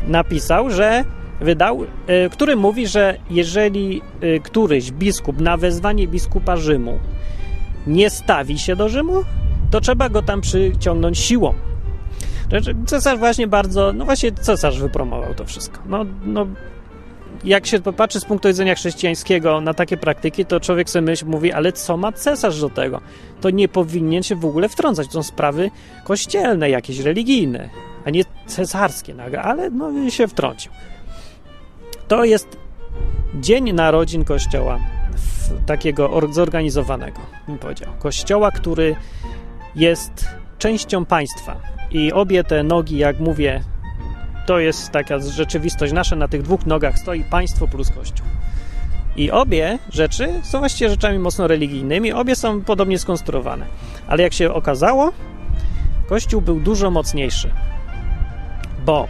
napisał, 0.07 0.71
że 0.71 1.05
wydał, 1.41 1.85
e, 2.07 2.29
który 2.29 2.57
mówi, 2.57 2.87
że 2.87 3.19
jeżeli 3.31 4.03
e, 4.21 4.41
któryś 4.41 4.93
biskup 4.93 5.41
na 5.41 5.57
wezwanie 5.57 6.09
biskupa 6.09 6.57
Rzymu 6.57 6.99
nie 7.87 8.11
stawi 8.11 8.59
się 8.59 8.77
do 8.77 8.89
Rzymu, 8.89 9.25
to 9.71 9.81
trzeba 9.81 10.09
go 10.09 10.23
tam 10.23 10.41
przyciągnąć 10.41 11.19
siłą. 11.19 11.55
Znaczy, 12.49 12.75
cesarz 12.87 13.19
właśnie 13.19 13.47
bardzo, 13.47 13.93
no 13.93 14.05
właśnie 14.05 14.33
cesarz 14.33 14.79
wypromował 14.79 15.35
to 15.35 15.45
wszystko. 15.45 15.81
No, 15.87 16.05
no 16.25 16.47
jak 17.45 17.67
się 17.67 17.81
popatrzy 17.81 18.21
z 18.21 18.25
punktu 18.25 18.49
widzenia 18.49 18.75
chrześcijańskiego 18.75 19.61
na 19.61 19.75
takie 19.75 19.97
praktyki, 19.97 20.47
to 20.47 20.61
człowiek 20.61 20.91
sobie 20.91 21.03
myśli, 21.03 21.29
mówi, 21.29 21.53
ale 21.53 21.73
co 21.73 21.97
ma 21.97 22.13
cesarz 22.13 22.61
do 22.61 22.71
tego? 22.71 23.01
To 23.41 23.51
nie 23.51 23.69
powinien 23.69 24.23
się 24.23 24.37
w 24.37 24.45
ogóle 24.45 24.69
wtrącać. 24.69 25.07
To 25.07 25.13
są 25.13 25.23
sprawy 25.23 25.71
kościelne, 26.05 26.71
jakieś 26.71 26.99
religijne, 26.99 27.69
a 28.05 28.11
nie 28.11 28.23
cesarskie 28.47 29.15
nagle, 29.15 29.43
ale 29.43 29.71
no 29.71 30.11
się 30.11 30.29
wtrącił. 30.29 30.73
To 32.09 32.25
jest 32.25 32.57
dzień 33.35 33.73
narodzin 33.73 34.25
Kościoła 34.25 34.79
takiego 35.67 36.21
zorganizowanego, 36.31 37.21
bym 37.49 37.59
powiedział. 37.59 37.93
Kościoła, 37.99 38.51
który 38.51 38.97
jest 39.77 40.29
częścią 40.59 41.05
państwa. 41.05 41.57
I 41.91 42.13
obie 42.13 42.45
te 42.45 42.63
nogi, 42.63 42.99
jak 42.99 43.21
mówię, 43.21 43.61
to 44.47 44.59
jest 44.59 44.91
taka 44.91 45.19
rzeczywistość 45.19 45.93
nasza. 45.93 46.17
Na 46.17 46.29
tych 46.29 46.43
dwóch 46.43 46.67
nogach 46.67 46.99
stoi 46.99 47.25
państwo 47.25 47.69
plus 47.69 47.91
Kościół. 47.91 48.27
I 49.17 49.31
obie 49.31 49.79
rzeczy 49.91 50.29
są 50.43 50.59
właściwie 50.59 50.91
rzeczami 50.91 51.19
mocno 51.19 51.47
religijnymi, 51.47 52.13
obie 52.13 52.37
są 52.37 52.61
podobnie 52.61 52.99
skonstruowane. 52.99 53.67
Ale 54.07 54.23
jak 54.23 54.33
się 54.33 54.53
okazało, 54.53 55.13
Kościół 56.09 56.41
był 56.41 56.61
dużo 56.61 56.91
mocniejszy, 56.91 57.51
bo 58.85 59.09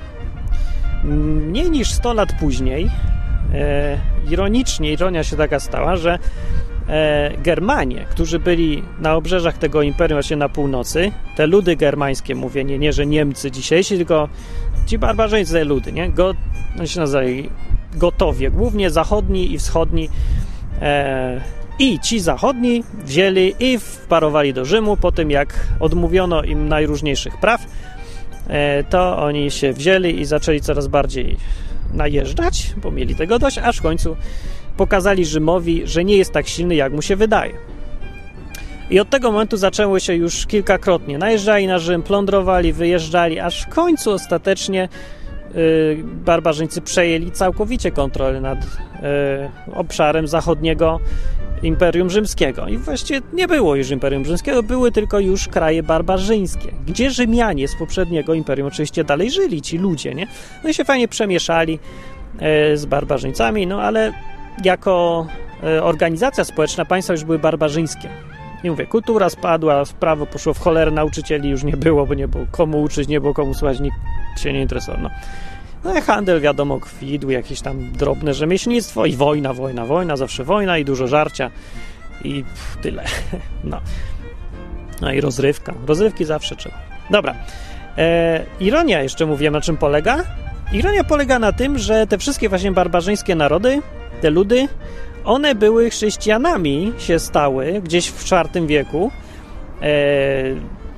Mniej 1.05 1.71
niż 1.71 1.93
100 1.93 2.15
lat 2.15 2.29
później, 2.41 2.91
e, 3.55 3.99
ironicznie, 4.31 4.93
ironia 4.93 5.25
się 5.25 5.37
taka 5.37 5.61
stała, 5.61 5.97
że 5.97 6.19
e, 6.89 7.31
Germanie, 7.39 8.07
którzy 8.11 8.39
byli 8.39 8.83
na 8.99 9.15
obrzeżach 9.15 9.59
tego 9.59 9.83
imperium, 9.83 10.17
właśnie 10.17 10.37
na 10.37 10.49
północy, 10.49 11.13
te 11.37 11.47
ludy 11.47 11.77
germańskie, 11.77 12.35
mówię, 12.35 12.65
nie, 12.65 12.79
nie 12.79 12.93
że 12.93 13.07
Niemcy 13.07 13.51
dzisiejsi, 13.51 13.97
tylko 13.97 14.29
ci 14.87 14.99
barbarzyńcy 14.99 15.65
ludy, 15.65 15.93
nie? 15.93 16.11
Go, 16.11 16.35
no 16.77 16.87
się 16.87 17.01
nazywa, 17.01 17.23
gotowie, 17.95 18.51
głównie 18.51 18.91
zachodni 18.91 19.53
i 19.53 19.59
wschodni. 19.59 20.09
E, 20.83 21.41
I 21.79 22.01
ci 22.01 22.21
zachodni 22.21 22.85
wzięli 23.05 23.55
i 23.61 23.79
wparowali 23.79 24.55
do 24.55 24.65
Rzymu 24.65 24.97
po 24.97 25.13
tym, 25.13 25.31
jak 25.31 25.69
odmówiono 25.81 26.43
im 26.43 26.69
najróżniejszych 26.69 27.41
praw, 27.41 27.67
to 28.91 29.19
oni 29.19 29.51
się 29.51 29.73
wzięli 29.73 30.21
i 30.21 30.25
zaczęli 30.25 30.61
coraz 30.61 30.87
bardziej 30.87 31.37
najeżdżać, 31.95 32.75
bo 32.77 32.91
mieli 32.91 33.15
tego 33.15 33.39
dość, 33.39 33.59
aż 33.59 33.79
w 33.79 33.83
końcu 33.83 34.17
pokazali 34.77 35.25
Rzymowi, 35.25 35.83
że 35.85 36.05
nie 36.05 36.17
jest 36.17 36.33
tak 36.33 36.49
silny, 36.49 36.75
jak 36.75 36.93
mu 36.93 37.03
się 37.03 37.17
wydaje. 37.17 37.53
I 38.91 39.01
od 39.01 39.11
tego 39.11 39.33
momentu 39.33 39.57
zaczęło 39.57 39.99
się 39.99 40.15
już 40.15 40.47
kilkakrotnie. 40.47 41.19
Najeżdżali 41.19 41.67
na 41.67 41.79
Rzym, 41.79 42.03
plądrowali, 42.03 42.73
wyjeżdżali, 42.73 43.41
aż 43.41 43.63
w 43.63 43.69
końcu 43.69 44.11
ostatecznie 44.11 44.89
barbarzyńcy 46.25 46.81
przejęli 46.81 47.31
całkowicie 47.31 47.91
kontrolę 47.91 48.41
nad 48.41 48.65
y, 48.65 48.69
obszarem 49.75 50.29
zachodniego 50.29 51.01
Imperium 51.63 52.11
Rzymskiego. 52.11 52.69
I 52.69 52.77
właściwie 52.77 53.21
nie 53.33 53.49
było 53.49 53.77
już 53.77 53.91
Imperium 53.91 54.25
Rzymskiego, 54.25 54.63
były 54.63 54.93
tylko 54.93 55.21
już 55.21 55.49
kraje 55.49 55.83
barbarzyńskie, 55.83 56.73
gdzie 56.87 57.11
Rzymianie 57.11 57.69
z 57.69 57.77
poprzedniego 57.77 58.35
imperium 58.35 58.69
oczywiście 58.69 59.05
dalej 59.05 59.31
żyli, 59.31 59.63
ci 59.63 59.79
ludzie, 59.79 60.15
nie? 60.15 60.27
No 60.65 60.71
i 60.71 60.75
się 60.75 60.85
fajnie 60.85 61.09
przemieszali 61.09 61.79
y, 62.73 62.77
z 62.77 62.87
barbarzyńcami, 62.87 63.67
no 63.67 63.83
ale 63.83 64.13
jako 64.65 65.27
y, 65.79 65.83
organizacja 65.83 66.45
społeczna 66.45 66.85
państwa 66.85 67.13
już 67.13 67.25
były 67.25 67.39
barbarzyńskie. 67.39 68.09
Nie 68.65 68.71
mówię, 68.71 68.87
kultura 68.87 69.31
spadła, 69.31 69.83
prawo 70.01 70.27
poszło 70.27 70.55
w 70.55 70.59
cholerę, 70.59 70.91
nauczycieli 70.91 71.51
już 71.51 71.65
nie 71.65 71.77
było, 71.77 72.07
bo 72.07 72.15
nie 72.15 72.29
było 72.29 72.47
komu 72.51 72.83
uczyć, 72.83 73.09
nie 73.09 73.21
było 73.21 73.35
komu 73.35 73.55
słuchać, 73.55 73.81
nikt 73.81 73.97
się 74.37 74.53
nie 74.53 74.63
interesował. 74.63 75.03
No. 75.03 75.11
No 75.87 75.99
i 75.99 76.01
handel, 76.01 76.41
wiadomo, 76.41 76.81
kwitł, 76.81 77.31
jakieś 77.31 77.61
tam 77.61 77.93
drobne 77.93 78.35
rzemieślnictwo 78.35 79.07
i 79.07 79.17
wojna, 79.17 79.53
wojna, 79.53 79.87
wojna, 79.87 80.17
zawsze 80.17 80.45
wojna 80.45 80.79
i 80.79 80.85
dużo 80.85 81.07
żarcia 81.07 81.51
i 82.25 82.45
pff, 82.45 82.77
tyle. 82.83 83.05
No. 83.65 83.81
no 85.01 85.13
i 85.13 85.21
rozrywka. 85.21 85.75
Rozrywki 85.87 86.25
zawsze 86.25 86.57
trzeba. 86.57 86.79
Dobra. 87.11 87.35
E, 87.99 88.45
ironia 88.61 89.03
jeszcze 89.03 89.27
mówiłem, 89.27 89.55
na 89.55 89.61
czym 89.61 89.77
polega? 89.77 90.25
Ironia 90.73 91.05
polega 91.05 91.39
na 91.39 91.53
tym, 91.53 91.79
że 91.79 92.07
te 92.07 92.19
wszystkie 92.19 92.49
właśnie 92.49 92.73
barbarzyńskie 92.73 93.35
narody, 93.35 93.83
te 94.21 94.31
ludy, 94.31 94.69
one 95.25 95.55
były 95.55 95.91
chrześcijanami, 95.91 96.93
się 96.99 97.19
stały 97.19 97.81
gdzieś 97.85 98.11
w 98.11 98.33
IV 98.33 98.67
wieku. 98.67 99.11
E, 99.83 99.87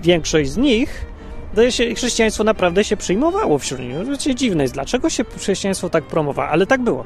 większość 0.02 0.50
z 0.50 0.56
nich 0.56 1.06
to 1.54 1.70
się, 1.70 1.94
chrześcijaństwo 1.94 2.44
naprawdę 2.44 2.84
się 2.84 2.96
przyjmowało 2.96 3.58
wśród 3.58 3.80
nich. 3.80 3.96
To 4.24 4.34
dziwne 4.34 4.62
jest, 4.62 4.74
dlaczego 4.74 5.10
się 5.10 5.24
chrześcijaństwo 5.24 5.90
tak 5.90 6.04
promowało, 6.04 6.48
ale 6.48 6.66
tak 6.66 6.80
było. 6.82 7.04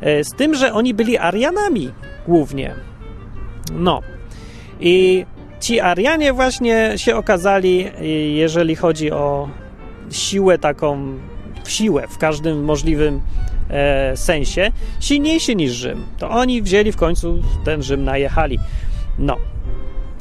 E, 0.00 0.24
z 0.24 0.30
tym, 0.30 0.54
że 0.54 0.72
oni 0.72 0.94
byli 0.94 1.18
Arianami 1.18 1.92
głównie. 2.26 2.74
No. 3.72 4.00
I 4.80 5.26
ci 5.60 5.80
Arianie 5.80 6.32
właśnie 6.32 6.92
się 6.96 7.16
okazali, 7.16 7.90
jeżeli 8.34 8.76
chodzi 8.76 9.10
o 9.10 9.48
siłę 10.10 10.58
taką, 10.58 11.18
siłę 11.66 12.08
w 12.08 12.18
każdym 12.18 12.64
możliwym 12.64 13.20
e, 13.70 14.16
sensie, 14.16 14.72
silniejsi 15.00 15.56
niż 15.56 15.72
Rzym. 15.72 16.06
To 16.18 16.30
oni 16.30 16.62
wzięli 16.62 16.92
w 16.92 16.96
końcu 16.96 17.42
ten 17.64 17.82
Rzym, 17.82 18.04
najechali. 18.04 18.58
No. 19.18 19.36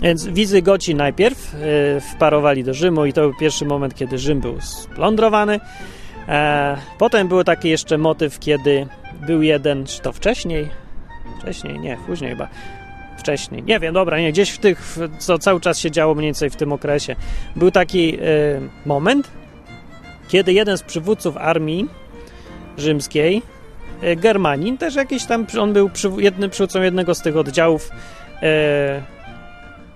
Więc 0.02 0.28
Wizygoci 0.28 0.96
najpierw 0.96 1.56
e, 1.56 2.02
wparowali 2.02 2.64
do 2.64 2.74
Rzymu 2.74 3.06
i 3.06 3.14
to 3.14 3.22
był 3.22 3.34
pierwszy 3.40 3.66
moment, 3.66 3.96
kiedy 3.96 4.18
Rzym 4.18 4.40
był 4.40 4.62
splądrowany. 4.62 5.60
E, 6.28 6.78
potem 6.98 7.28
był 7.28 7.44
taki 7.44 7.70
jeszcze 7.70 7.98
motyw, 7.98 8.40
kiedy 8.40 8.88
był 9.28 9.42
jeden, 9.42 9.86
czy 9.86 10.02
to 10.02 10.12
wcześniej? 10.12 10.70
Wcześniej, 11.40 11.80
nie, 11.80 11.98
później 12.08 12.32
chyba. 12.32 12.48
Wcześniej, 13.18 13.64
nie 13.64 13.80
wiem, 13.80 13.94
dobra, 13.94 14.20
nie, 14.20 14.32
gdzieś 14.32 14.50
w 14.50 14.58
tych, 14.58 14.98
co 15.20 15.40
cały 15.40 15.62
czas 15.62 15.80
się 15.80 15.92
działo 15.92 16.16
mniej 16.16 16.28
więcej 16.28 16.50
w 16.50 16.56
tym 16.56 16.74
okresie. 16.74 17.16
Był 17.56 17.72
taki 17.72 18.16
e, 18.16 18.20
moment, 18.86 19.32
kiedy 20.28 20.54
jeden 20.54 20.78
z 20.78 20.84
przywódców 20.84 21.38
armii 21.38 21.88
rzymskiej, 22.78 23.42
Germanin, 24.18 24.78
też 24.78 24.96
jakiś 24.96 25.26
tam, 25.26 25.46
on 25.60 25.74
był 25.74 25.90
jednym 26.18 26.50
przywódcą 26.50 26.82
jednego 26.82 27.16
z 27.16 27.22
tych 27.22 27.38
oddziałów 27.38 27.90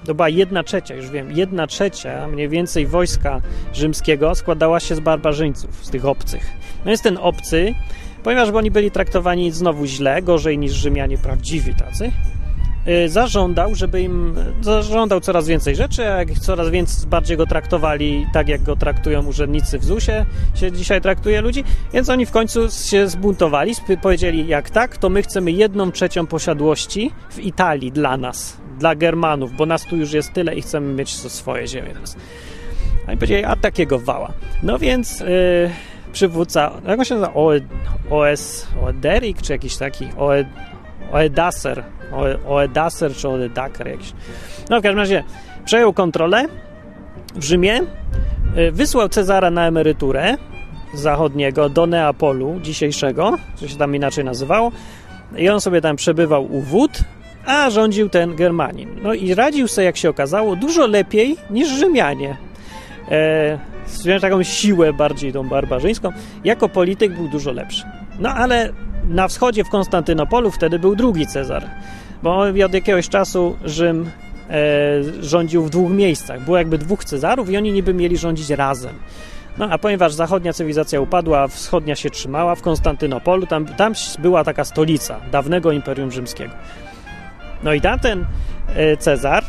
to 0.05 0.15
była 0.15 0.29
jedna 0.29 0.63
trzecia, 0.63 0.95
już 0.95 1.09
wiem, 1.09 1.31
jedna 1.31 1.67
trzecia 1.67 2.27
mniej 2.27 2.49
więcej 2.49 2.87
wojska 2.87 3.41
rzymskiego 3.73 4.35
składała 4.35 4.79
się 4.79 4.95
z 4.95 4.99
barbarzyńców, 4.99 5.85
z 5.85 5.89
tych 5.89 6.05
obcych. 6.05 6.51
No 6.85 6.91
jest 6.91 7.03
ten 7.03 7.17
obcy, 7.21 7.73
ponieważ 8.23 8.49
oni 8.49 8.71
byli 8.71 8.91
traktowani 8.91 9.51
znowu 9.51 9.85
źle, 9.85 10.21
gorzej 10.21 10.57
niż 10.57 10.71
Rzymianie 10.73 11.17
prawdziwi 11.17 11.75
tacy, 11.75 12.11
y, 12.87 13.09
zażądał, 13.09 13.75
żeby 13.75 14.01
im 14.01 14.35
zażądał 14.61 15.19
coraz 15.19 15.47
więcej 15.47 15.75
rzeczy, 15.75 16.07
a 16.07 16.17
jak 16.17 16.31
coraz 16.31 16.69
więcej 16.69 17.09
bardziej 17.09 17.37
go 17.37 17.45
traktowali 17.45 18.27
tak, 18.33 18.47
jak 18.47 18.63
go 18.63 18.75
traktują 18.75 19.25
urzędnicy 19.25 19.79
w 19.79 19.83
ZUS-ie, 19.85 20.25
się 20.55 20.71
dzisiaj 20.71 21.01
traktuje 21.01 21.41
ludzi, 21.41 21.63
więc 21.93 22.09
oni 22.09 22.25
w 22.25 22.31
końcu 22.31 22.69
się 22.69 23.07
zbuntowali, 23.07 23.73
powiedzieli, 24.01 24.47
jak 24.47 24.69
tak, 24.69 24.97
to 24.97 25.09
my 25.09 25.21
chcemy 25.21 25.51
jedną 25.51 25.91
trzecią 25.91 26.27
posiadłości 26.27 27.11
w 27.29 27.39
Italii 27.39 27.91
dla 27.91 28.17
nas, 28.17 28.57
dla 28.81 28.95
Germanów, 28.95 29.55
bo 29.55 29.65
nas 29.65 29.85
tu 29.85 29.97
już 29.97 30.13
jest 30.13 30.33
tyle 30.33 30.55
i 30.55 30.61
chcemy 30.61 30.93
mieć 30.93 31.15
swoje 31.15 31.67
ziemię 31.67 31.89
teraz. 31.93 32.17
A 33.05 33.09
oni 33.09 33.17
powiedzieli, 33.17 33.43
a 33.43 33.55
takiego 33.55 33.99
wała. 33.99 34.31
No 34.63 34.79
więc 34.79 35.19
yy, 35.19 35.25
przywódca, 36.13 36.71
jak 36.87 36.99
on 36.99 37.05
się 37.05 37.15
nazywa? 37.15 37.33
OS, 38.09 38.67
Oederik, 38.83 39.41
czy 39.41 39.53
jakiś 39.53 39.77
taki? 39.77 40.07
Oed, 40.17 40.47
Oedaser. 41.11 41.83
Oedaser, 42.47 43.15
czy 43.15 43.29
Oedaker 43.29 43.87
jakiś. 43.87 44.13
No 44.69 44.79
w 44.79 44.83
każdym 44.83 44.99
razie 44.99 45.23
przejął 45.65 45.93
kontrolę 45.93 46.45
w 47.35 47.43
Rzymie, 47.43 47.81
yy, 48.55 48.71
wysłał 48.71 49.09
Cezara 49.09 49.51
na 49.51 49.67
emeryturę 49.67 50.37
zachodniego 50.93 51.69
do 51.69 51.87
Neapolu 51.87 52.59
dzisiejszego, 52.61 53.37
co 53.55 53.67
się 53.67 53.75
tam 53.75 53.95
inaczej 53.95 54.25
nazywało, 54.25 54.71
i 55.37 55.49
on 55.49 55.61
sobie 55.61 55.81
tam 55.81 55.95
przebywał 55.95 56.53
u 56.53 56.61
wód, 56.61 57.03
a 57.45 57.69
rządził 57.69 58.09
ten 58.09 58.35
Germanin. 58.35 58.89
No 59.03 59.13
i 59.13 59.33
radził 59.33 59.67
sobie, 59.67 59.85
jak 59.85 59.97
się 59.97 60.09
okazało, 60.09 60.55
dużo 60.55 60.87
lepiej 60.87 61.37
niż 61.49 61.69
Rzymianie. 61.69 62.37
E, 63.11 64.19
taką 64.21 64.43
siłę 64.43 64.93
bardziej 64.93 65.33
tą 65.33 65.49
barbarzyńską. 65.49 66.11
Jako 66.43 66.69
polityk 66.69 67.13
był 67.15 67.27
dużo 67.27 67.51
lepszy. 67.51 67.83
No 68.19 68.29
ale 68.29 68.73
na 69.09 69.27
wschodzie 69.27 69.63
w 69.63 69.69
Konstantynopolu 69.69 70.51
wtedy 70.51 70.79
był 70.79 70.95
drugi 70.95 71.27
Cezar, 71.27 71.69
bo 72.23 72.39
od 72.39 72.73
jakiegoś 72.73 73.09
czasu 73.09 73.57
Rzym 73.65 74.09
e, 74.49 75.23
rządził 75.23 75.63
w 75.63 75.69
dwóch 75.69 75.91
miejscach. 75.91 76.45
Było 76.45 76.57
jakby 76.57 76.77
dwóch 76.77 77.05
Cezarów 77.05 77.49
i 77.49 77.57
oni 77.57 77.71
niby 77.71 77.93
mieli 77.93 78.17
rządzić 78.17 78.49
razem. 78.49 78.93
No 79.57 79.67
a 79.71 79.77
ponieważ 79.77 80.13
zachodnia 80.13 80.53
cywilizacja 80.53 81.01
upadła, 81.01 81.47
wschodnia 81.47 81.95
się 81.95 82.09
trzymała, 82.09 82.55
w 82.55 82.61
Konstantynopolu 82.61 83.45
tam, 83.45 83.65
tam 83.65 83.93
była 84.19 84.43
taka 84.43 84.63
stolica 84.63 85.19
dawnego 85.31 85.71
Imperium 85.71 86.11
Rzymskiego. 86.11 86.53
No 87.63 87.73
i 87.73 87.81
tamten 87.81 88.25
e, 88.75 88.97
Cezar 88.97 89.43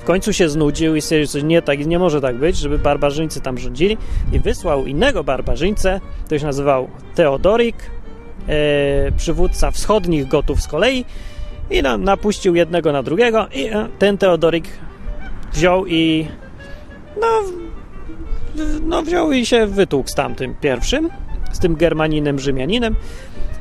w 0.00 0.04
końcu 0.04 0.32
się 0.32 0.48
znudził 0.48 0.96
i 0.96 1.00
stwierdził, 1.00 1.40
że 1.40 1.46
nie, 1.46 1.62
tak, 1.62 1.86
nie 1.86 1.98
może 1.98 2.20
tak 2.20 2.36
być, 2.36 2.56
żeby 2.56 2.78
barbarzyńcy 2.78 3.40
tam 3.40 3.58
rządzili 3.58 3.96
i 4.32 4.40
wysłał 4.40 4.86
innego 4.86 5.24
barbarzyńcę, 5.24 6.00
który 6.24 6.40
się 6.40 6.46
nazywał 6.46 6.88
Teodorik, 7.14 7.76
e, 8.48 9.12
przywódca 9.16 9.70
wschodnich 9.70 10.28
gotów 10.28 10.60
z 10.62 10.68
kolei 10.68 11.04
i 11.70 11.82
na, 11.82 11.96
napuścił 11.98 12.54
jednego 12.54 12.92
na 12.92 13.02
drugiego 13.02 13.46
i 13.54 13.64
e, 13.64 13.88
ten 13.98 14.18
Teodorik 14.18 14.68
wziął 15.52 15.86
i 15.86 16.28
no, 17.20 17.26
no 18.82 19.02
wziął 19.02 19.32
i 19.32 19.46
się 19.46 19.66
wytłukł 19.66 20.08
z 20.08 20.14
tamtym 20.14 20.54
pierwszym, 20.54 21.10
z 21.52 21.58
tym 21.58 21.76
Germaninem, 21.76 22.38
Rzymianinem 22.38 22.96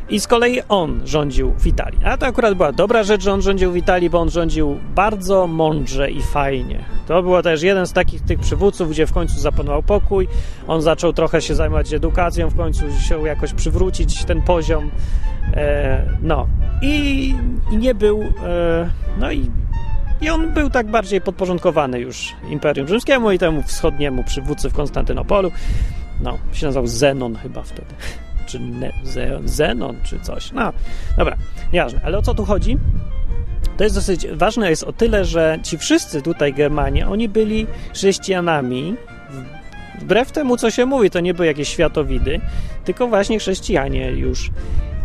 i 0.09 0.19
z 0.19 0.27
kolei 0.27 0.61
on 0.69 1.01
rządził 1.05 1.53
w 1.59 1.67
Italii. 1.67 1.99
A 2.05 2.17
to 2.17 2.25
akurat 2.25 2.53
była 2.53 2.71
dobra 2.71 3.03
rzecz, 3.03 3.23
że 3.23 3.33
on 3.33 3.41
rządził 3.41 3.71
w 3.71 3.77
Italii, 3.77 4.09
bo 4.09 4.19
on 4.19 4.29
rządził 4.29 4.79
bardzo 4.95 5.47
mądrze 5.47 6.11
i 6.11 6.21
fajnie. 6.21 6.85
To 7.07 7.23
był 7.23 7.41
też 7.41 7.61
jeden 7.61 7.87
z 7.87 7.93
takich 7.93 8.21
tych 8.21 8.39
przywódców, 8.39 8.89
gdzie 8.89 9.07
w 9.07 9.13
końcu 9.13 9.39
zapanował 9.39 9.83
pokój. 9.83 10.27
On 10.67 10.81
zaczął 10.81 11.13
trochę 11.13 11.41
się 11.41 11.55
zajmować 11.55 11.93
edukacją, 11.93 12.49
w 12.49 12.57
końcu 12.57 12.81
się 13.07 13.27
jakoś 13.27 13.53
przywrócić 13.53 14.25
ten 14.25 14.41
poziom. 14.41 14.91
E, 15.53 16.05
no. 16.21 16.47
I, 16.81 17.35
I, 17.71 17.77
nie 17.77 17.95
był. 17.95 18.21
E, 18.21 18.89
no 19.19 19.31
i. 19.31 19.51
I 20.21 20.29
on 20.29 20.53
był 20.53 20.69
tak 20.69 20.87
bardziej 20.87 21.21
podporządkowany 21.21 21.99
już 21.99 22.35
Imperium 22.49 22.87
Rzymskiemu 22.87 23.31
i 23.31 23.39
temu 23.39 23.63
wschodniemu 23.63 24.23
przywódcy 24.23 24.69
w 24.69 24.73
Konstantynopolu. 24.73 25.51
No, 26.21 26.37
się 26.53 26.65
nazywał 26.65 26.87
Zenon 26.87 27.35
chyba 27.35 27.63
wtedy 27.63 27.95
czy 28.49 28.59
ne, 28.59 28.91
Zenon, 29.45 29.95
czy 30.03 30.19
coś. 30.19 30.51
No, 30.51 30.73
dobra, 31.17 31.37
nieważne. 31.73 32.01
Ale 32.03 32.17
o 32.17 32.21
co 32.21 32.33
tu 32.33 32.45
chodzi? 32.45 32.77
To 33.77 33.83
jest 33.83 33.95
dosyć 33.95 34.27
ważne 34.27 34.69
jest 34.69 34.83
o 34.83 34.93
tyle, 34.93 35.25
że 35.25 35.59
ci 35.63 35.77
wszyscy 35.77 36.21
tutaj 36.21 36.53
Germanie, 36.53 37.07
oni 37.07 37.29
byli 37.29 37.67
chrześcijanami, 37.93 38.95
wbrew 40.01 40.31
temu, 40.31 40.57
co 40.57 40.71
się 40.71 40.85
mówi, 40.85 41.09
to 41.09 41.19
nie 41.19 41.33
były 41.33 41.47
jakieś 41.47 41.69
światowidy, 41.69 42.41
tylko 42.85 43.07
właśnie 43.07 43.39
chrześcijanie 43.39 44.11
już, 44.11 44.51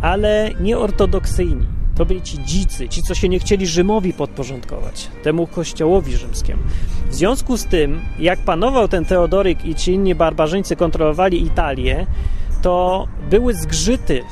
ale 0.01 0.51
nieortodoksyjni. 0.59 1.65
To 1.95 2.05
byli 2.05 2.21
ci 2.21 2.43
dzicy, 2.43 2.89
ci, 2.89 3.03
co 3.03 3.15
się 3.15 3.29
nie 3.29 3.39
chcieli 3.39 3.67
Rzymowi 3.67 4.13
podporządkować, 4.13 5.07
temu 5.23 5.47
kościołowi 5.47 6.17
rzymskiemu. 6.17 6.61
W 7.09 7.15
związku 7.15 7.57
z 7.57 7.65
tym, 7.65 8.01
jak 8.19 8.39
panował 8.39 8.87
ten 8.87 9.05
Teodoryk 9.05 9.65
i 9.65 9.75
ci 9.75 9.93
inni 9.93 10.15
barbarzyńcy 10.15 10.75
kontrolowali 10.75 11.43
Italię, 11.43 12.07
to 12.65 13.07
były 13.29 13.53
zgrzyty, 13.53 14.23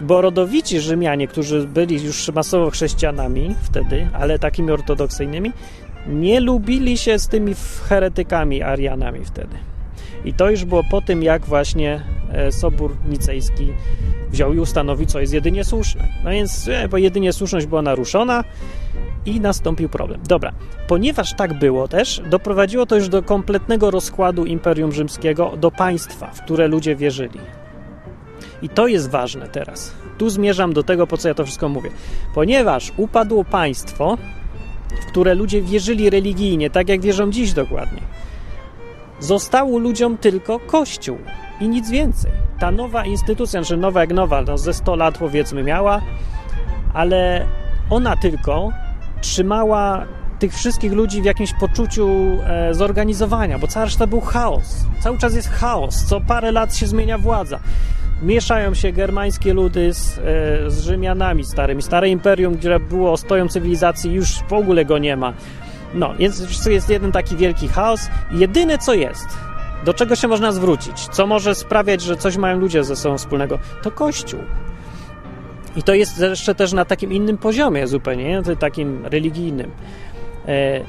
bo 0.00 0.20
rodowici 0.20 0.80
Rzymianie, 0.80 1.28
którzy 1.28 1.68
byli 1.68 2.04
już 2.04 2.28
masowo 2.28 2.70
chrześcijanami 2.70 3.54
wtedy, 3.62 4.08
ale 4.12 4.38
takimi 4.38 4.70
ortodoksyjnymi, 4.70 5.52
nie 6.06 6.40
lubili 6.40 6.98
się 6.98 7.18
z 7.18 7.28
tymi 7.28 7.54
heretykami 7.88 8.62
Arianami 8.62 9.24
wtedy. 9.24 9.56
I 10.24 10.34
to 10.34 10.50
już 10.50 10.64
było 10.64 10.84
po 10.90 11.00
tym, 11.00 11.22
jak 11.22 11.44
właśnie 11.44 12.04
e, 12.32 12.52
Sobór 12.52 12.96
Nicejski 13.08 13.72
wziął 14.30 14.54
i 14.54 14.58
ustanowił, 14.58 15.06
co 15.06 15.20
jest 15.20 15.32
jedynie 15.32 15.64
słuszne. 15.64 16.08
No 16.24 16.30
więc, 16.30 16.68
e, 16.68 16.88
bo 16.88 16.98
jedynie 16.98 17.32
słuszność 17.32 17.66
była 17.66 17.82
naruszona 17.82 18.44
i 19.26 19.40
nastąpił 19.40 19.88
problem. 19.88 20.20
Dobra, 20.28 20.52
ponieważ 20.86 21.34
tak 21.34 21.58
było 21.58 21.88
też, 21.88 22.22
doprowadziło 22.30 22.86
to 22.86 22.96
już 22.96 23.08
do 23.08 23.22
kompletnego 23.22 23.90
rozkładu 23.90 24.44
Imperium 24.44 24.92
Rzymskiego, 24.92 25.52
do 25.56 25.70
państwa, 25.70 26.26
w 26.26 26.42
które 26.42 26.68
ludzie 26.68 26.96
wierzyli. 26.96 27.40
I 28.62 28.68
to 28.68 28.86
jest 28.86 29.10
ważne 29.10 29.48
teraz. 29.48 29.94
Tu 30.18 30.30
zmierzam 30.30 30.72
do 30.72 30.82
tego, 30.82 31.06
po 31.06 31.16
co 31.16 31.28
ja 31.28 31.34
to 31.34 31.44
wszystko 31.44 31.68
mówię. 31.68 31.90
Ponieważ 32.34 32.92
upadło 32.96 33.44
państwo, 33.44 34.18
w 35.02 35.06
które 35.06 35.34
ludzie 35.34 35.62
wierzyli 35.62 36.10
religijnie, 36.10 36.70
tak 36.70 36.88
jak 36.88 37.00
wierzą 37.00 37.30
dziś 37.30 37.52
dokładnie, 37.52 38.02
zostało 39.20 39.78
ludziom 39.78 40.18
tylko 40.18 40.58
Kościół 40.58 41.18
i 41.60 41.68
nic 41.68 41.90
więcej. 41.90 42.32
Ta 42.58 42.70
nowa 42.70 43.04
instytucja, 43.04 43.62
że 43.62 43.76
nowa 43.76 44.00
jak 44.00 44.12
nowa, 44.12 44.42
no 44.42 44.58
ze 44.58 44.74
100 44.74 44.96
lat 44.96 45.18
powiedzmy 45.18 45.62
miała, 45.62 46.00
ale 46.94 47.46
ona 47.90 48.16
tylko 48.16 48.70
trzymała 49.20 50.06
tych 50.38 50.54
wszystkich 50.54 50.92
ludzi 50.92 51.22
w 51.22 51.24
jakimś 51.24 51.52
poczuciu 51.52 52.08
e, 52.46 52.74
zorganizowania, 52.74 53.58
bo 53.58 53.66
cała 53.66 53.84
reszta 53.84 54.06
był 54.06 54.20
chaos. 54.20 54.86
Cały 55.00 55.18
czas 55.18 55.34
jest 55.34 55.50
chaos, 55.50 56.04
co 56.04 56.20
parę 56.20 56.52
lat 56.52 56.76
się 56.76 56.86
zmienia 56.86 57.18
władza. 57.18 57.60
Mieszają 58.22 58.74
się 58.74 58.92
germańskie 58.92 59.54
ludy 59.54 59.94
z, 59.94 60.18
e, 60.18 60.22
z 60.70 60.80
Rzymianami 60.80 61.44
starymi. 61.44 61.82
Stare 61.82 62.08
imperium, 62.08 62.58
które 62.58 62.80
było 62.80 63.12
ostoją 63.12 63.48
cywilizacji, 63.48 64.12
już 64.12 64.28
w 64.48 64.52
ogóle 64.52 64.84
go 64.84 64.98
nie 64.98 65.16
ma. 65.16 65.32
No, 65.96 66.14
więc 66.18 66.66
jest 66.66 66.90
jeden 66.90 67.12
taki 67.12 67.36
wielki 67.36 67.68
chaos. 67.68 68.00
Jedyne 68.30 68.78
co 68.78 68.94
jest, 68.94 69.26
do 69.84 69.94
czego 69.94 70.16
się 70.16 70.28
można 70.28 70.52
zwrócić, 70.52 71.08
co 71.08 71.26
może 71.26 71.54
sprawiać, 71.54 72.02
że 72.02 72.16
coś 72.16 72.36
mają 72.36 72.58
ludzie 72.58 72.84
ze 72.84 72.96
sobą 72.96 73.18
wspólnego, 73.18 73.58
to 73.82 73.90
Kościół. 73.90 74.40
I 75.76 75.82
to 75.82 75.94
jest 75.94 76.20
jeszcze 76.20 76.54
też 76.54 76.72
na 76.72 76.84
takim 76.84 77.12
innym 77.12 77.38
poziomie 77.38 77.86
zupełnie, 77.86 78.24
nie? 78.24 78.56
takim 78.56 79.06
religijnym. 79.06 79.70
E, 80.48 80.80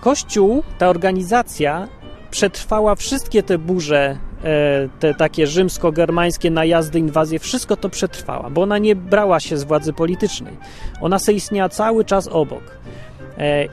Kościół, 0.00 0.62
ta 0.78 0.88
organizacja 0.88 1.88
przetrwała 2.30 2.94
wszystkie 2.94 3.42
te 3.42 3.58
burze, 3.58 4.18
e, 4.44 4.88
te 5.00 5.14
takie 5.14 5.46
rzymsko-germańskie 5.46 6.50
najazdy, 6.50 6.98
inwazje, 6.98 7.38
wszystko 7.38 7.76
to 7.76 7.88
przetrwała, 7.88 8.50
bo 8.50 8.62
ona 8.62 8.78
nie 8.78 8.96
brała 8.96 9.40
się 9.40 9.56
z 9.56 9.64
władzy 9.64 9.92
politycznej. 9.92 10.56
Ona 11.00 11.18
se 11.18 11.32
istniała 11.32 11.68
cały 11.68 12.04
czas 12.04 12.28
obok 12.28 12.62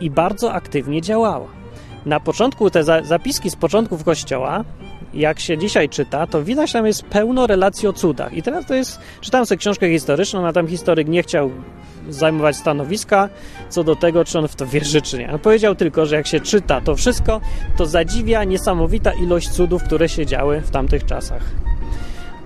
i 0.01 0.09
bardzo 0.09 0.53
aktywnie 0.53 1.01
działała. 1.01 1.47
Na 2.05 2.19
początku 2.19 2.69
te 2.69 2.83
zapiski 3.03 3.49
z 3.49 3.55
początków 3.55 4.03
kościoła 4.03 4.63
jak 5.13 5.39
się 5.39 5.57
dzisiaj 5.57 5.89
czyta, 5.89 6.27
to 6.27 6.43
widać, 6.43 6.71
tam 6.71 6.85
jest 6.85 7.03
pełno 7.03 7.47
relacji 7.47 7.87
o 7.87 7.93
cudach. 7.93 8.33
I 8.33 8.43
teraz 8.43 8.65
to 8.65 8.73
jest, 8.73 8.99
czytałem 9.21 9.45
sobie 9.45 9.59
książkę 9.59 9.89
historyczną, 9.89 10.47
a 10.47 10.53
tam 10.53 10.67
historyk 10.67 11.07
nie 11.07 11.23
chciał 11.23 11.51
zajmować 12.09 12.55
stanowiska 12.55 13.29
co 13.69 13.83
do 13.83 13.95
tego, 13.95 14.25
czy 14.25 14.39
on 14.39 14.47
w 14.47 14.55
to 14.55 14.67
wierzy, 14.67 15.01
czy 15.01 15.17
nie. 15.17 15.31
On 15.31 15.39
powiedział 15.39 15.75
tylko, 15.75 16.05
że 16.05 16.15
jak 16.15 16.27
się 16.27 16.39
czyta 16.39 16.81
to 16.81 16.95
wszystko, 16.95 17.41
to 17.77 17.85
zadziwia 17.85 18.43
niesamowita 18.43 19.13
ilość 19.13 19.49
cudów, 19.49 19.83
które 19.83 20.09
się 20.09 20.25
działy 20.25 20.61
w 20.61 20.71
tamtych 20.71 21.05
czasach. 21.05 21.41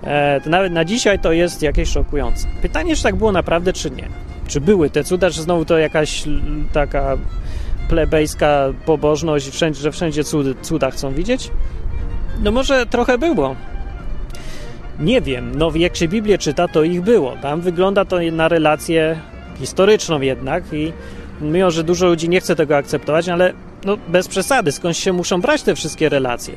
E, 0.04 0.40
nawet 0.46 0.72
na 0.72 0.84
dzisiaj 0.84 1.18
to 1.18 1.32
jest 1.32 1.62
jakieś 1.62 1.88
szokujące. 1.88 2.46
Pytanie, 2.62 2.96
czy 2.96 3.02
tak 3.02 3.16
było 3.16 3.32
naprawdę, 3.32 3.72
czy 3.72 3.90
nie. 3.90 4.27
Czy 4.48 4.60
były 4.60 4.90
te 4.90 5.04
cuda, 5.04 5.30
czy 5.30 5.42
znowu 5.42 5.64
to 5.64 5.78
jakaś 5.78 6.24
taka 6.72 7.16
plebejska 7.88 8.64
pobożność, 8.86 9.48
wszędzie, 9.48 9.80
że 9.80 9.92
wszędzie 9.92 10.24
cudy, 10.24 10.54
cuda 10.62 10.90
chcą 10.90 11.14
widzieć? 11.14 11.50
No 12.42 12.52
może 12.52 12.86
trochę 12.86 13.18
było. 13.18 13.56
Nie 15.00 15.20
wiem, 15.20 15.52
no 15.54 15.72
jak 15.74 15.96
się 15.96 16.08
Biblię 16.08 16.38
czyta, 16.38 16.68
to 16.68 16.82
ich 16.82 17.02
było. 17.02 17.36
Tam 17.42 17.60
wygląda 17.60 18.04
to 18.04 18.16
na 18.32 18.48
relację 18.48 19.20
historyczną 19.58 20.20
jednak 20.20 20.64
i 20.72 20.92
mimo, 21.40 21.70
że 21.70 21.84
dużo 21.84 22.06
ludzi 22.06 22.28
nie 22.28 22.40
chce 22.40 22.56
tego 22.56 22.76
akceptować, 22.76 23.28
ale 23.28 23.52
no 23.84 23.96
bez 24.08 24.28
przesady, 24.28 24.72
skąd 24.72 24.96
się 24.96 25.12
muszą 25.12 25.40
brać 25.40 25.62
te 25.62 25.74
wszystkie 25.74 26.08
relacje? 26.08 26.54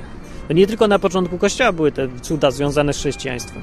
Nie 0.49 0.67
tylko 0.67 0.87
na 0.87 0.99
początku 0.99 1.37
Kościoła 1.37 1.71
były 1.71 1.91
te 1.91 2.07
cuda 2.21 2.51
związane 2.51 2.93
z 2.93 2.97
chrześcijaństwem. 2.97 3.61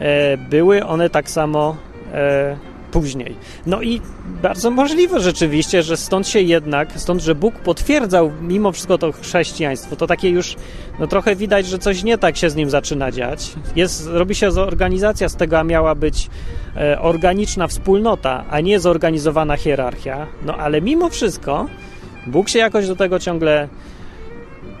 E, 0.00 0.36
były 0.36 0.84
one 0.84 1.10
tak 1.10 1.30
samo 1.30 1.76
e, 2.12 2.56
później. 2.90 3.36
No 3.66 3.82
i 3.82 4.00
bardzo 4.42 4.70
możliwe 4.70 5.20
rzeczywiście, 5.20 5.82
że 5.82 5.96
stąd 5.96 6.28
się 6.28 6.40
jednak, 6.40 6.88
stąd, 6.96 7.22
że 7.22 7.34
Bóg 7.34 7.54
potwierdzał 7.54 8.32
mimo 8.40 8.72
wszystko 8.72 8.98
to 8.98 9.12
chrześcijaństwo, 9.12 9.96
to 9.96 10.06
takie 10.06 10.30
już, 10.30 10.56
no 10.98 11.06
trochę 11.06 11.36
widać, 11.36 11.66
że 11.66 11.78
coś 11.78 12.02
nie 12.02 12.18
tak 12.18 12.36
się 12.36 12.50
z 12.50 12.56
nim 12.56 12.70
zaczyna 12.70 13.12
dziać. 13.12 13.52
Jest, 13.76 14.06
robi 14.06 14.34
się 14.34 14.48
organizacja 14.48 15.28
z 15.28 15.36
tego, 15.36 15.58
a 15.58 15.64
miała 15.64 15.94
być 15.94 16.30
e, 16.76 17.00
organiczna 17.00 17.66
wspólnota, 17.66 18.44
a 18.50 18.60
nie 18.60 18.80
zorganizowana 18.80 19.56
hierarchia. 19.56 20.26
No 20.42 20.56
ale 20.56 20.80
mimo 20.80 21.08
wszystko 21.08 21.66
Bóg 22.26 22.48
się 22.48 22.58
jakoś 22.58 22.86
do 22.86 22.96
tego 22.96 23.18
ciągle 23.18 23.68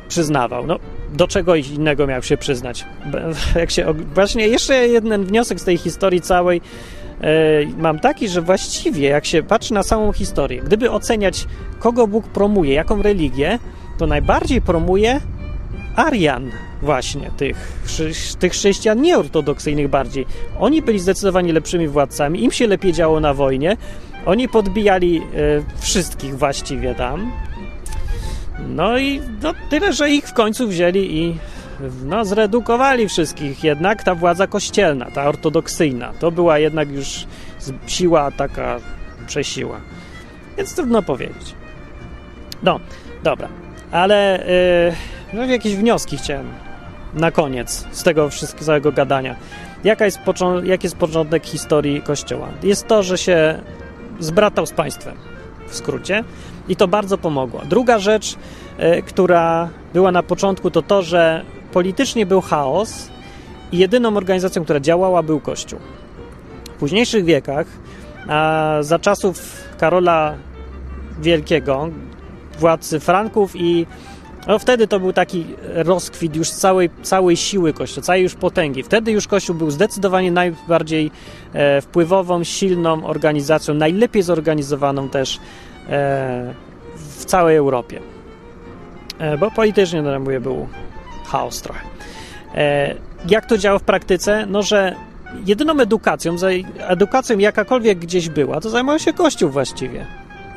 przyznawał. 0.08 0.66
No, 0.66 0.78
do 1.12 1.28
czego 1.28 1.54
innego 1.54 2.06
miał 2.06 2.22
się 2.22 2.36
przyznać? 2.36 2.84
Jak 3.54 3.70
się, 3.70 3.94
właśnie 4.14 4.48
jeszcze 4.48 4.88
jeden 4.88 5.24
wniosek 5.24 5.60
z 5.60 5.64
tej 5.64 5.78
historii 5.78 6.20
całej 6.20 6.60
mam 7.78 7.98
taki, 7.98 8.28
że 8.28 8.42
właściwie 8.42 9.08
jak 9.08 9.26
się 9.26 9.42
patrzy 9.42 9.74
na 9.74 9.82
samą 9.82 10.12
historię, 10.12 10.62
gdyby 10.62 10.90
oceniać, 10.90 11.46
kogo 11.78 12.06
Bóg 12.06 12.28
promuje, 12.28 12.74
jaką 12.74 13.02
religię, 13.02 13.58
to 13.98 14.06
najbardziej 14.06 14.62
promuje 14.62 15.20
Arian 15.96 16.50
właśnie, 16.82 17.30
tych, 17.36 17.72
tych 18.38 18.52
chrześcijan 18.52 19.02
nieortodoksyjnych 19.02 19.88
bardziej. 19.88 20.26
Oni 20.58 20.82
byli 20.82 20.98
zdecydowanie 20.98 21.52
lepszymi 21.52 21.88
władcami, 21.88 22.44
im 22.44 22.52
się 22.52 22.66
lepiej 22.66 22.92
działo 22.92 23.20
na 23.20 23.34
wojnie, 23.34 23.76
oni 24.26 24.48
podbijali 24.48 25.18
e, 25.18 25.22
wszystkich 25.80 26.38
właściwie 26.38 26.94
tam. 26.94 27.32
No 28.68 28.98
i 28.98 29.20
no, 29.42 29.52
tyle, 29.70 29.92
że 29.92 30.10
ich 30.10 30.24
w 30.24 30.32
końcu 30.32 30.68
wzięli 30.68 31.18
i 31.18 31.36
no, 32.04 32.24
zredukowali 32.24 33.08
wszystkich. 33.08 33.64
Jednak 33.64 34.04
ta 34.04 34.14
władza 34.14 34.46
kościelna, 34.46 35.10
ta 35.10 35.28
ortodoksyjna, 35.28 36.12
to 36.20 36.30
była 36.30 36.58
jednak 36.58 36.90
już 36.90 37.26
siła 37.86 38.30
taka 38.30 38.80
przesiła. 39.26 39.80
Więc 40.56 40.74
trudno 40.74 41.02
powiedzieć. 41.02 41.54
No, 42.62 42.80
dobra. 43.22 43.48
Ale 43.90 44.44
yy, 45.32 45.38
no, 45.38 45.44
jakieś 45.44 45.76
wnioski 45.76 46.16
chciałem 46.16 46.46
na 47.14 47.30
koniec 47.30 47.86
z 47.92 48.02
tego 48.02 48.30
wszystkiego 48.30 48.92
gadania. 48.92 49.36
Jaka 49.84 50.04
jest 50.04 50.18
jaki 50.64 50.86
jest 50.86 50.96
początek 50.96 51.46
historii 51.46 52.02
Kościoła? 52.02 52.48
Jest 52.62 52.86
to, 52.86 53.02
że 53.02 53.18
się 53.18 53.58
zbratał 54.20 54.66
z 54.66 54.72
państwem, 54.72 55.16
w 55.68 55.76
skrócie, 55.76 56.24
i 56.68 56.76
to 56.76 56.88
bardzo 56.88 57.18
pomogło. 57.18 57.62
Druga 57.64 57.98
rzecz, 57.98 58.36
yy, 58.78 59.02
która 59.02 59.68
była 59.94 60.12
na 60.12 60.22
początku, 60.22 60.70
to 60.70 60.82
to, 60.82 61.02
że 61.02 61.44
politycznie 61.76 62.26
był 62.26 62.40
chaos 62.40 63.08
i 63.72 63.78
jedyną 63.78 64.16
organizacją, 64.16 64.64
która 64.64 64.80
działała, 64.80 65.22
był 65.22 65.40
Kościół. 65.40 65.78
W 66.74 66.78
późniejszych 66.78 67.24
wiekach, 67.24 67.66
za 68.80 68.98
czasów 68.98 69.62
Karola 69.78 70.34
Wielkiego, 71.20 71.88
władcy 72.58 73.00
Franków 73.00 73.56
i 73.56 73.86
no 74.46 74.58
wtedy 74.58 74.86
to 74.86 75.00
był 75.00 75.12
taki 75.12 75.46
rozkwit 75.74 76.36
już 76.36 76.50
całej, 76.50 76.90
całej 77.02 77.36
siły 77.36 77.72
Kościoła, 77.72 78.04
całej 78.04 78.22
już 78.22 78.34
potęgi. 78.34 78.82
Wtedy 78.82 79.12
już 79.12 79.26
Kościół 79.26 79.56
był 79.56 79.70
zdecydowanie 79.70 80.32
najbardziej 80.32 81.10
e, 81.52 81.80
wpływową, 81.80 82.44
silną 82.44 83.06
organizacją, 83.06 83.74
najlepiej 83.74 84.22
zorganizowaną 84.22 85.08
też 85.08 85.40
e, 85.88 86.54
w 86.96 87.24
całej 87.24 87.56
Europie. 87.56 88.00
E, 89.18 89.38
bo 89.38 89.50
politycznie, 89.50 90.02
no 90.02 90.20
mówię, 90.20 90.40
był 90.40 90.68
chaos 91.26 91.62
trochę. 91.62 91.80
E, 92.54 92.94
jak 93.28 93.46
to 93.46 93.58
działa 93.58 93.78
w 93.78 93.82
praktyce? 93.82 94.46
No, 94.46 94.62
że 94.62 94.94
jedyną 95.46 95.80
edukacją, 95.80 96.36
edukacją 96.78 97.38
jakakolwiek 97.38 97.98
gdzieś 97.98 98.28
była, 98.28 98.60
to 98.60 98.70
zajmował 98.70 98.98
się 98.98 99.12
Kościół 99.12 99.50
właściwie. 99.50 100.06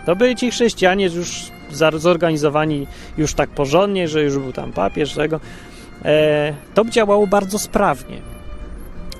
To 0.05 0.15
byli 0.15 0.36
ci 0.36 0.51
chrześcijanie 0.51 1.05
już 1.05 1.51
zorganizowani 1.95 2.88
już 3.17 3.34
tak 3.34 3.49
porządnie, 3.49 4.07
że 4.07 4.24
już 4.24 4.38
był 4.38 4.53
tam 4.53 4.72
papież, 4.72 5.13
tego. 5.13 5.39
E, 6.05 6.53
to 6.74 6.86
działało 6.86 7.28
bardzo 7.28 7.59
sprawnie. 7.59 8.17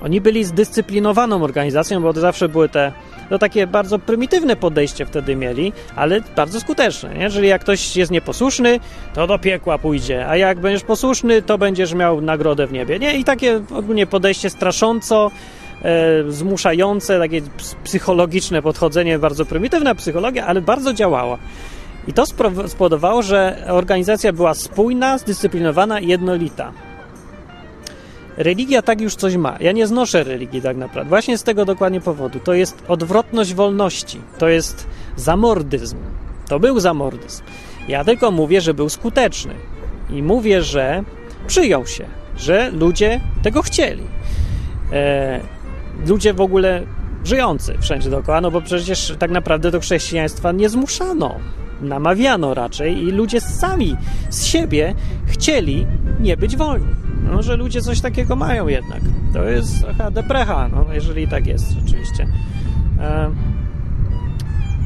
Oni 0.02 0.20
byli 0.20 0.44
zdyscyplinowaną 0.44 1.42
organizacją, 1.42 2.02
bo 2.02 2.12
zawsze 2.12 2.48
były 2.48 2.68
te 2.68 2.92
to 3.30 3.38
takie 3.38 3.66
bardzo 3.66 3.98
prymitywne 3.98 4.56
podejście 4.56 5.06
wtedy 5.06 5.36
mieli, 5.36 5.72
ale 5.96 6.20
bardzo 6.36 6.60
skuteczne. 6.60 7.14
Nie? 7.14 7.22
Jeżeli 7.22 7.48
jak 7.48 7.60
ktoś 7.60 7.96
jest 7.96 8.10
nieposłuszny, 8.10 8.80
to 9.14 9.26
do 9.26 9.38
piekła 9.38 9.78
pójdzie, 9.78 10.28
a 10.28 10.36
jak 10.36 10.60
będziesz 10.60 10.82
posłuszny, 10.82 11.42
to 11.42 11.58
będziesz 11.58 11.94
miał 11.94 12.20
nagrodę 12.20 12.66
w 12.66 12.72
niebie. 12.72 12.98
Nie? 12.98 13.18
I 13.18 13.24
takie 13.24 13.60
ogólnie 13.74 14.06
podejście 14.06 14.50
strasząco 14.50 15.30
e, 15.82 16.32
zmuszające, 16.32 17.18
takie 17.18 17.42
psychologiczne 17.84 18.62
podchodzenie, 18.62 19.18
bardzo 19.18 19.44
prymitywna 19.44 19.94
psychologia, 19.94 20.46
ale 20.46 20.60
bardzo 20.60 20.92
działała. 20.92 21.38
I 22.08 22.12
to 22.12 22.24
spowodowało, 22.66 23.22
że 23.22 23.64
organizacja 23.68 24.32
była 24.32 24.54
spójna, 24.54 25.18
zdyscyplinowana 25.18 26.00
i 26.00 26.06
jednolita. 26.06 26.72
Religia 28.36 28.82
tak 28.82 29.00
już 29.00 29.14
coś 29.14 29.36
ma. 29.36 29.56
Ja 29.60 29.72
nie 29.72 29.86
znoszę 29.86 30.24
religii 30.24 30.62
tak 30.62 30.76
naprawdę. 30.76 31.08
Właśnie 31.08 31.38
z 31.38 31.42
tego 31.42 31.64
dokładnie 31.64 32.00
powodu. 32.00 32.40
To 32.44 32.54
jest 32.54 32.82
odwrotność 32.88 33.54
wolności. 33.54 34.20
To 34.38 34.48
jest 34.48 34.86
zamordyzm. 35.16 35.96
To 36.48 36.60
był 36.60 36.80
zamordyzm. 36.80 37.42
Ja 37.88 38.04
tylko 38.04 38.30
mówię, 38.30 38.60
że 38.60 38.74
był 38.74 38.88
skuteczny. 38.88 39.54
I 40.10 40.22
mówię, 40.22 40.62
że 40.62 41.04
przyjął 41.46 41.86
się, 41.86 42.04
że 42.36 42.70
ludzie 42.70 43.20
tego 43.42 43.62
chcieli. 43.62 44.02
E, 44.92 45.40
ludzie 46.06 46.34
w 46.34 46.40
ogóle 46.40 46.82
żyjący 47.24 47.78
wszędzie 47.80 48.10
dookoła, 48.10 48.40
no 48.40 48.50
bo 48.50 48.60
przecież 48.60 49.14
tak 49.18 49.30
naprawdę 49.30 49.70
do 49.70 49.80
chrześcijaństwa 49.80 50.52
nie 50.52 50.68
zmuszano. 50.68 51.34
Namawiano 51.82 52.54
raczej 52.54 53.02
i 53.02 53.10
ludzie 53.10 53.40
sami 53.40 53.96
z 54.30 54.44
siebie 54.44 54.94
chcieli 55.26 55.86
nie 56.20 56.36
być 56.36 56.56
wolni. 56.56 56.86
No, 57.32 57.42
że 57.42 57.56
ludzie 57.56 57.82
coś 57.82 58.00
takiego 58.00 58.36
mają 58.36 58.68
jednak. 58.68 59.00
To 59.32 59.44
jest 59.44 59.80
trochę 59.80 60.10
deprecha, 60.10 60.68
no, 60.68 60.86
jeżeli 60.92 61.28
tak 61.28 61.46
jest 61.46 61.70
rzeczywiście. 61.70 62.26
E, 63.00 63.30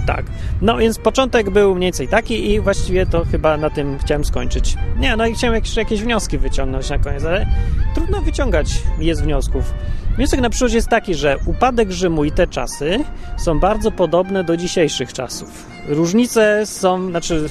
tak. 0.07 0.25
No 0.63 0.77
więc 0.77 0.99
początek 0.99 1.51
był 1.51 1.75
mniej 1.75 1.87
więcej 1.87 2.09
taki 2.09 2.51
i 2.51 2.61
właściwie 2.61 3.07
to 3.07 3.25
chyba 3.25 3.57
na 3.57 3.71
tym 3.71 3.99
chciałem 3.99 4.25
skończyć. 4.25 4.77
Nie, 4.99 5.17
no 5.17 5.27
i 5.27 5.35
chciałem 5.35 5.55
jeszcze 5.57 5.81
jakieś 5.81 6.03
wnioski 6.03 6.39
wyciągnąć 6.39 6.91
na 6.91 6.99
koniec, 6.99 7.25
ale 7.25 7.47
trudno 7.95 8.21
wyciągać 8.21 8.83
jest 8.99 9.23
wniosków. 9.23 9.75
Wniosek 10.17 10.41
na 10.41 10.51
przyszłość 10.51 10.75
jest 10.75 10.89
taki, 10.89 11.15
że 11.15 11.39
upadek 11.47 11.91
Rzymu 11.91 12.25
i 12.25 12.33
te 12.33 12.47
czasy 12.47 13.05
są 13.39 13.61
bardzo 13.61 13.91
podobne 13.91 14.45
do 14.45 14.57
dzisiejszych 14.57 15.13
czasów. 15.13 15.67
Różnice 15.89 16.67
są, 16.67 17.11
znaczy 17.11 17.49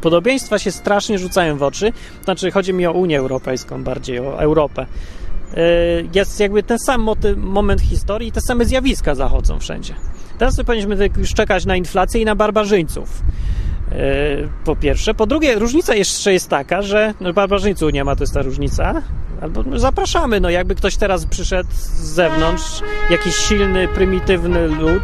Podobieństwa 0.00 0.58
się 0.58 0.72
strasznie 0.72 1.18
rzucają 1.18 1.56
w 1.56 1.62
oczy. 1.62 1.92
Znaczy, 2.24 2.50
chodzi 2.50 2.74
mi 2.74 2.86
o 2.86 2.92
Unię 2.92 3.18
Europejską 3.18 3.84
bardziej, 3.84 4.18
o 4.18 4.40
Europę. 4.40 4.86
E, 5.54 5.62
jest 6.14 6.40
jakby 6.40 6.62
ten 6.62 6.78
sam 6.78 7.08
moment 7.36 7.80
historii 7.80 8.28
i 8.28 8.32
te 8.32 8.40
same 8.40 8.64
zjawiska 8.64 9.14
zachodzą 9.14 9.58
wszędzie. 9.58 9.94
Teraz 10.38 10.56
powinniśmy 10.66 11.10
już 11.16 11.34
czekać 11.34 11.66
na 11.66 11.76
inflację 11.76 12.20
i 12.20 12.24
na 12.24 12.34
barbarzyńców. 12.34 13.22
E, 13.92 13.96
po 14.64 14.76
pierwsze. 14.76 15.14
Po 15.14 15.26
drugie, 15.26 15.58
różnica 15.58 15.94
jeszcze 15.94 16.32
jest 16.32 16.48
taka, 16.48 16.82
że 16.82 17.14
no, 17.20 17.32
barbarzyńców 17.32 17.92
nie 17.92 18.04
ma, 18.04 18.16
to 18.16 18.22
jest 18.22 18.34
ta 18.34 18.42
różnica. 18.42 19.02
Albo 19.42 19.62
no, 19.62 19.78
zapraszamy, 19.78 20.40
no 20.40 20.50
jakby 20.50 20.74
ktoś 20.74 20.96
teraz 20.96 21.26
przyszedł 21.26 21.70
z 21.72 22.14
zewnątrz, 22.14 22.82
jakiś 23.10 23.36
silny, 23.36 23.88
prymitywny 23.88 24.68
lud, 24.68 25.02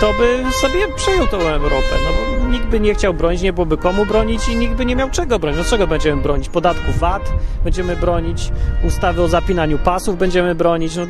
to 0.00 0.12
by 0.12 0.52
sobie 0.52 0.94
przejął 0.96 1.26
tą 1.26 1.38
Europę, 1.38 1.96
no 2.04 2.40
bo 2.40 2.48
nikt 2.48 2.66
by 2.66 2.80
nie 2.80 2.94
chciał 2.94 3.14
bronić, 3.14 3.42
nie 3.42 3.52
byłoby 3.52 3.76
komu 3.76 4.06
bronić 4.06 4.48
i 4.48 4.56
nikt 4.56 4.74
by 4.74 4.86
nie 4.86 4.96
miał 4.96 5.10
czego 5.10 5.38
bronić. 5.38 5.58
No 5.58 5.64
czego 5.64 5.86
będziemy 5.86 6.22
bronić? 6.22 6.48
Podatku 6.48 6.92
VAT 6.98 7.32
będziemy 7.64 7.96
bronić, 7.96 8.50
ustawy 8.84 9.22
o 9.22 9.28
zapinaniu 9.28 9.78
pasów 9.78 10.18
będziemy 10.18 10.54
bronić, 10.54 10.96
no, 10.96 11.06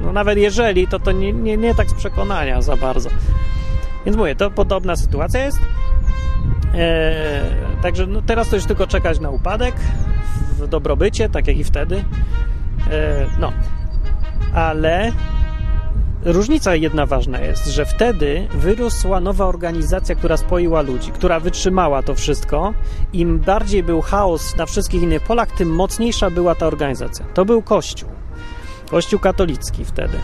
no 0.00 0.12
nawet 0.12 0.38
jeżeli, 0.38 0.88
to 0.88 0.98
to 0.98 1.12
nie, 1.12 1.32
nie, 1.32 1.56
nie 1.56 1.74
tak 1.74 1.90
z 1.90 1.94
przekonania 1.94 2.62
za 2.62 2.76
bardzo. 2.76 3.10
Więc 4.04 4.16
mówię, 4.16 4.34
to 4.34 4.50
podobna 4.50 4.96
sytuacja 4.96 5.44
jest. 5.44 5.58
Eee, 6.74 7.42
także 7.82 8.06
no 8.06 8.22
teraz 8.22 8.48
to 8.48 8.56
już 8.56 8.64
tylko 8.64 8.86
czekać 8.86 9.20
na 9.20 9.30
upadek 9.30 9.74
w 10.58 10.66
dobrobycie, 10.66 11.28
tak 11.28 11.46
jak 11.46 11.56
i 11.56 11.64
wtedy. 11.64 11.96
Eee, 11.96 13.26
no, 13.38 13.52
ale 14.54 15.12
Różnica 16.24 16.74
jedna 16.74 17.06
ważna 17.06 17.40
jest, 17.40 17.66
że 17.66 17.84
wtedy 17.84 18.48
wyrosła 18.50 19.20
nowa 19.20 19.46
organizacja, 19.46 20.14
która 20.14 20.36
spoiła 20.36 20.82
ludzi, 20.82 21.12
która 21.12 21.40
wytrzymała 21.40 22.02
to 22.02 22.14
wszystko. 22.14 22.74
Im 23.12 23.38
bardziej 23.38 23.82
był 23.82 24.00
chaos 24.00 24.56
na 24.56 24.66
wszystkich 24.66 25.02
innych 25.02 25.22
polach, 25.22 25.50
tym 25.52 25.74
mocniejsza 25.74 26.30
była 26.30 26.54
ta 26.54 26.66
organizacja. 26.66 27.24
To 27.34 27.44
był 27.44 27.62
Kościół. 27.62 28.08
Kościół 28.94 29.20
katolicki 29.20 29.84
wtedy. 29.84 30.18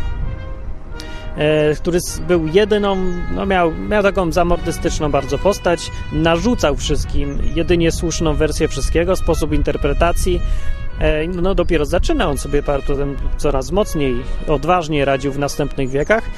E, 1.37 1.75
który 1.75 1.99
był 2.29 2.47
jedyną, 2.47 2.97
no 3.35 3.47
miał, 3.47 3.73
miał 3.75 4.03
taką 4.03 4.33
zamordystyczną 4.33 5.11
bardzo 5.11 5.39
postać, 5.39 5.91
narzucał 6.13 6.77
wszystkim 6.77 7.39
jedynie 7.55 7.93
słuszną 7.93 8.35
wersję 8.35 8.69
wszystkiego, 8.69 9.17
sposób 9.17 9.53
interpretacji, 9.53 10.41
E, 11.01 11.29
no 11.29 11.55
dopiero 11.55 11.85
zaczyna 11.85 12.29
on 12.29 12.39
sobie 12.39 12.63
potem 12.63 13.17
coraz 13.37 13.71
mocniej, 13.73 14.23
odważniej 14.49 15.05
radził 15.05 15.33
w 15.33 15.39
następnych 15.39 15.91
wiekach, 15.91 16.31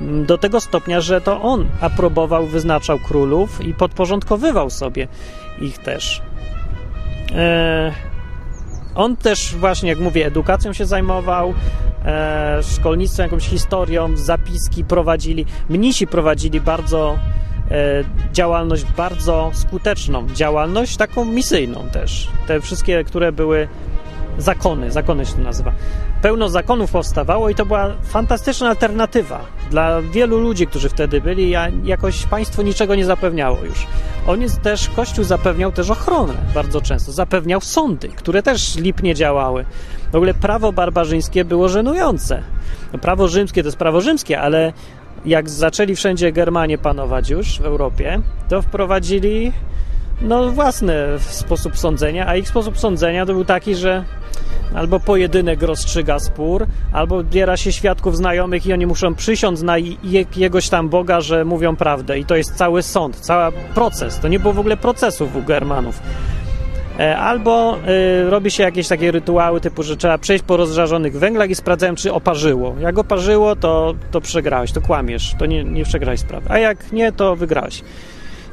do 0.00 0.38
tego 0.38 0.60
stopnia, 0.60 1.00
że 1.00 1.20
to 1.20 1.42
on 1.42 1.68
aprobował, 1.80 2.46
wyznaczał 2.46 2.98
królów 2.98 3.64
i 3.64 3.74
podporządkowywał 3.74 4.70
sobie 4.70 5.08
ich 5.60 5.78
też. 5.78 6.22
E, 7.34 7.92
on 8.94 9.16
też 9.16 9.54
właśnie, 9.54 9.88
jak 9.88 9.98
mówię, 9.98 10.26
edukacją 10.26 10.72
się 10.72 10.86
zajmował, 10.86 11.54
e, 12.04 12.60
szkolnictwem, 12.62 13.24
jakąś 13.24 13.48
historią, 13.48 14.16
zapiski 14.16 14.84
prowadzili. 14.84 15.46
Mnisi 15.68 16.06
prowadzili 16.06 16.60
bardzo 16.60 17.18
działalność 18.32 18.84
bardzo 18.96 19.50
skuteczną, 19.54 20.26
działalność 20.34 20.96
taką 20.96 21.24
misyjną 21.24 21.88
też. 21.92 22.28
Te 22.46 22.60
wszystkie, 22.60 23.04
które 23.04 23.32
były 23.32 23.68
zakony, 24.40 24.90
zakony 24.90 25.26
się 25.26 25.32
to 25.32 25.40
nazywa. 25.40 25.72
Pełno 26.22 26.48
zakonów 26.48 26.90
powstawało 26.90 27.48
i 27.48 27.54
to 27.54 27.66
była 27.66 27.92
fantastyczna 28.02 28.68
alternatywa 28.68 29.40
dla 29.70 30.02
wielu 30.02 30.38
ludzi, 30.38 30.66
którzy 30.66 30.88
wtedy 30.88 31.20
byli, 31.20 31.56
a 31.56 31.68
jakoś 31.84 32.26
państwo 32.26 32.62
niczego 32.62 32.94
nie 32.94 33.04
zapewniało 33.04 33.58
już. 33.64 33.86
On 34.26 34.42
jest 34.42 34.62
też, 34.62 34.88
Kościół 34.88 35.24
zapewniał 35.24 35.72
też 35.72 35.90
ochronę 35.90 36.34
bardzo 36.54 36.80
często, 36.80 37.12
zapewniał 37.12 37.60
sądy, 37.60 38.08
które 38.08 38.42
też 38.42 38.76
lipnie 38.76 39.14
działały. 39.14 39.64
W 40.12 40.16
ogóle 40.16 40.34
prawo 40.34 40.72
barbarzyńskie 40.72 41.44
było 41.44 41.68
żenujące. 41.68 42.42
No, 42.92 42.98
prawo 42.98 43.28
rzymskie 43.28 43.62
to 43.62 43.68
jest 43.68 43.78
prawo 43.78 44.00
rzymskie, 44.00 44.40
ale 44.40 44.72
jak 45.24 45.50
zaczęli 45.50 45.96
wszędzie 45.96 46.32
Germanie 46.32 46.78
panować 46.78 47.30
już 47.30 47.58
w 47.58 47.64
Europie, 47.64 48.20
to 48.48 48.62
wprowadzili 48.62 49.52
no, 50.22 50.50
własny 50.50 50.94
sposób 51.18 51.78
sądzenia, 51.78 52.26
a 52.26 52.36
ich 52.36 52.48
sposób 52.48 52.78
sądzenia 52.78 53.26
to 53.26 53.32
był 53.32 53.44
taki, 53.44 53.74
że 53.74 54.04
albo 54.74 55.00
pojedynek 55.00 55.62
rozstrzyga 55.62 56.18
spór, 56.18 56.66
albo 56.92 57.24
biera 57.24 57.56
się 57.56 57.72
świadków 57.72 58.16
znajomych 58.16 58.66
i 58.66 58.72
oni 58.72 58.86
muszą 58.86 59.14
przysiąc 59.14 59.62
na 59.62 59.76
jakiegoś 60.04 60.68
tam 60.68 60.88
Boga, 60.88 61.20
że 61.20 61.44
mówią 61.44 61.76
prawdę. 61.76 62.18
I 62.18 62.24
to 62.24 62.36
jest 62.36 62.54
cały 62.54 62.82
sąd, 62.82 63.16
cały 63.16 63.52
proces. 63.74 64.18
To 64.18 64.28
nie 64.28 64.40
było 64.40 64.54
w 64.54 64.58
ogóle 64.58 64.76
procesów 64.76 65.36
u 65.36 65.42
Germanów. 65.42 66.00
E, 66.98 67.18
albo 67.18 67.78
y, 68.26 68.30
robi 68.30 68.50
się 68.50 68.62
jakieś 68.62 68.88
takie 68.88 69.10
rytuały 69.10 69.60
typu, 69.60 69.82
że 69.82 69.96
trzeba 69.96 70.18
przejść 70.18 70.44
po 70.44 70.56
rozżarzonych 70.56 71.18
węglach 71.18 71.50
i 71.50 71.54
sprawdzają, 71.54 71.94
czy 71.94 72.12
oparzyło. 72.12 72.74
Jak 72.80 72.98
oparzyło, 72.98 73.56
to, 73.56 73.94
to 74.10 74.20
przegrałeś, 74.20 74.72
to 74.72 74.80
kłamiesz, 74.80 75.34
to 75.38 75.46
nie, 75.46 75.64
nie 75.64 75.84
przegrałeś 75.84 76.20
sprawy. 76.20 76.46
A 76.50 76.58
jak 76.58 76.92
nie, 76.92 77.12
to 77.12 77.36
wygrałeś. 77.36 77.82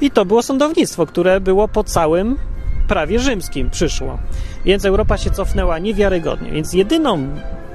I 0.01 0.11
to 0.11 0.25
było 0.25 0.43
sądownictwo, 0.43 1.05
które 1.05 1.41
było 1.41 1.67
po 1.67 1.83
całym 1.83 2.37
prawie 2.87 3.19
rzymskim 3.19 3.69
przyszło. 3.69 4.17
Więc 4.65 4.85
Europa 4.85 5.17
się 5.17 5.31
cofnęła 5.31 5.79
niewiarygodnie. 5.79 6.51
Więc 6.51 6.73
jedyną 6.73 7.27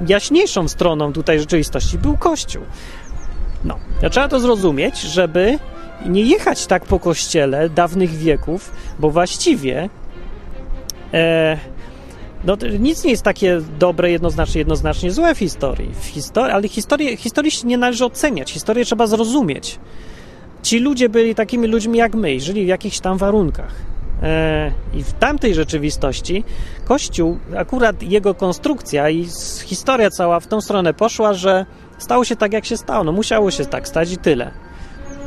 jaśniejszą 0.08 0.68
stroną 0.68 1.12
tutaj 1.12 1.38
rzeczywistości 1.38 1.98
był 1.98 2.16
Kościół. 2.16 2.62
No, 3.64 3.78
trzeba 4.10 4.28
to 4.28 4.40
zrozumieć, 4.40 5.00
żeby 5.00 5.58
nie 6.06 6.22
jechać 6.22 6.66
tak 6.66 6.84
po 6.84 7.00
kościele 7.00 7.68
dawnych 7.68 8.10
wieków, 8.10 8.72
bo 8.98 9.10
właściwie 9.10 9.88
e, 11.14 11.58
no, 12.44 12.56
nic 12.78 13.04
nie 13.04 13.10
jest 13.10 13.22
takie 13.22 13.60
dobre, 13.78 14.10
jednoznacznie, 14.10 14.58
jednoznacznie 14.58 15.10
złe 15.10 15.34
w 15.34 15.38
historii. 15.38 15.90
W 16.00 16.06
historii 16.06 16.52
ale 16.52 16.68
historię, 16.68 17.16
historii 17.16 17.52
nie 17.64 17.78
należy 17.78 18.04
oceniać, 18.04 18.52
historię 18.52 18.84
trzeba 18.84 19.06
zrozumieć. 19.06 19.78
Ci 20.62 20.78
ludzie 20.78 21.08
byli 21.08 21.34
takimi 21.34 21.68
ludźmi 21.68 21.98
jak 21.98 22.14
my, 22.14 22.40
żyli 22.40 22.64
w 22.64 22.68
jakichś 22.68 23.00
tam 23.00 23.18
warunkach. 23.18 23.74
E, 24.22 24.72
I 24.94 25.02
w 25.02 25.12
tamtej 25.12 25.54
rzeczywistości 25.54 26.44
Kościół, 26.84 27.38
akurat 27.56 28.02
jego 28.02 28.34
konstrukcja 28.34 29.10
i 29.10 29.26
historia 29.64 30.10
cała 30.10 30.40
w 30.40 30.46
tą 30.46 30.60
stronę 30.60 30.94
poszła, 30.94 31.34
że 31.34 31.66
stało 31.98 32.24
się 32.24 32.36
tak, 32.36 32.52
jak 32.52 32.64
się 32.64 32.76
stało. 32.76 33.04
No 33.04 33.12
musiało 33.12 33.50
się 33.50 33.66
tak 33.66 33.88
stać 33.88 34.12
i 34.12 34.16
tyle. 34.16 34.50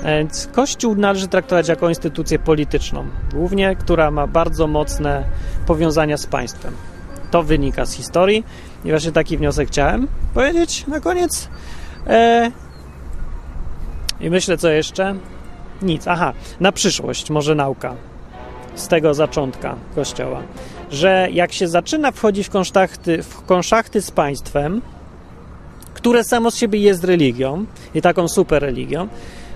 Więc 0.05 0.47
Kościół 0.51 0.95
należy 0.95 1.27
traktować 1.27 1.67
jako 1.67 1.89
instytucję 1.89 2.39
polityczną, 2.39 3.05
głównie, 3.33 3.75
która 3.75 4.11
ma 4.11 4.27
bardzo 4.27 4.67
mocne 4.67 5.23
powiązania 5.67 6.17
z 6.17 6.25
państwem. 6.25 6.73
To 7.31 7.43
wynika 7.43 7.85
z 7.85 7.93
historii 7.93 8.43
i 8.85 8.89
właśnie 8.89 9.11
taki 9.11 9.37
wniosek 9.37 9.67
chciałem 9.67 10.07
powiedzieć 10.33 10.87
na 10.87 10.99
koniec. 10.99 11.49
E... 12.07 12.51
I 14.19 14.29
myślę, 14.29 14.57
co 14.57 14.69
jeszcze? 14.69 15.15
Nic. 15.81 16.07
Aha, 16.07 16.33
na 16.59 16.71
przyszłość, 16.71 17.29
może 17.29 17.55
nauka 17.55 17.95
z 18.75 18.87
tego 18.87 19.13
zaczątka 19.13 19.75
Kościoła, 19.95 20.41
że 20.91 21.27
jak 21.31 21.53
się 21.53 21.67
zaczyna 21.67 22.11
wchodzić 22.11 22.47
w 22.47 22.49
konszachty, 22.49 23.23
w 23.23 23.41
konszachty 23.41 24.01
z 24.01 24.11
państwem, 24.11 24.81
które 25.93 26.23
samo 26.23 26.51
z 26.51 26.57
siebie 26.57 26.79
jest 26.79 27.03
religią 27.03 27.65
i 27.95 28.01
taką 28.01 28.27
super 28.27 28.61
religią, 28.61 29.07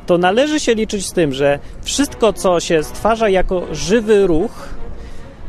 to 0.06 0.18
należy 0.18 0.60
się 0.60 0.76
liczyć 0.76 1.08
z 1.08 1.14
tym, 1.14 1.34
że 1.34 1.60
wszystko, 1.82 2.34
co 2.34 2.60
się 2.60 2.84
stwarza 2.84 3.30
jako 3.30 3.62
żywy 3.72 4.28
ruch, 4.28 4.70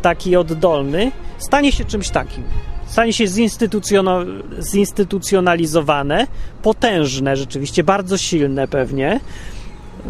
taki 0.02 0.36
oddolny, 0.36 1.12
stanie 1.38 1.72
się 1.72 1.84
czymś 1.84 2.10
takim. 2.10 2.44
Stanie 2.90 3.12
się 3.12 3.24
zinstytucjonalizowane, 4.60 6.26
potężne, 6.62 7.36
rzeczywiście 7.36 7.84
bardzo 7.84 8.18
silne 8.18 8.68
pewnie. 8.68 9.20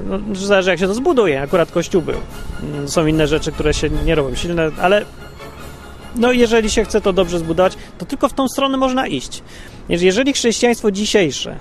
No, 0.07 0.19
zależy, 0.35 0.71
jak 0.71 0.79
się 0.79 0.87
to 0.87 0.95
zbuduje. 0.95 1.43
Akurat 1.43 1.73
Kościół 1.73 2.03
był. 2.03 2.19
Są 2.87 3.07
inne 3.07 3.27
rzeczy, 3.27 3.53
które 3.53 3.75
się 3.75 3.91
nie 3.91 4.15
robią 4.15 4.35
silne, 4.35 4.71
ale 4.81 5.05
no 6.17 6.33
jeżeli 6.33 6.71
się 6.71 6.85
chce 6.85 7.01
to 7.01 7.13
dobrze 7.13 7.39
zbudować, 7.39 7.77
to 7.99 8.07
tylko 8.07 8.29
w 8.29 8.33
tą 8.33 8.49
stronę 8.49 8.77
można 8.77 9.07
iść. 9.07 9.43
Jeżeli 9.89 10.33
chrześcijaństwo 10.33 10.91
dzisiejsze 10.91 11.57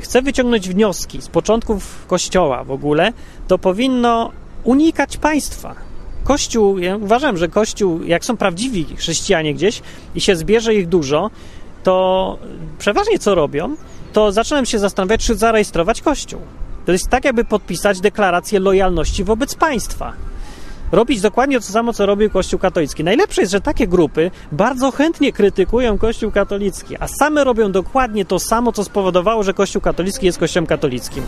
chce 0.00 0.22
wyciągnąć 0.22 0.68
wnioski 0.68 1.22
z 1.22 1.28
początków 1.28 2.06
Kościoła 2.06 2.64
w 2.64 2.70
ogóle, 2.70 3.12
to 3.48 3.58
powinno 3.58 4.32
unikać 4.64 5.16
państwa. 5.16 5.87
Kościół, 6.28 6.78
ja 6.78 6.96
uważam, 6.96 7.36
że 7.36 7.48
Kościół, 7.48 8.02
jak 8.02 8.24
są 8.24 8.36
prawdziwi 8.36 8.86
chrześcijanie 8.96 9.54
gdzieś 9.54 9.82
i 10.14 10.20
się 10.20 10.36
zbierze 10.36 10.74
ich 10.74 10.88
dużo, 10.88 11.30
to 11.82 12.38
przeważnie 12.78 13.18
co 13.18 13.34
robią, 13.34 13.76
to 14.12 14.32
zaczynam 14.32 14.66
się 14.66 14.78
zastanawiać, 14.78 15.24
czy 15.24 15.34
zarejestrować 15.34 16.02
Kościół. 16.02 16.40
To 16.86 16.92
jest 16.92 17.08
tak, 17.08 17.24
jakby 17.24 17.44
podpisać 17.44 18.00
deklarację 18.00 18.60
lojalności 18.60 19.24
wobec 19.24 19.54
państwa 19.54 20.12
robić 20.92 21.20
dokładnie 21.20 21.60
to 21.60 21.66
samo, 21.66 21.92
co 21.92 22.06
robił 22.06 22.30
Kościół 22.30 22.58
katolicki. 22.58 23.04
Najlepsze 23.04 23.40
jest, 23.40 23.52
że 23.52 23.60
takie 23.60 23.86
grupy 23.86 24.30
bardzo 24.52 24.90
chętnie 24.90 25.32
krytykują 25.32 25.98
Kościół 25.98 26.30
katolicki, 26.30 26.96
a 27.00 27.08
same 27.08 27.44
robią 27.44 27.72
dokładnie 27.72 28.24
to 28.24 28.38
samo, 28.38 28.72
co 28.72 28.84
spowodowało, 28.84 29.42
że 29.42 29.54
Kościół 29.54 29.82
katolicki 29.82 30.26
jest 30.26 30.38
Kościołem 30.38 30.66
katolickim. 30.66 31.24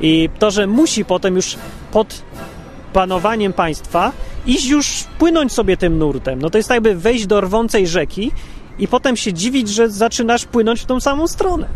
I 0.00 0.30
to, 0.38 0.50
że 0.50 0.66
musi 0.66 1.04
potem 1.04 1.36
już 1.36 1.56
pod 1.92 2.22
panowaniem 2.92 3.52
państwa 3.52 4.12
iść 4.46 4.66
już 4.66 5.04
płynąć 5.18 5.52
sobie 5.52 5.76
tym 5.76 5.98
nurtem. 5.98 6.42
No 6.42 6.50
to 6.50 6.58
jest 6.58 6.70
jakby 6.70 6.94
wejść 6.94 7.26
do 7.26 7.40
rwącej 7.40 7.86
rzeki 7.86 8.32
i 8.78 8.88
potem 8.88 9.16
się 9.16 9.32
dziwić, 9.32 9.68
że 9.68 9.90
zaczynasz 9.90 10.44
płynąć 10.44 10.80
w 10.80 10.86
tą 10.86 11.00
samą 11.00 11.28
stronę. 11.28 11.68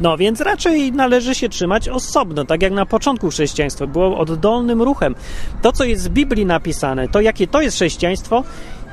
No 0.00 0.16
więc 0.16 0.40
raczej 0.40 0.92
należy 0.92 1.34
się 1.34 1.48
trzymać 1.48 1.88
osobno, 1.88 2.44
tak 2.44 2.62
jak 2.62 2.72
na 2.72 2.86
początku 2.86 3.30
chrześcijaństwo 3.30 3.86
było 3.86 4.18
oddolnym 4.18 4.82
ruchem. 4.82 5.14
To, 5.62 5.72
co 5.72 5.84
jest 5.84 6.08
w 6.08 6.12
Biblii 6.12 6.46
napisane, 6.46 7.08
to 7.08 7.20
jakie 7.20 7.46
to 7.46 7.62
jest 7.62 7.76
chrześcijaństwo, 7.76 8.44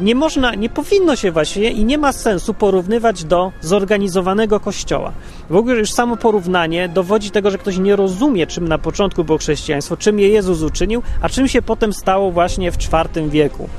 nie 0.02 0.16
można, 0.16 0.56
nie 0.56 0.70
powinno 0.70 1.16
się 1.16 1.32
właśnie 1.32 1.72
i 1.72 1.86
nie 1.86 1.98
ma 1.98 2.12
sensu 2.12 2.54
porównywać 2.54 3.24
do 3.24 3.52
zorganizowanego 3.62 4.60
kościoła. 4.60 5.12
W 5.50 5.56
ogóle 5.56 5.76
już 5.76 5.92
samo 5.92 6.18
porównanie 6.18 6.90
dowodzi 6.90 7.32
tego, 7.32 7.52
że 7.52 7.58
ktoś 7.58 7.78
nie 7.78 7.96
rozumie, 7.96 8.48
czym 8.48 8.68
na 8.68 8.78
początku 8.78 9.24
było 9.24 9.38
chrześcijaństwo, 9.38 9.98
czym 9.98 10.20
je 10.20 10.30
Jezus 10.30 10.62
uczynił, 10.62 11.02
a 11.22 11.30
czym 11.30 11.48
się 11.48 11.62
potem 11.62 11.94
stało 11.94 12.32
właśnie 12.32 12.72
w 12.72 12.76
IV 12.76 13.30
wieku 13.30 13.70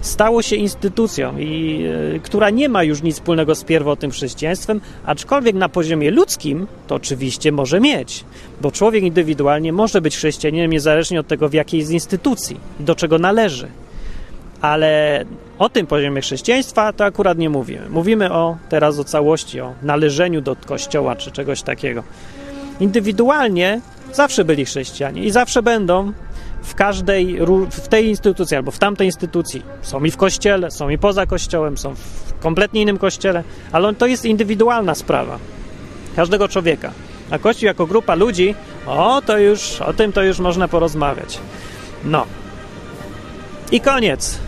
stało 0.00 0.42
się 0.42 0.56
instytucją, 0.56 1.38
i, 1.38 1.84
y, 2.16 2.20
która 2.20 2.50
nie 2.50 2.68
ma 2.68 2.82
już 2.82 3.02
nic 3.02 3.16
wspólnego 3.16 3.54
z 3.54 3.64
pierwotnym 3.64 4.10
chrześcijaństwem, 4.10 4.80
aczkolwiek 5.04 5.54
na 5.54 5.68
poziomie 5.68 6.10
ludzkim 6.10 6.66
to 6.86 6.94
oczywiście 6.94 7.52
może 7.52 7.80
mieć, 7.80 8.24
bo 8.60 8.72
człowiek 8.72 9.04
indywidualnie 9.04 9.72
może 9.72 10.00
być 10.00 10.16
chrześcijaninem 10.16 10.70
niezależnie 10.70 11.20
od 11.20 11.26
tego, 11.26 11.48
w 11.48 11.52
jakiej 11.52 11.80
jest 11.80 11.92
instytucji 11.92 12.60
i 12.80 12.84
do 12.84 12.94
czego 12.94 13.18
należy. 13.18 13.68
Ale 14.64 15.24
o 15.58 15.68
tym 15.68 15.86
poziomie 15.86 16.20
chrześcijaństwa 16.20 16.92
to 16.92 17.04
akurat 17.04 17.38
nie 17.38 17.50
mówimy. 17.50 17.88
Mówimy 17.88 18.32
o 18.32 18.56
teraz 18.68 18.98
o 18.98 19.04
całości, 19.04 19.60
o 19.60 19.74
należeniu 19.82 20.40
do 20.40 20.56
kościoła 20.56 21.16
czy 21.16 21.30
czegoś 21.30 21.62
takiego. 21.62 22.02
Indywidualnie 22.80 23.80
zawsze 24.12 24.44
byli 24.44 24.64
chrześcijanie 24.64 25.22
i 25.22 25.30
zawsze 25.30 25.62
będą, 25.62 26.12
w 26.62 26.74
każdej, 26.74 27.38
w 27.70 27.88
tej 27.88 28.06
instytucji 28.06 28.56
albo 28.56 28.70
w 28.70 28.78
tamtej 28.78 29.06
instytucji. 29.06 29.62
Są 29.82 30.04
i 30.04 30.10
w 30.10 30.16
kościele, 30.16 30.70
są 30.70 30.88
i 30.88 30.98
poza 30.98 31.26
kościołem, 31.26 31.78
są 31.78 31.94
w 31.94 32.38
kompletnie 32.40 32.82
innym 32.82 32.98
kościele, 32.98 33.44
ale 33.72 33.94
to 33.94 34.06
jest 34.06 34.24
indywidualna 34.24 34.94
sprawa 34.94 35.38
każdego 36.16 36.48
człowieka. 36.48 36.90
A 37.30 37.38
Kościół 37.38 37.66
jako 37.66 37.86
grupa 37.86 38.14
ludzi, 38.14 38.54
o, 38.86 39.22
to 39.26 39.38
już, 39.38 39.80
o 39.80 39.92
tym 39.92 40.12
to 40.12 40.22
już 40.22 40.38
można 40.38 40.68
porozmawiać. 40.68 41.38
No. 42.04 42.26
I 43.72 43.80
koniec 43.80 44.43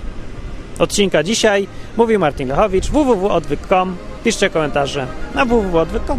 odcinka 0.79 1.23
dzisiaj. 1.23 1.69
Mówił 1.97 2.21
Martin 2.21 2.49
Lechowicz, 2.49 2.91
www.odwyk.com. 2.91 3.97
Piszcie 4.25 4.51
komentarze 4.51 5.07
na 5.35 5.45
www.odwyk.com. 5.45 6.19